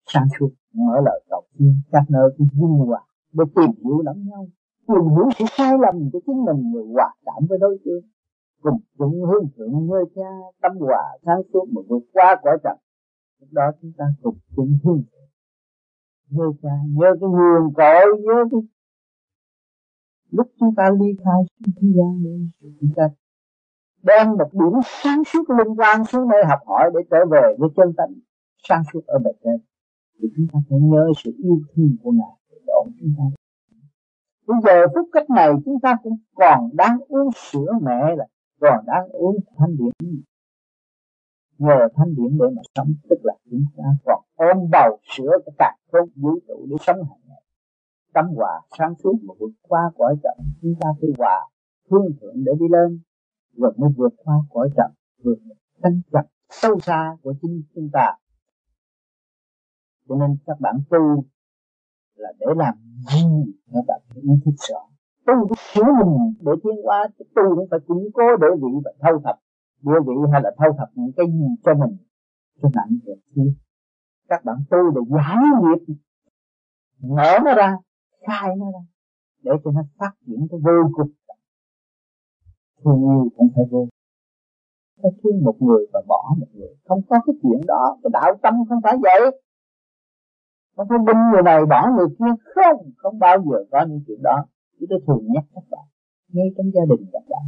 Sáng 0.06 0.26
suốt 0.38 0.50
mở 0.72 0.94
lời 1.04 1.24
cầu 1.30 1.42
xin 1.58 1.80
các 1.92 2.02
nơi 2.08 2.30
cũng 2.38 2.48
dung 2.52 2.86
hòa 2.86 3.00
để 3.32 3.44
tìm 3.56 3.70
hiểu 3.84 4.02
lẫn 4.02 4.28
nhau 4.28 4.48
tìm 4.88 5.04
hiểu 5.14 5.28
sự 5.38 5.44
sai 5.56 5.72
lầm 5.80 6.10
của 6.12 6.20
chính 6.26 6.44
mình 6.46 6.70
người 6.72 6.84
hòa 6.94 7.14
cảm 7.24 7.46
với 7.48 7.58
đối 7.58 7.78
phương. 7.84 8.02
Cùng 8.62 8.80
chung 8.98 9.24
hướng 9.24 9.44
thượng 9.56 9.86
ngơi 9.86 10.04
cha, 10.14 10.30
tâm 10.62 10.72
hòa 10.78 11.04
sáng 11.24 11.42
suốt 11.52 11.64
mà 11.72 11.80
vượt 11.88 12.02
qua 12.12 12.36
cõi 12.42 12.58
trần. 12.64 12.76
Lúc 13.40 13.48
đó 13.52 13.72
chúng 13.82 13.92
ta 13.98 14.04
cùng 14.22 14.38
chung 14.56 14.78
hướng 14.84 15.02
thượng 15.10 15.28
nhớ 16.30 16.44
cha, 16.62 16.74
nhớ 16.88 17.06
cái 17.20 17.28
nguồn 17.28 17.74
cội, 17.74 18.20
nhớ 18.24 18.44
cái 18.50 18.60
lúc 20.30 20.46
chúng 20.60 20.74
ta 20.74 20.90
ly 21.00 21.06
khai 21.24 21.40
xuống 21.48 21.74
thế 21.80 21.88
gian 21.96 22.22
này 22.22 22.48
chúng 22.80 22.90
ta 22.96 23.02
đem 24.02 24.30
một 24.30 24.50
điểm 24.52 24.80
sáng 25.02 25.22
suốt 25.24 25.50
linh 25.50 25.76
quang 25.76 26.04
xuống 26.04 26.28
nơi 26.28 26.44
học 26.44 26.58
hỏi 26.66 26.90
để 26.94 27.00
trở 27.10 27.16
về 27.30 27.56
với 27.58 27.68
chân 27.76 27.92
tánh 27.96 28.14
sáng 28.68 28.82
suốt 28.92 29.00
ở 29.06 29.18
bề 29.18 29.30
trên. 29.44 29.56
Thì 30.20 30.28
chúng 30.36 30.46
ta 30.52 30.58
phải 30.70 30.78
nhớ 30.80 31.12
sự 31.24 31.32
yêu 31.38 31.60
thương 31.74 31.96
của 32.02 32.10
ngài. 32.10 32.34
Để 32.50 32.56
độ 32.66 32.86
chúng 33.00 33.12
ta 33.18 33.24
bây 34.48 34.58
giờ 34.64 34.86
phút 34.94 35.08
cách 35.12 35.30
này 35.30 35.48
chúng 35.64 35.80
ta 35.80 35.96
cũng 36.02 36.16
còn 36.34 36.70
đang 36.72 36.98
uống 37.08 37.30
sữa 37.34 37.72
mẹ 37.82 38.16
là 38.16 38.26
còn 38.60 38.86
đang 38.86 39.08
uống 39.08 39.36
thanh 39.56 39.76
điển. 39.76 40.22
Nhờ 41.58 41.88
thanh 41.94 42.14
điển 42.16 42.38
để 42.38 42.46
mà 42.56 42.62
sống, 42.74 42.92
tức 43.10 43.18
là 43.22 43.34
chúng 43.50 43.64
ta 43.76 43.84
còn 44.04 44.22
ôm 44.36 44.70
bầu 44.72 44.98
sữa 45.16 45.30
cái 45.46 45.52
cả 45.58 45.76
không 45.92 46.08
vũ 46.16 46.38
trụ 46.48 46.66
để 46.70 46.76
sống 46.80 46.96
hàng 46.96 47.20
ngày 47.28 47.42
tâm 48.18 48.26
hòa 48.36 48.60
sáng 48.78 48.94
suốt 48.94 49.14
mà 49.22 49.34
vượt 49.38 49.52
qua 49.62 49.80
cõi 49.98 50.16
trần, 50.22 50.46
chúng 50.62 50.74
ta 50.80 50.88
phải 51.00 51.10
hòa 51.18 51.48
thương 51.90 52.06
thượng 52.20 52.44
để 52.44 52.52
đi 52.60 52.66
lên, 52.70 53.00
rồi 53.56 53.72
mới 53.76 53.90
vượt 53.96 54.12
qua 54.16 54.34
cõi 54.50 54.68
trần, 54.76 54.90
vượt 55.24 55.38
tranh 55.82 56.00
chấp 56.12 56.26
sâu 56.50 56.80
xa 56.80 57.16
của 57.22 57.34
chính 57.42 57.62
chúng 57.74 57.88
ta. 57.92 58.14
Cho 60.08 60.14
nên 60.14 60.36
các 60.46 60.60
bạn 60.60 60.74
tu 60.90 61.24
là 62.18 62.32
để 62.40 62.46
làm 62.56 62.74
gì 63.10 63.52
các 63.72 63.84
bạn 63.88 64.00
phải 64.08 64.22
ý 64.22 64.32
thức 64.44 64.54
rõ. 64.68 64.80
Tu 65.26 65.34
để 65.48 65.54
sửa 65.74 65.88
mình 65.98 66.34
để 66.40 66.52
tiến 66.62 66.76
qua 66.84 67.08
tu 67.18 67.56
cũng 67.56 67.66
phải 67.70 67.80
củng 67.86 68.08
cố 68.14 68.36
để 68.40 68.48
vị 68.62 68.72
và 68.84 68.92
thâu 69.00 69.20
thập. 69.24 69.36
Địa 69.82 70.00
vị 70.06 70.14
hay 70.32 70.40
là 70.44 70.50
thâu 70.58 70.72
thập 70.78 70.88
những 70.94 71.12
cái 71.16 71.26
gì 71.26 71.46
cho 71.64 71.74
mình, 71.74 71.96
cho 72.62 72.68
nặng 72.74 72.98
được 73.04 73.20
chi 73.34 73.42
các 74.28 74.44
bạn 74.44 74.56
tu 74.70 74.78
để 74.94 75.00
giải 75.16 75.36
nghiệp, 75.62 75.94
mở 77.00 77.38
nó 77.44 77.54
ra, 77.54 77.76
khai 78.26 78.56
nó 78.56 78.66
ra, 78.72 78.78
để 79.42 79.52
cho 79.64 79.70
nó 79.70 79.82
phát 79.98 80.10
triển 80.26 80.46
cái 80.50 80.60
vô 80.64 80.90
cùng. 80.92 81.10
Thương 82.84 83.02
yêu 83.02 83.28
cũng 83.36 83.48
phải 83.54 83.64
vô. 83.70 83.88
Phải 85.02 85.10
thương 85.22 85.44
một 85.44 85.56
người 85.60 85.86
và 85.92 86.02
bỏ 86.08 86.34
một 86.38 86.46
người. 86.52 86.74
Không 86.88 87.00
có 87.08 87.16
cái 87.26 87.34
chuyện 87.42 87.60
đó, 87.66 87.98
cái 88.02 88.10
đạo 88.12 88.34
tâm 88.42 88.54
không 88.68 88.80
phải 88.82 88.96
vậy 89.02 89.40
không 90.86 91.04
binh 91.04 91.30
người 91.32 91.42
này 91.42 91.66
bỏ 91.66 91.90
người 91.96 92.06
kia 92.18 92.32
không 92.54 92.90
không 92.96 93.18
bao 93.18 93.38
giờ 93.38 93.64
có 93.70 93.86
những 93.88 94.00
chuyện 94.06 94.18
đó. 94.22 94.44
Chứ 94.80 94.86
tôi 94.90 95.00
thường 95.06 95.26
nhắc 95.28 95.44
các 95.54 95.64
bạn. 95.70 95.84
Ngay 96.32 96.46
trong 96.56 96.66
gia 96.74 96.82
đình 96.88 97.10
các 97.12 97.22
bạn. 97.28 97.42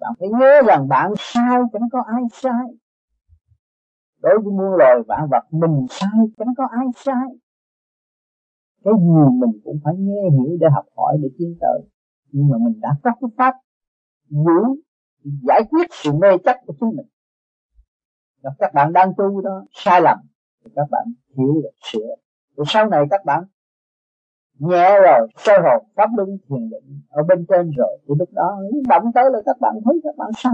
Bạn 0.00 0.12
phải 0.18 0.28
nhớ 0.28 0.62
rằng 0.66 0.88
bạn 0.88 1.12
sai 1.18 1.58
chẳng 1.72 1.88
có 1.92 2.02
ai 2.06 2.22
sai. 2.32 2.66
Đối 4.22 4.38
với 4.38 4.52
muôn 4.52 4.74
loài, 4.78 4.94
vạn 5.08 5.28
vật 5.30 5.44
mình 5.50 5.86
sai 5.90 6.20
chẳng 6.38 6.54
có 6.56 6.66
ai 6.70 6.86
sai. 6.96 7.26
Cái 8.84 8.94
gì 8.98 9.38
mình 9.40 9.60
cũng 9.64 9.78
phải 9.84 9.94
nghe 9.98 10.30
hiểu 10.30 10.56
để 10.60 10.66
học 10.74 10.84
hỏi, 10.96 11.16
để 11.22 11.28
tiến 11.38 11.56
tới. 11.60 11.80
Nhưng 12.32 12.48
mà 12.48 12.56
mình 12.58 12.80
đã 12.80 12.88
có 13.02 13.10
cái 13.20 13.30
pháp 13.36 13.54
giữ 14.28 14.82
giải 15.22 15.62
quyết 15.70 15.88
sự 15.90 16.12
mê 16.12 16.28
chấp 16.44 16.56
của 16.66 16.74
chính 16.80 16.88
mình. 16.96 17.06
Và 18.42 18.50
các 18.58 18.74
bạn 18.74 18.92
đang 18.92 19.12
tu 19.16 19.40
đó, 19.40 19.64
sai 19.72 20.00
lầm, 20.00 20.18
thì 20.64 20.70
các 20.76 20.86
bạn 20.90 21.04
hiểu 21.36 21.54
được 21.62 21.70
sửa 21.92 22.14
rồi 22.56 22.64
sau 22.68 22.88
này 22.88 23.04
các 23.10 23.24
bạn 23.24 23.44
nhẹ 24.58 25.00
rồi, 25.00 25.28
soi 25.36 25.56
hồn, 25.62 25.86
pháp 25.96 26.10
luân, 26.16 26.28
thiền 26.48 26.70
định 26.70 27.00
ở 27.08 27.22
bên 27.22 27.46
trên 27.48 27.70
rồi, 27.70 27.98
thì 28.08 28.14
lúc 28.18 28.28
đó 28.32 28.60
động 28.88 29.12
tới 29.14 29.24
là 29.32 29.38
các 29.46 29.56
bạn 29.60 29.74
thấy 29.84 30.00
các 30.04 30.16
bạn 30.16 30.30
sai 30.36 30.52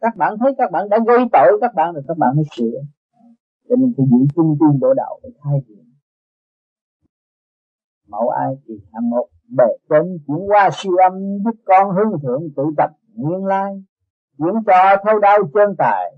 các 0.00 0.16
bạn 0.16 0.34
thấy 0.40 0.54
các 0.58 0.70
bạn 0.70 0.88
đã 0.88 0.98
gây 1.06 1.18
tội 1.32 1.58
các 1.60 1.74
bạn 1.74 1.92
rồi, 1.94 2.02
các 2.08 2.18
bạn 2.18 2.36
mới 2.36 2.44
sửa 2.56 2.78
cho 3.68 3.76
nên 3.76 3.92
phải 3.96 4.06
giữ 4.10 4.26
trung 4.34 4.56
chung 4.58 4.78
bộ 4.80 4.94
đạo 4.94 5.20
để 5.22 5.30
thay 5.44 5.60
đổi 5.68 5.84
mẫu 8.08 8.28
ai 8.28 8.54
thì 8.66 8.74
hạng 8.92 9.10
một, 9.10 9.28
bề 9.56 9.64
trên 9.90 10.18
chuyển 10.26 10.50
qua 10.50 10.70
siêu 10.72 10.92
âm, 10.96 11.12
giúp 11.44 11.60
con 11.64 11.90
hướng 11.90 12.20
thượng 12.22 12.42
tự 12.56 12.62
tập 12.76 12.90
nguyên 13.14 13.44
lai. 13.44 13.84
Chuyển 14.38 14.54
cho 14.66 14.96
thâu 15.04 15.18
đau 15.18 15.38
chân 15.54 15.74
tài 15.78 16.14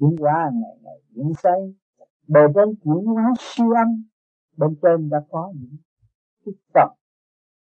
chuyển 0.00 0.16
qua 0.18 0.50
ngày 0.52 0.76
ngày 0.82 1.00
chuyển 1.14 1.32
xây 1.42 1.74
bề 2.28 2.40
trên 2.54 2.74
chuyển 2.84 3.04
hóa 3.04 3.32
siêu 3.38 3.70
âm, 3.70 4.04
bên 4.56 4.70
trên 4.82 5.08
đã 5.08 5.18
có 5.30 5.52
những 5.54 5.76
cái 6.44 6.54
tập 6.74 6.88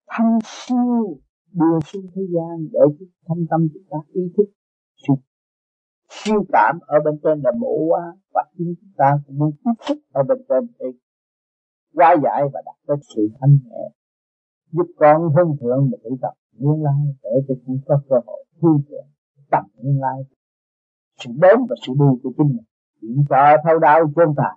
thanh 0.07 0.39
siêu 0.43 1.19
đưa 1.51 1.79
xuống 1.85 2.05
thế 2.15 2.21
gian 2.33 2.67
để 2.71 2.79
cho 2.99 3.05
thanh 3.27 3.45
tâm 3.49 3.67
chúng 3.73 3.83
ta 3.89 3.97
ý 4.13 4.21
thức 4.37 4.45
sự 5.07 5.13
siêu 6.09 6.45
cảm 6.53 6.79
ở 6.81 6.97
bên 7.05 7.19
trên 7.23 7.41
là 7.41 7.51
bộ 7.61 7.87
hóa 7.89 8.13
và 8.33 8.43
chính 8.57 8.73
chúng 8.81 8.93
ta 8.97 9.19
cũng 9.27 9.37
muốn 9.37 9.51
tiếp 9.51 9.71
xúc 9.87 9.97
ở 10.11 10.23
bên 10.23 10.37
trên 10.49 10.67
để 10.79 10.85
qua 11.93 12.15
giải 12.23 12.41
và 12.53 12.61
đạt 12.65 12.75
tới 12.87 12.97
sự 13.15 13.29
thanh 13.39 13.57
nhẹ, 13.65 13.89
giúp 14.71 14.87
con 14.97 15.21
hưng 15.21 15.57
thượng 15.61 15.89
một 15.89 15.97
cái 16.03 16.13
tập 16.21 16.33
nguyên 16.53 16.83
lai 16.83 17.15
để 17.23 17.29
cho 17.47 17.53
chúng 17.65 17.79
có 17.85 18.01
cơ 18.09 18.15
hội 18.25 18.45
thư 18.61 18.67
thượng 18.89 19.07
tập 19.51 19.63
nguyên 19.75 20.01
lai. 20.01 20.21
Sự 21.19 21.31
đến 21.41 21.57
và 21.69 21.75
sự 21.87 21.93
đi 21.93 22.05
của 22.23 22.31
chính 22.37 22.47
mình 22.47 22.66
chuyện 23.01 23.25
ta 23.29 23.57
thâu 23.63 23.79
đau 23.79 24.11
chân 24.15 24.33
tài 24.37 24.55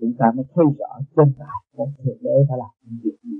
chúng 0.00 0.14
ta 0.18 0.26
mới 0.34 0.44
thấy 0.54 0.64
rõ 0.78 0.98
chân 1.16 1.34
tài 1.38 1.60
có 1.76 1.86
thể 1.98 2.12
để 2.20 2.30
phải 2.48 2.58
làm 2.58 2.70
những 2.82 2.98
việc 3.04 3.18
gì. 3.22 3.36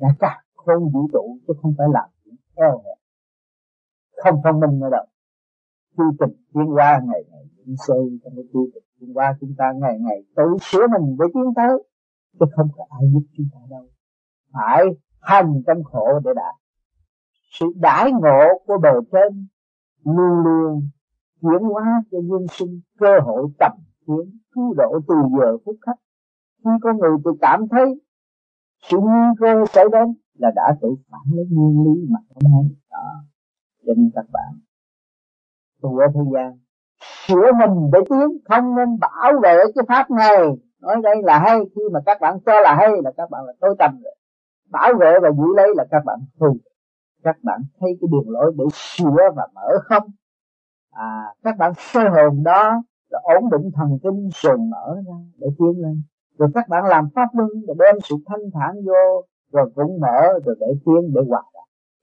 Đã 0.00 0.08
cả 0.18 0.42
không 0.54 0.90
vũ 0.92 1.08
trụ 1.12 1.38
chứ 1.46 1.54
không 1.62 1.74
phải 1.78 1.86
làm 1.92 2.08
những 2.24 2.36
eo 2.54 2.82
hẹp. 2.84 2.98
Không 4.24 4.40
thông 4.44 4.60
minh 4.60 4.80
nữa 4.80 4.88
đâu. 4.90 5.06
Quy 5.96 6.04
tình 6.20 6.36
tiến 6.54 6.74
qua 6.74 7.00
ngày 7.06 7.24
ngày 7.30 7.44
những 7.56 7.76
xây 7.86 8.20
trong 8.24 8.32
cái 8.36 8.44
quy 8.52 8.70
tình 8.74 8.84
tiến 9.00 9.16
qua 9.16 9.36
chúng 9.40 9.54
ta 9.58 9.72
ngày 9.80 9.98
ngày 10.00 10.22
tự 10.36 10.56
sửa 10.60 10.86
mình 10.86 11.16
để 11.18 11.26
tiến 11.34 11.54
tới, 11.56 11.84
chứ 12.40 12.46
không 12.56 12.68
có 12.76 12.84
ai 12.90 13.02
giúp 13.12 13.22
chúng 13.36 13.46
ta 13.52 13.58
đâu. 13.70 13.86
Phải 14.52 14.84
hành 15.20 15.62
trong 15.66 15.84
khổ 15.84 16.20
để 16.24 16.30
đạt. 16.36 16.54
Sự 17.50 17.66
đãi 17.80 18.12
ngộ 18.12 18.44
của 18.66 18.78
bề 18.82 18.90
trên 19.12 19.46
luôn 20.04 20.44
luôn 20.44 20.88
chuyển 21.40 21.62
hóa 21.62 22.02
cho 22.10 22.18
nhân 22.22 22.46
sinh, 22.50 22.80
cơ 22.98 23.18
hội 23.24 23.48
tầm 23.58 23.72
kiến 24.06 24.38
cứu 24.54 24.74
độ 24.74 25.00
từ 25.08 25.14
giờ 25.38 25.58
phút 25.64 25.76
khắc. 25.86 25.96
Khi 26.64 26.70
có 26.82 26.92
người 26.92 27.16
tự 27.24 27.30
cảm 27.40 27.68
thấy 27.70 28.00
sự 28.82 28.98
nguy 28.98 29.20
cơ 29.40 29.64
xảy 29.72 29.84
đến 29.92 30.14
là 30.38 30.50
đã 30.56 30.74
tự 30.82 30.88
phản 31.10 31.20
lấy 31.36 31.46
nguyên 31.50 31.84
lý 31.84 32.06
mà 32.10 32.18
hôm 32.28 32.52
nay. 32.52 32.76
Đó. 32.90 33.10
Cho 33.86 33.92
nên 33.96 34.10
các 34.14 34.24
bạn. 34.32 34.60
Tu 35.82 35.98
ở 35.98 36.06
thế 36.14 36.20
gian 36.34 36.58
sửa 37.26 37.52
mình 37.58 37.90
để 37.92 37.98
tiến, 38.10 38.38
không 38.48 38.76
nên 38.76 38.98
bảo 38.98 39.32
vệ 39.42 39.56
cái 39.74 39.84
pháp 39.88 40.10
này. 40.10 40.38
Nói 40.80 40.96
đây 41.02 41.16
là 41.22 41.38
hay, 41.38 41.58
khi 41.74 41.82
mà 41.92 42.00
các 42.06 42.18
bạn 42.20 42.38
cho 42.46 42.60
là 42.60 42.76
hay 42.78 42.88
là 43.04 43.12
các 43.16 43.30
bạn 43.30 43.44
là 43.44 43.52
tối 43.60 43.74
tâm 43.78 44.00
rồi. 44.04 44.14
Bảo 44.70 44.92
vệ 45.00 45.12
và 45.22 45.30
giữ 45.30 45.44
lấy 45.56 45.68
là 45.76 45.84
các 45.90 46.02
bạn 46.04 46.18
thù 46.40 46.56
các 47.22 47.36
bạn 47.42 47.60
thấy 47.80 47.90
cái 48.00 48.08
đường 48.12 48.30
lối 48.30 48.52
để 48.58 48.64
sửa 48.72 49.30
và 49.36 49.48
mở 49.54 49.68
không? 49.84 50.02
À 50.90 51.34
các 51.42 51.56
bạn 51.58 51.72
soi 51.76 52.04
hồn 52.10 52.42
đó 52.42 52.82
là 53.08 53.20
ổn 53.22 53.50
định 53.50 53.70
thần 53.74 53.98
kinh 54.02 54.28
rồi 54.32 54.58
mở 54.58 54.94
ra 55.06 55.16
để 55.38 55.46
tiến 55.58 55.82
lên. 55.82 56.02
Rồi 56.38 56.48
các 56.54 56.68
bạn 56.68 56.84
làm 56.84 57.08
pháp 57.14 57.28
luân 57.32 57.50
để 57.66 57.74
đem 57.78 57.94
sự 58.08 58.16
thanh 58.26 58.40
thản 58.54 58.74
vô, 58.86 59.24
rồi 59.52 59.72
cũng 59.74 60.00
mở, 60.00 60.20
rồi 60.44 60.56
để 60.60 60.66
tiến 60.86 61.14
để 61.14 61.20
hòa 61.28 61.42
ra 61.54 61.60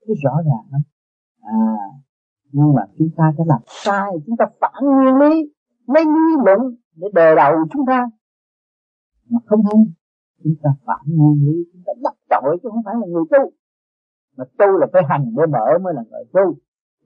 cái 0.07 0.15
rõ 0.23 0.35
ràng 0.35 0.65
lắm. 0.71 0.81
À 1.41 1.75
nhưng 2.51 2.73
mà 2.75 2.81
chúng 2.97 3.09
ta 3.17 3.33
đã 3.37 3.43
làm 3.47 3.61
sai, 3.65 4.11
chúng 4.25 4.37
ta 4.37 4.45
phản 4.61 4.83
nguyên 4.83 5.15
lý, 5.15 5.53
lấy 5.87 6.05
lý 6.05 6.35
luận 6.45 6.59
để 6.95 7.07
đề 7.13 7.35
đầu 7.35 7.53
chúng 7.71 7.85
ta. 7.87 8.09
Mà 9.29 9.39
không 9.45 9.61
hay, 9.65 9.83
chúng 10.43 10.53
ta 10.63 10.69
phản 10.85 11.03
nguyên 11.05 11.45
lý, 11.45 11.57
chúng 11.73 11.81
ta 11.85 11.93
đắc 12.03 12.13
tội 12.29 12.57
chứ 12.63 12.69
không 12.71 12.83
phải 12.85 12.95
là 13.01 13.07
người 13.07 13.23
tu. 13.31 13.51
Mà 14.37 14.45
tu 14.57 14.65
là 14.65 14.87
phải 14.93 15.01
hành 15.09 15.33
để 15.37 15.43
mở 15.45 15.65
mới 15.83 15.93
là 15.93 16.03
người 16.11 16.23
tu. 16.33 16.55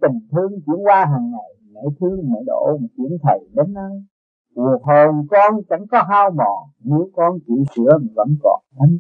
Tình 0.02 0.20
thương 0.32 0.52
chuyển 0.66 0.86
qua 0.86 1.06
hàng 1.06 1.32
ngày 1.32 1.52
mẹ 1.84 1.90
thương, 2.00 2.30
mẹ 2.32 2.40
độ 2.46 2.78
một 2.82 2.88
chuyển 2.98 3.18
thầy 3.24 3.40
đến 3.56 3.74
nơi. 3.74 4.04
Cuộc 4.56 4.82
hồn 4.84 5.28
con 5.30 5.62
chẳng 5.70 5.88
có 5.92 6.04
hao 6.10 6.32
mòn, 6.32 6.70
Nếu 6.80 7.10
con 7.14 7.40
chịu 7.48 7.64
sửa 7.76 7.98
mình 7.98 8.14
vẫn 8.16 8.36
còn 8.44 8.62
thanh 8.80 8.98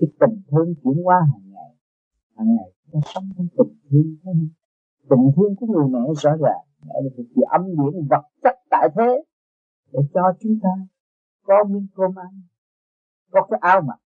Cái 0.00 0.08
tình 0.20 0.42
thương 0.50 0.74
chuyển 0.82 1.06
qua 1.06 1.16
hàng 1.32 1.52
ngày 1.52 1.76
Hàng 2.36 2.56
ngày 2.56 2.70
ta 2.92 2.98
sống 3.14 3.24
trong 3.36 3.46
tình 3.56 3.78
thương 3.90 4.48
Tình 5.10 5.32
thương 5.36 5.56
của 5.56 5.66
người 5.66 5.88
mẹ 5.88 6.00
rõ 6.16 6.30
ràng, 6.30 6.64
Mẹ 6.86 6.94
là 6.94 7.10
một 7.16 7.24
sự 7.34 7.42
âm 7.50 7.66
điển 7.66 8.06
vật 8.10 8.24
chất 8.42 8.54
tại 8.70 8.88
thế, 8.96 9.24
để 9.92 10.00
cho 10.14 10.20
chúng 10.40 10.58
ta 10.62 10.68
có 11.46 11.64
miếng 11.70 11.86
cơm 11.96 12.14
ăn, 12.18 12.42
có 13.30 13.46
cái 13.50 13.58
áo 13.62 13.80
mặc. 13.80 13.98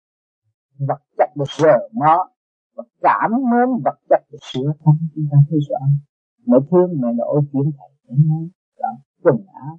Vật 0.79 1.03
chất 1.19 1.29
được 1.37 1.51
rờ 1.59 1.79
mó 1.93 2.29
và 2.75 2.85
cảm 3.01 3.31
mến, 3.31 3.83
vật 3.85 3.99
chất 4.09 4.23
được 4.33 4.39
sửa 4.53 4.73
thân, 4.85 4.95
chúng 5.15 5.25
ta 5.31 5.39
thấy 5.51 5.59
rõ 5.69 5.87
mẹ 6.47 6.59
thương 6.71 7.01
mẹ 7.01 7.09
nổi 7.13 7.41
chuyện 7.53 7.71
thầy 7.79 7.91
đến 8.09 8.29
nói 8.29 8.49
chọn 8.79 8.95
quần 9.23 9.47
áo 9.47 9.79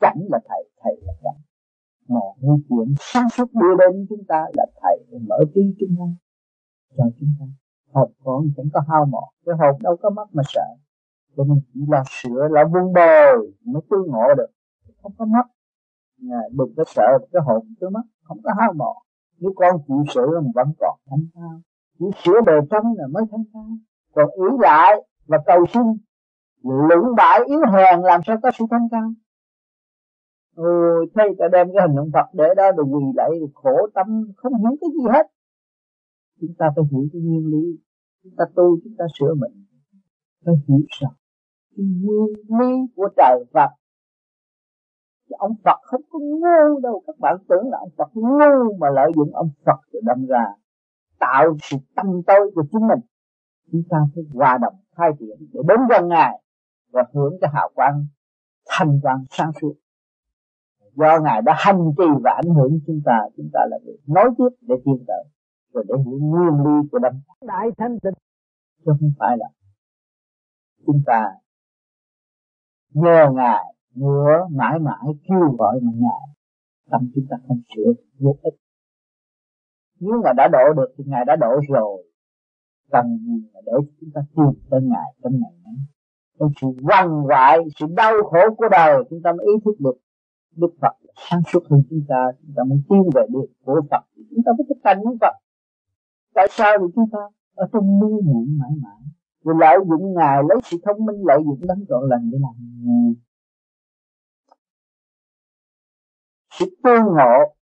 chẳng 0.00 0.20
là 0.30 0.38
thầy 0.48 0.68
thầy 0.82 0.96
là 1.06 1.12
chẳng. 1.22 1.40
Mà 2.08 2.20
như 2.40 2.52
chuyện 2.68 2.94
sáng 2.98 3.30
suốt 3.30 3.52
đưa 3.52 3.76
đến 3.78 4.06
chúng 4.08 4.24
ta 4.28 4.44
là 4.54 4.66
thầy 4.82 5.06
để 5.10 5.18
mở 5.28 5.36
trí 5.54 5.60
chúng 5.80 5.96
ta 5.98 6.04
cho 6.96 7.04
chúng 7.20 7.28
ta. 7.40 7.46
Hồn 7.92 8.12
con 8.24 8.44
chẳng 8.56 8.66
có 8.72 8.80
hao 8.88 9.04
mòn 9.04 9.24
cái 9.46 9.54
hồn 9.58 9.82
đâu 9.82 9.96
có 10.02 10.10
mất 10.10 10.26
mà 10.32 10.42
sợ. 10.46 10.66
Cho 11.36 11.44
nên 11.44 11.60
chỉ 11.74 11.80
là 11.88 12.02
sửa 12.06 12.48
là 12.50 12.64
vun 12.64 12.92
bồi 12.92 13.52
mới 13.64 13.82
tu 13.90 13.96
ngộ 14.06 14.34
được. 14.36 14.50
Không 15.02 15.12
có 15.18 15.24
mất. 15.24 15.46
À, 16.30 16.40
đừng 16.58 16.74
có 16.76 16.84
sợ 16.86 17.18
cái 17.32 17.42
hồn 17.46 17.74
tôi 17.80 17.90
mất 17.90 18.02
không 18.22 18.38
có 18.42 18.50
hao 18.58 18.72
mòn. 18.72 18.96
Nếu 19.38 19.52
con 19.56 19.76
chịu 19.88 20.04
sửa 20.14 20.40
mà 20.40 20.50
vẫn 20.54 20.72
còn 20.80 20.98
thanh 21.10 21.26
cao. 21.34 21.60
Chỉ 21.98 22.06
sửa 22.24 22.40
bề 22.46 22.52
trong 22.70 22.94
là 22.96 23.06
mới 23.12 23.24
thanh 23.30 23.44
cao. 23.52 23.70
Còn 24.14 24.30
ý 24.30 24.56
lại 24.60 24.92
và 25.26 25.38
cầu 25.46 25.66
xin 25.74 25.82
lũng 26.62 27.14
bại 27.16 27.40
yếu 27.46 27.60
hèn 27.72 28.00
làm 28.02 28.20
sao 28.26 28.36
có 28.42 28.50
sự 28.58 28.64
thanh 28.70 28.88
cao. 28.90 29.12
Ôi 30.56 31.06
thấy 31.14 31.28
ta 31.38 31.48
đem 31.52 31.66
cái 31.72 31.88
hình 31.88 31.96
tượng 31.96 32.10
Phật 32.12 32.26
để 32.32 32.44
đó 32.56 32.72
rồi 32.76 32.86
quỳ 32.90 33.04
lại 33.14 33.30
rồi 33.40 33.50
khổ 33.54 33.88
tâm, 33.94 34.32
không 34.36 34.52
hiểu 34.54 34.76
cái 34.80 34.90
gì 34.90 35.08
hết. 35.12 35.26
Chúng 36.40 36.54
ta 36.58 36.66
phải 36.76 36.84
hiểu 36.90 37.08
cái 37.12 37.22
nguyên 37.22 37.46
lý. 37.46 37.78
Chúng 38.22 38.32
ta 38.36 38.44
tu, 38.56 38.78
chúng 38.84 38.94
ta 38.98 39.04
sửa 39.18 39.34
mình. 39.34 39.66
Phải 40.44 40.54
hiểu 40.68 40.86
rằng 41.00 41.12
cái 41.76 41.86
nguyên 42.02 42.60
lý 42.60 42.92
của 42.96 43.08
trời 43.16 43.44
Phật 43.52 43.70
Chứ 45.28 45.36
ông 45.38 45.54
Phật 45.64 45.78
không 45.82 46.00
có 46.10 46.18
ngu 46.18 46.80
đâu. 46.82 47.02
Các 47.06 47.18
bạn 47.18 47.36
tưởng 47.48 47.70
là 47.70 47.78
ông 47.78 47.90
Phật 47.96 48.10
ngu 48.14 48.76
mà 48.78 48.90
lợi 48.90 49.10
dụng 49.16 49.34
ông 49.34 49.50
Phật 49.66 49.80
để 49.92 50.00
đâm 50.02 50.26
ra, 50.26 50.44
tạo 51.18 51.56
sự 51.62 51.76
tâm 51.96 52.06
tối 52.26 52.50
của 52.54 52.64
chúng 52.72 52.86
mình. 52.86 52.98
Chúng 53.72 53.82
ta 53.90 53.98
phải 54.14 54.24
hòa 54.34 54.58
đồng 54.62 54.74
khai 54.96 55.10
triển 55.18 55.36
để 55.52 55.60
đến 55.68 55.78
gần 55.90 56.08
ngài 56.08 56.42
và 56.92 57.02
hưởng 57.12 57.38
cái 57.40 57.50
hào 57.54 57.70
quang 57.74 58.06
thanh 58.68 59.00
quang 59.02 59.24
sáng 59.30 59.52
suốt. 59.60 59.74
Do 60.94 61.18
ngài 61.22 61.42
đã 61.42 61.54
hành 61.56 61.92
trì 61.98 62.04
và 62.24 62.32
ảnh 62.32 62.54
hưởng 62.54 62.80
chúng 62.86 63.00
ta 63.04 63.20
chúng 63.36 63.50
ta 63.52 63.60
là 63.70 63.78
người 63.84 63.96
nói 64.06 64.30
tiếp 64.38 64.56
để 64.60 64.74
tiến 64.84 65.04
tới 65.06 65.24
rồi 65.72 65.84
để 65.88 65.94
hiểu 66.04 66.18
nguyên 66.20 66.64
lý 66.64 66.88
của 66.92 66.98
đấng. 66.98 67.20
Đại 67.40 67.68
thanh 67.78 68.00
tịnh. 68.00 68.14
Chứ 68.84 68.92
không 69.00 69.12
phải 69.18 69.36
là 69.38 69.46
chúng 70.86 71.02
ta 71.06 71.32
nhờ 72.90 73.30
ngài 73.34 73.74
nữa 73.94 74.48
mãi 74.50 74.78
mãi 74.78 75.06
kêu 75.28 75.56
gọi 75.58 75.80
mà 75.82 75.92
ngài 75.94 76.36
tâm 76.90 77.10
chúng 77.14 77.26
ta 77.30 77.36
không 77.48 77.60
sửa 77.74 77.92
vô 78.18 78.36
ích. 78.42 78.54
Nếu 80.00 80.22
mà 80.24 80.32
đã 80.36 80.48
độ 80.48 80.72
được 80.76 80.94
thì 80.98 81.04
ngài 81.06 81.24
đã 81.24 81.36
độ 81.36 81.60
rồi 81.68 82.11
cần 82.92 83.18
gì 83.18 83.48
là 83.52 83.60
để 83.66 83.72
chúng 84.00 84.10
ta 84.14 84.20
tìm 84.36 84.68
tới 84.70 84.80
ngài 84.82 85.14
trong 85.22 85.32
ngày 85.32 85.52
ấy 85.64 85.74
trong 86.38 86.52
sự 86.60 86.66
quằn 86.82 87.22
quại, 87.26 87.58
sự 87.78 87.86
đau 87.96 88.12
khổ 88.22 88.54
của 88.56 88.68
đời, 88.70 89.04
chúng 89.10 89.22
ta 89.24 89.32
mới 89.32 89.46
ý 89.46 89.52
thức 89.64 89.80
được 89.80 89.96
Đức 90.56 90.74
Phật 90.80 90.96
sáng 91.30 91.42
suốt 91.52 91.60
hơn 91.70 91.82
chúng 91.90 92.04
ta 92.08 92.16
chúng 92.42 92.52
ta 92.56 92.62
mới 92.68 92.78
tin 92.88 93.00
về 93.14 93.22
được 93.28 93.46
của 93.64 93.80
Phật. 93.90 94.04
Chúng 94.16 94.42
ta 94.46 94.52
mới 94.58 94.64
thực 94.68 94.80
hành 94.84 94.98
với 95.04 95.16
Phật. 95.20 95.36
Tại 96.34 96.46
sao? 96.50 96.78
Thì 96.80 96.86
chúng 96.94 97.10
ta 97.12 97.18
ở 97.54 97.68
trong 97.72 98.00
mê 98.00 98.08
muội 98.24 98.46
mãi 98.46 98.70
mãi. 98.82 99.00
Rồi 99.44 99.54
lợi 99.60 99.78
dụng 99.88 100.14
ngài, 100.14 100.42
lấy 100.48 100.58
sự 100.64 100.76
thông 100.84 101.04
minh, 101.06 101.16
lợi 101.26 101.38
dụng 101.44 101.60
đánh 101.68 101.84
trọn 101.88 102.02
lành 102.10 102.30
để 102.30 102.38
làm 102.40 102.54
sự 106.58 106.76
tương 106.84 107.04
ngộ, 107.04 107.54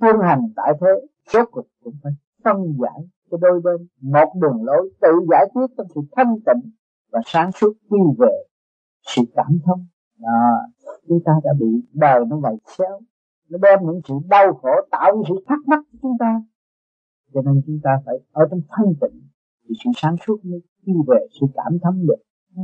tương 0.00 0.20
hành 0.22 0.40
tại 0.56 0.72
thế, 0.80 1.06
rốt 1.32 1.48
cuộc 1.50 1.66
cũng 1.84 1.94
phải 2.02 2.12
phân 2.44 2.56
giải 2.80 3.08
cho 3.40 3.48
đôi 3.48 3.60
bên. 3.60 3.86
Một 4.00 4.32
đường 4.42 4.64
lối 4.64 4.90
tự 5.00 5.08
giải 5.30 5.46
quyết 5.54 5.66
trong 5.76 5.86
sự 5.94 6.00
thanh 6.16 6.34
tịnh 6.46 6.70
và 7.12 7.20
sáng 7.26 7.52
suốt 7.52 7.72
quy 7.88 8.00
về 8.18 8.32
sự 9.06 9.22
cảm 9.36 9.58
thông. 9.64 9.86
Đó 10.18 10.28
chúng 11.08 11.20
ta 11.24 11.32
đã 11.44 11.50
bị 11.60 11.66
đời 11.92 12.20
nó 12.28 12.36
vầy 12.36 12.56
xéo 12.78 13.00
nó 13.48 13.58
đem 13.62 13.78
những 13.82 14.00
sự 14.08 14.14
đau 14.28 14.54
khổ 14.54 14.70
tạo 14.90 15.12
những 15.14 15.24
sự 15.28 15.44
thắc 15.46 15.58
mắc 15.66 15.80
cho 15.92 15.98
chúng 16.02 16.16
ta. 16.20 16.42
Cho 17.34 17.42
nên 17.42 17.62
chúng 17.66 17.78
ta 17.82 17.90
phải 18.06 18.14
ở 18.32 18.46
trong 18.50 18.60
thanh 18.68 18.94
tịnh 19.00 19.22
thì 19.68 19.74
sự 19.84 19.90
sáng 19.96 20.16
suốt 20.26 20.44
mới 20.44 20.60
đi 20.82 20.92
về 21.06 21.26
sự 21.40 21.46
cảm 21.54 21.78
thông 21.82 22.06
được. 22.06 22.22
Ừ. 22.56 22.62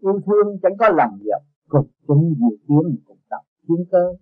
yêu 0.00 0.20
thương 0.26 0.58
chẳng 0.62 0.76
có 0.78 0.88
lòng 0.88 1.18
vọng 1.28 1.42
cùng 1.68 1.86
chung 2.06 2.34
diệu 2.38 2.56
tiến 2.68 2.96
cùng 3.06 3.18
tập 3.30 3.40
thiên 3.68 3.84
cơ. 3.90 4.14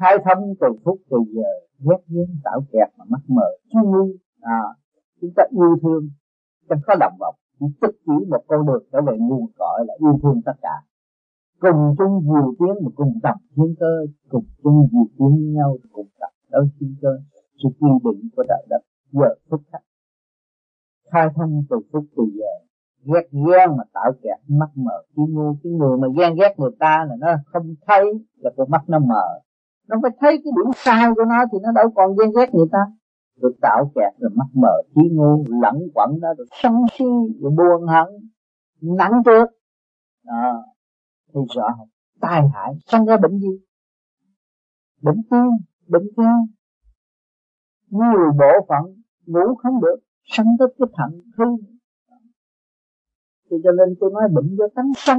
Khai 0.00 0.16
thông 0.24 0.54
từ 0.60 0.66
phút 0.84 0.98
từ 1.10 1.16
giờ 1.28 1.50
ghét 1.78 2.02
ghen 2.08 2.36
tạo 2.44 2.60
kẹt 2.72 2.88
mà 2.98 3.04
mắc 3.08 3.20
mờ 3.28 3.48
chi 3.68 3.78
ngu 3.84 4.06
à, 4.40 4.60
chúng 5.20 5.30
ta 5.36 5.42
yêu 5.50 5.76
thương, 5.82 6.08
chẳng 6.68 6.78
có 6.86 6.94
lòng 7.00 7.16
vọng 7.20 7.34
chỉ 7.60 7.66
tích 7.80 7.96
chỉ 8.06 8.26
một 8.30 8.42
con 8.48 8.66
đường 8.66 8.82
trở 8.92 8.98
về 9.06 9.16
nguồn 9.18 9.46
cội 9.58 9.84
là 9.86 9.94
yêu 9.98 10.18
thương 10.22 10.40
tất 10.46 10.56
cả. 10.62 10.76
Cùng 11.60 11.94
chung 11.98 12.20
diệu 12.22 12.54
tiến 12.58 12.84
mà 12.84 12.90
cùng 12.94 13.12
tập 13.22 13.36
thiên 13.56 13.74
cơ, 13.80 14.06
cùng 14.28 14.44
chung 14.62 14.88
diệu 14.92 15.06
tiến 15.18 15.30
với 15.36 15.52
nhau 15.56 15.76
cùng 15.92 16.08
tập 16.20 16.32
đấu 16.50 16.62
thiên 16.80 16.94
cơ. 17.02 17.08
Sự 17.62 17.68
quy 17.80 17.90
định 18.04 18.28
của 18.36 18.44
đại 18.48 18.66
đất 18.70 18.82
giờ 19.12 19.34
phút 19.50 19.60
khắc 19.72 19.82
khai 21.12 21.28
thông 21.36 21.64
từ 21.70 21.76
phút 21.92 22.04
từ 22.16 22.22
giờ, 22.34 22.52
ghét 23.04 23.28
ghen 23.32 23.76
mà 23.76 23.84
tạo 23.92 24.12
kẹt 24.22 24.38
mắt 24.48 24.70
mờ. 24.74 25.02
Khi 25.16 25.22
ngu, 25.28 25.54
cái 25.62 25.72
người 25.72 25.96
mà 25.98 26.08
ghen 26.18 26.34
ghét 26.34 26.54
người 26.58 26.70
ta 26.78 27.06
là 27.08 27.16
nó 27.18 27.28
không 27.52 27.74
thấy 27.86 28.04
là 28.36 28.50
con 28.56 28.70
mắt 28.70 28.82
nó 28.88 28.98
mờ. 28.98 29.40
Nó 29.88 29.96
phải 30.02 30.10
thấy 30.20 30.40
cái 30.44 30.52
điểm 30.56 30.72
sai 30.74 31.10
của 31.16 31.24
nó 31.24 31.44
thì 31.52 31.58
nó 31.62 31.72
đâu 31.72 31.90
còn 31.94 32.10
ghen 32.18 32.30
ghét 32.36 32.54
người 32.54 32.66
ta 32.72 32.78
rồi 33.40 33.52
tạo 33.60 33.92
kẹt 33.94 34.20
rồi 34.20 34.30
mắt 34.34 34.46
mờ 34.54 34.82
trí 34.94 35.00
ngu 35.12 35.44
lẫn 35.62 35.74
quẩn 35.94 36.20
đó 36.20 36.28
rồi 36.38 36.46
sân 36.62 36.72
si 36.92 37.04
rồi 37.40 37.52
buồn 37.56 37.86
hận 37.88 38.08
nặng 38.80 39.12
trước. 39.24 39.48
À, 40.24 40.52
thì 41.34 41.40
rõ 41.54 41.68
tai 42.20 42.42
hại 42.54 42.74
sanh 42.86 43.06
ra 43.06 43.16
bệnh 43.16 43.38
gì? 43.38 43.60
Bệnh 45.02 45.22
tim 45.30 45.46
bệnh 45.86 46.08
gan 46.16 46.46
nhiều 47.90 48.32
bộ 48.38 48.66
phận 48.68 49.02
ngủ 49.26 49.54
không 49.62 49.80
được 49.80 49.96
sanh 50.24 50.46
tới 50.58 50.68
cái 50.78 50.88
thận 50.96 51.20
hư. 51.36 51.44
Thì 53.50 53.56
cho 53.64 53.70
nên 53.72 53.94
tôi 54.00 54.10
nói 54.12 54.22
bệnh 54.34 54.56
do 54.58 54.64
tánh 54.74 54.92
sân 54.96 55.18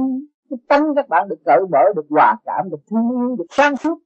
cái 0.50 0.58
tánh 0.68 0.82
các 0.96 1.08
bạn 1.08 1.28
được 1.28 1.38
cởi 1.44 1.60
mở 1.70 1.78
được 1.96 2.06
hòa 2.10 2.36
cảm 2.44 2.70
được 2.70 2.80
thương 2.90 3.10
yêu 3.10 3.36
được 3.38 3.46
sáng 3.50 3.76
suốt 3.76 3.98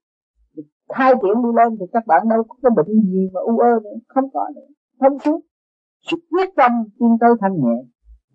được 0.89 0.95
khai 0.95 1.13
triển 1.23 1.43
đi 1.43 1.49
lên 1.57 1.77
thì 1.81 1.87
các 1.93 2.07
bạn 2.07 2.29
đâu 2.29 2.43
có 2.49 2.55
cái 2.63 2.71
bệnh 2.77 3.01
gì 3.03 3.29
mà 3.35 3.41
u 3.41 3.59
ơ 3.59 3.81
nữa, 3.85 3.91
không 4.09 4.31
có 4.33 4.49
nữa, 4.55 4.67
không 5.01 5.19
suốt 5.19 5.41
sự 6.11 6.17
quyết 6.31 6.49
tâm 6.57 6.73
tiến 6.99 7.17
tới 7.21 7.31
thanh 7.41 7.55
nhẹ 7.55 7.83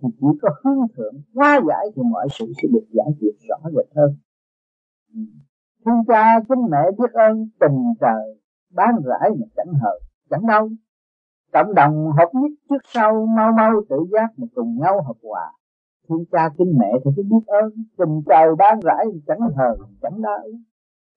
thì 0.01 0.09
chỉ 0.19 0.27
có 0.41 0.49
hướng 0.63 0.87
thượng, 0.97 1.15
hóa 1.35 1.59
giải 1.67 1.85
thì 1.95 2.01
mọi 2.11 2.27
sự 2.31 2.45
sẽ 2.61 2.67
được 2.71 2.85
giải 2.91 3.07
quyết 3.19 3.35
rõ 3.49 3.69
rệt 3.75 3.95
hơn. 3.95 4.15
Thiên 5.85 5.95
cha 6.07 6.39
kính 6.49 6.69
mẹ 6.71 6.91
biết 6.97 7.11
ơn 7.13 7.49
tình 7.59 7.93
trời, 8.01 8.39
bán 8.73 8.95
rãi 9.05 9.29
mà 9.29 9.45
chẳng 9.55 9.73
hờ, 9.81 9.99
chẳng 10.29 10.47
đâu 10.47 10.69
cộng 11.53 11.75
đồng 11.75 12.11
hợp 12.17 12.29
nhất 12.33 12.51
trước 12.69 12.81
sau 12.83 13.25
mau 13.25 13.51
mau 13.51 13.71
tự 13.89 13.95
giác 14.11 14.27
mà 14.37 14.47
cùng 14.55 14.77
nhau 14.79 15.01
hợp 15.01 15.17
hòa. 15.23 15.51
Thiên 16.09 16.25
cha 16.31 16.49
kính 16.57 16.77
mẹ 16.79 16.91
thì 17.05 17.11
phải 17.15 17.23
biết 17.23 17.45
ơn, 17.45 17.71
tình 17.97 18.21
trời 18.29 18.55
ban 18.57 18.79
rãi 18.79 19.05
chẳng 19.27 19.39
hờ, 19.39 19.77
chẳng 20.01 20.21
đau 20.21 20.39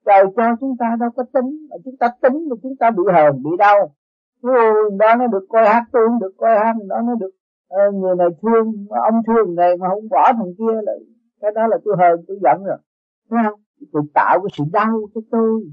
trời 0.04 0.24
cho 0.36 0.42
chúng 0.60 0.76
ta 0.76 0.96
đâu 1.00 1.10
có 1.16 1.24
tính 1.32 1.66
mà 1.70 1.76
chúng 1.84 1.96
ta 1.96 2.08
tính 2.22 2.48
thì 2.50 2.56
chúng 2.62 2.76
ta 2.76 2.90
bị 2.90 3.02
hờn 3.12 3.42
bị 3.42 3.50
đau. 3.58 3.94
Ôi, 4.42 4.90
đó 4.98 5.14
nó 5.18 5.26
được 5.26 5.46
coi 5.48 5.66
hát 5.66 5.84
tôi 5.92 6.08
được 6.20 6.32
coi 6.36 6.58
hát 6.58 6.76
đó 6.88 7.00
nó 7.06 7.14
được 7.14 7.30
uh, 7.74 7.94
người 7.94 8.16
này 8.16 8.28
thương 8.42 8.86
ông 8.88 9.22
thương 9.26 9.54
này 9.54 9.76
mà 9.76 9.88
không 9.88 10.08
bỏ 10.10 10.32
thằng 10.32 10.54
kia 10.58 10.80
là 10.82 10.92
cái 11.40 11.50
đó 11.54 11.66
là 11.66 11.78
tôi 11.84 11.96
hờn 11.98 12.24
tôi 12.28 12.38
giận 12.42 12.64
rồi. 12.64 12.76
Thấy 13.30 13.38
không? 13.44 13.60
Tôi 13.92 14.02
tạo 14.14 14.40
cái 14.40 14.50
sự 14.52 14.64
đau 14.72 15.00
cho 15.14 15.20
tôi 15.30 15.64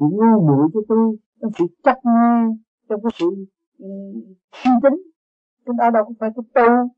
sự 0.00 0.06
ngu 0.10 0.46
muội 0.46 0.68
cho 0.74 0.80
tôi 0.88 1.16
trong 1.40 1.50
sự 1.58 1.64
chấp 1.84 1.96
nghe 2.04 2.54
trong 2.88 3.00
cái 3.02 3.10
sự 3.14 3.26
ừ, 3.78 3.86
suy 4.52 4.70
tính. 4.82 5.02
Chúng 5.66 5.76
ta 5.78 5.90
đâu 5.90 6.04
có 6.04 6.10
phải 6.20 6.30
cái 6.36 6.44
tu 6.54 6.88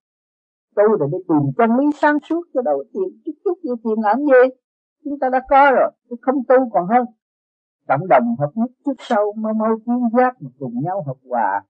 tu 0.77 0.97
là 1.01 1.07
để 1.13 1.19
tìm 1.29 1.53
chân 1.59 1.71
lý 1.79 1.85
sáng 2.01 2.19
suốt 2.29 2.43
cho 2.55 2.63
đâu 2.63 2.85
tìm 2.95 3.21
chút 3.25 3.33
chút 3.45 3.59
gì 3.63 3.71
tìm 3.85 3.97
làm 4.03 4.19
gì 4.19 4.55
chúng 5.05 5.19
ta 5.21 5.29
đã 5.33 5.41
có 5.49 5.71
rồi, 5.77 5.91
chứ 6.11 6.17
không 6.23 6.35
tu 6.49 6.71
còn 6.73 6.87
hơn. 6.87 7.05
Cộng 7.89 8.09
đồng 8.09 8.37
hợp 8.39 8.51
nhất 8.55 8.71
trước 8.85 8.93
sau, 8.99 9.33
mau 9.37 9.55
mau 9.55 9.79
tiến 9.87 10.09
giác 10.17 10.43
mà 10.43 10.51
cùng 10.59 10.75
nhau 10.83 11.05
hợp 11.07 11.17
hòa. 11.29 11.63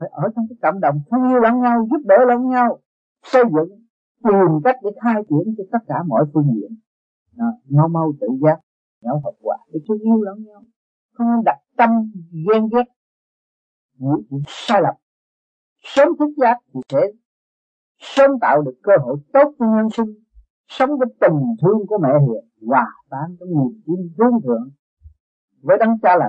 Phải 0.00 0.08
ở 0.12 0.28
trong 0.36 0.46
cái 0.48 0.56
cộng 0.62 0.80
đồng 0.80 1.00
thương 1.10 1.28
yêu 1.30 1.40
lẫn 1.40 1.60
nhau, 1.60 1.86
giúp 1.90 2.00
đỡ 2.04 2.16
lẫn 2.28 2.48
nhau, 2.48 2.78
xây 3.22 3.42
dựng, 3.54 3.68
tìm 4.24 4.60
cách 4.64 4.76
để 4.82 4.90
khai 5.02 5.22
triển 5.28 5.54
cho 5.58 5.64
tất 5.72 5.78
cả 5.86 6.02
mọi 6.06 6.24
phương 6.34 6.52
diện. 6.54 6.78
Mau 7.70 7.88
mau 7.88 8.12
tự 8.20 8.28
giác, 8.42 8.60
nhau 9.00 9.20
hợp 9.24 9.34
hòa 9.42 9.56
để 9.72 9.80
thương 9.88 9.98
yêu 9.98 10.22
lẫn 10.22 10.44
nhau. 10.44 10.62
Không 11.12 11.44
đặt 11.44 11.58
tâm 11.76 11.90
ghen 12.32 12.68
ghét 12.72 12.84
những 13.98 14.22
chuyện 14.30 14.42
sai 14.46 14.82
lầm. 14.82 14.94
Sớm 15.82 16.08
thức 16.18 16.30
giác 16.36 16.58
thì 16.74 16.80
sẽ 16.88 16.98
sớm 17.98 18.30
tạo 18.40 18.62
được 18.62 18.74
cơ 18.82 18.92
hội 19.02 19.16
tốt 19.32 19.54
cho 19.58 19.66
nhân 19.66 19.90
sinh 19.90 20.25
sống 20.68 20.90
với 20.98 21.08
tình 21.20 21.56
thương 21.62 21.86
của 21.86 21.98
mẹ 22.02 22.08
hiền 22.20 22.68
hòa 22.68 22.86
tan 23.10 23.36
trong 23.40 23.48
niềm 23.48 23.82
tin 23.86 24.14
hướng 24.18 24.40
thượng. 24.44 24.70
Với 25.62 25.76
đấng 25.80 25.98
cha 26.02 26.16
là 26.16 26.28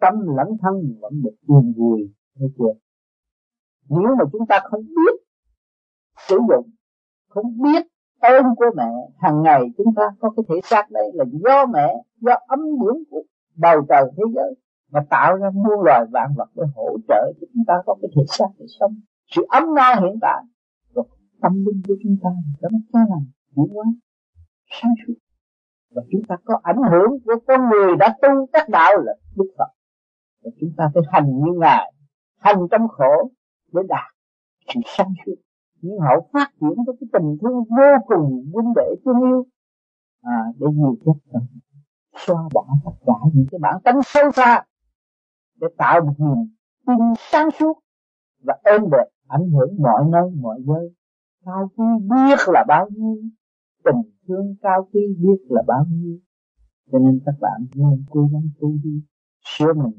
tâm 0.00 0.14
lẫn 0.36 0.48
thân 0.62 0.74
vẫn 1.00 1.12
được 1.22 1.36
yên 1.48 1.72
vui, 1.76 2.12
thấy 2.38 2.48
chưa? 2.58 2.72
Nếu 3.88 4.16
mà 4.18 4.24
chúng 4.32 4.46
ta 4.46 4.60
không 4.64 4.80
biết 4.80 5.22
sử 6.28 6.38
dụng, 6.48 6.70
không 7.28 7.62
biết 7.62 7.86
ơn 8.20 8.44
của 8.56 8.70
mẹ, 8.76 8.90
hàng 9.18 9.42
ngày 9.42 9.62
chúng 9.76 9.94
ta 9.96 10.02
có 10.20 10.30
cái 10.36 10.44
thể 10.48 10.60
xác 10.64 10.90
đây 10.90 11.10
là 11.14 11.24
do 11.30 11.66
mẹ, 11.66 11.94
do 12.20 12.32
ấm 12.46 12.60
dưỡng 12.60 13.02
của 13.10 13.22
bầu 13.56 13.86
trời 13.88 14.04
thế 14.16 14.22
giới 14.34 14.54
mà 14.90 15.00
tạo 15.10 15.36
ra 15.36 15.50
muôn 15.54 15.84
loài 15.84 16.04
vạn 16.12 16.34
vật 16.36 16.48
để 16.54 16.62
hỗ 16.74 16.96
trợ 17.08 17.32
cho 17.40 17.46
chúng 17.54 17.64
ta 17.66 17.74
có 17.86 17.96
cái 18.02 18.10
thể 18.16 18.22
xác 18.28 18.48
để 18.58 18.66
sống. 18.80 18.94
Sự 19.26 19.42
ấm 19.48 19.74
no 19.74 19.94
hiện 19.94 20.18
tại, 20.20 20.42
rồi 20.94 21.04
tâm 21.42 21.64
linh 21.66 21.82
của 21.88 21.94
chúng 22.02 22.16
ta 22.22 22.30
đó 22.60 22.68
cha 22.92 22.98
lành 23.10 23.24
chuyển 23.54 23.66
hóa 23.74 23.84
sáng 24.70 24.94
suốt. 25.06 25.14
Và 25.94 26.02
chúng 26.12 26.22
ta 26.28 26.36
có 26.44 26.60
ảnh 26.62 26.82
hưởng 26.90 27.10
của 27.24 27.34
con 27.46 27.60
người 27.70 27.96
đã 27.96 28.16
tu 28.22 28.46
các 28.52 28.68
đạo 28.68 28.92
là 28.96 29.12
Đức 29.36 29.54
Phật. 29.58 29.68
Và 30.44 30.50
chúng 30.60 30.70
ta 30.76 30.90
phải 30.94 31.02
hành 31.12 31.26
như 31.26 31.52
ngài 31.60 31.92
hành 32.38 32.56
trong 32.70 32.88
khổ 32.88 33.30
để 33.72 33.82
đạt 33.88 34.12
sự 34.74 34.80
sáng 34.84 35.12
suốt. 35.26 35.34
Nhưng 35.80 35.98
hậu 35.98 36.28
phát 36.32 36.50
triển 36.60 36.84
với 36.86 36.96
cái 37.00 37.08
tình 37.12 37.36
thương 37.42 37.54
vô 37.54 37.90
cùng 38.06 38.44
vinh 38.54 38.72
đệ 38.76 38.94
thương 39.04 39.20
yêu 39.22 39.46
à, 40.22 40.44
để 40.58 40.66
nhiều 40.72 40.96
chất 41.04 41.32
xóa 42.16 42.48
bỏ 42.54 42.66
tất 42.84 42.92
cả 43.06 43.12
những 43.34 43.46
cái 43.50 43.58
bản 43.58 43.74
tánh 43.84 44.00
sâu 44.04 44.32
xa 44.32 44.64
để 45.60 45.68
tạo 45.78 46.00
một 46.00 46.14
niềm 46.18 46.54
tin 46.86 47.14
sáng 47.18 47.50
suốt 47.58 47.78
và 48.44 48.54
êm 48.64 48.82
đẹp 48.90 49.04
ảnh 49.28 49.50
hưởng 49.50 49.82
mọi 49.82 50.04
nơi 50.08 50.30
mọi 50.40 50.58
nơi 50.66 50.94
cao 51.44 51.70
quý 51.76 51.84
biết 52.10 52.38
là 52.46 52.64
bao 52.68 52.88
nhiêu 52.90 53.16
tình 53.84 54.02
thương 54.28 54.54
cao 54.62 54.88
quý 54.92 55.00
biết 55.22 55.38
là 55.48 55.62
bao 55.66 55.84
nhiêu. 55.90 56.18
Cho 56.92 56.98
nên 56.98 57.20
các 57.26 57.34
bạn 57.40 57.66
nên 57.74 58.04
cố 58.10 58.28
gắng 58.32 58.48
tu 58.60 58.68
đi. 58.84 59.02
Sửa 59.44 59.72
mình 59.72 59.92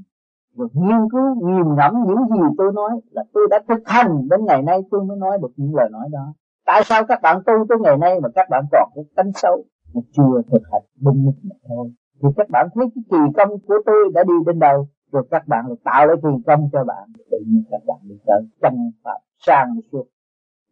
rồi 0.55 0.69
nghiên 0.73 1.09
cứu 1.11 1.47
nghiền 1.47 1.75
ngẫm 1.75 1.93
những 2.07 2.17
gì 2.29 2.55
tôi 2.57 2.73
nói 2.73 2.91
là 3.11 3.23
tôi 3.33 3.47
đã 3.49 3.61
thực 3.67 3.81
hành, 3.85 4.27
đến 4.29 4.45
ngày 4.45 4.61
nay 4.61 4.81
tôi 4.91 5.05
mới 5.05 5.17
nói 5.17 5.37
được 5.41 5.51
những 5.55 5.75
lời 5.75 5.89
nói 5.91 6.09
đó. 6.11 6.33
Tại 6.65 6.81
sao 6.85 7.03
các 7.07 7.19
bạn 7.21 7.41
tu 7.45 7.53
tới 7.69 7.77
ngày 7.81 7.97
nay 7.97 8.19
mà 8.21 8.29
các 8.35 8.47
bạn 8.49 8.65
còn 8.71 8.89
cái 8.95 9.03
tánh 9.15 9.31
xấu? 9.35 9.63
Mà 9.93 10.01
chưa 10.11 10.41
thực 10.51 10.61
hành, 10.71 10.83
đúng 11.01 11.25
mức 11.25 11.31
mà 11.43 11.55
thôi. 11.67 11.91
Thì 12.21 12.29
các 12.37 12.49
bạn 12.49 12.67
thấy 12.73 12.85
cái 12.95 13.03
kỳ 13.11 13.17
công 13.37 13.49
của 13.67 13.75
tôi 13.85 14.11
đã 14.13 14.23
đi 14.23 14.33
đến 14.45 14.59
đâu, 14.59 14.87
rồi 15.11 15.27
các 15.31 15.47
bạn 15.47 15.65
lại 15.67 15.77
tạo 15.83 16.07
lấy 16.07 16.15
kỳ 16.23 16.29
công 16.45 16.69
cho 16.73 16.83
bạn. 16.83 17.09
Tự 17.31 17.37
nhiên 17.47 17.63
các 17.71 17.81
bạn 17.87 17.97
đi 18.03 18.15
tới 18.25 18.41
chân 18.61 18.91
pháp, 19.03 19.19
sang 19.39 19.75
suốt 19.91 20.05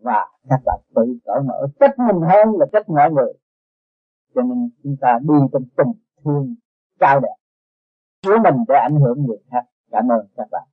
và 0.01 0.27
các 0.49 0.59
bạn 0.65 0.79
tự 0.95 1.17
cởi 1.25 1.41
mở, 1.45 1.67
trách 1.79 1.99
mình 1.99 2.21
hơn 2.29 2.55
là 2.59 2.65
trách 2.73 2.89
mọi 2.89 3.11
người. 3.11 3.33
Cho 4.35 4.41
nên 4.41 4.69
chúng 4.83 4.95
ta 5.01 5.19
đi 5.21 5.33
trong 5.53 5.63
tình 5.77 5.91
thương 6.23 6.55
cao 6.99 7.19
đẹp. 7.19 7.35
Chứa 8.21 8.37
mình 8.43 8.55
để 8.67 8.75
ảnh 8.75 8.95
hưởng 8.95 9.25
người 9.25 9.37
khác. 9.51 9.65
Cảm 9.91 10.11
ơn 10.11 10.27
các 10.37 10.47
bạn. 10.51 10.63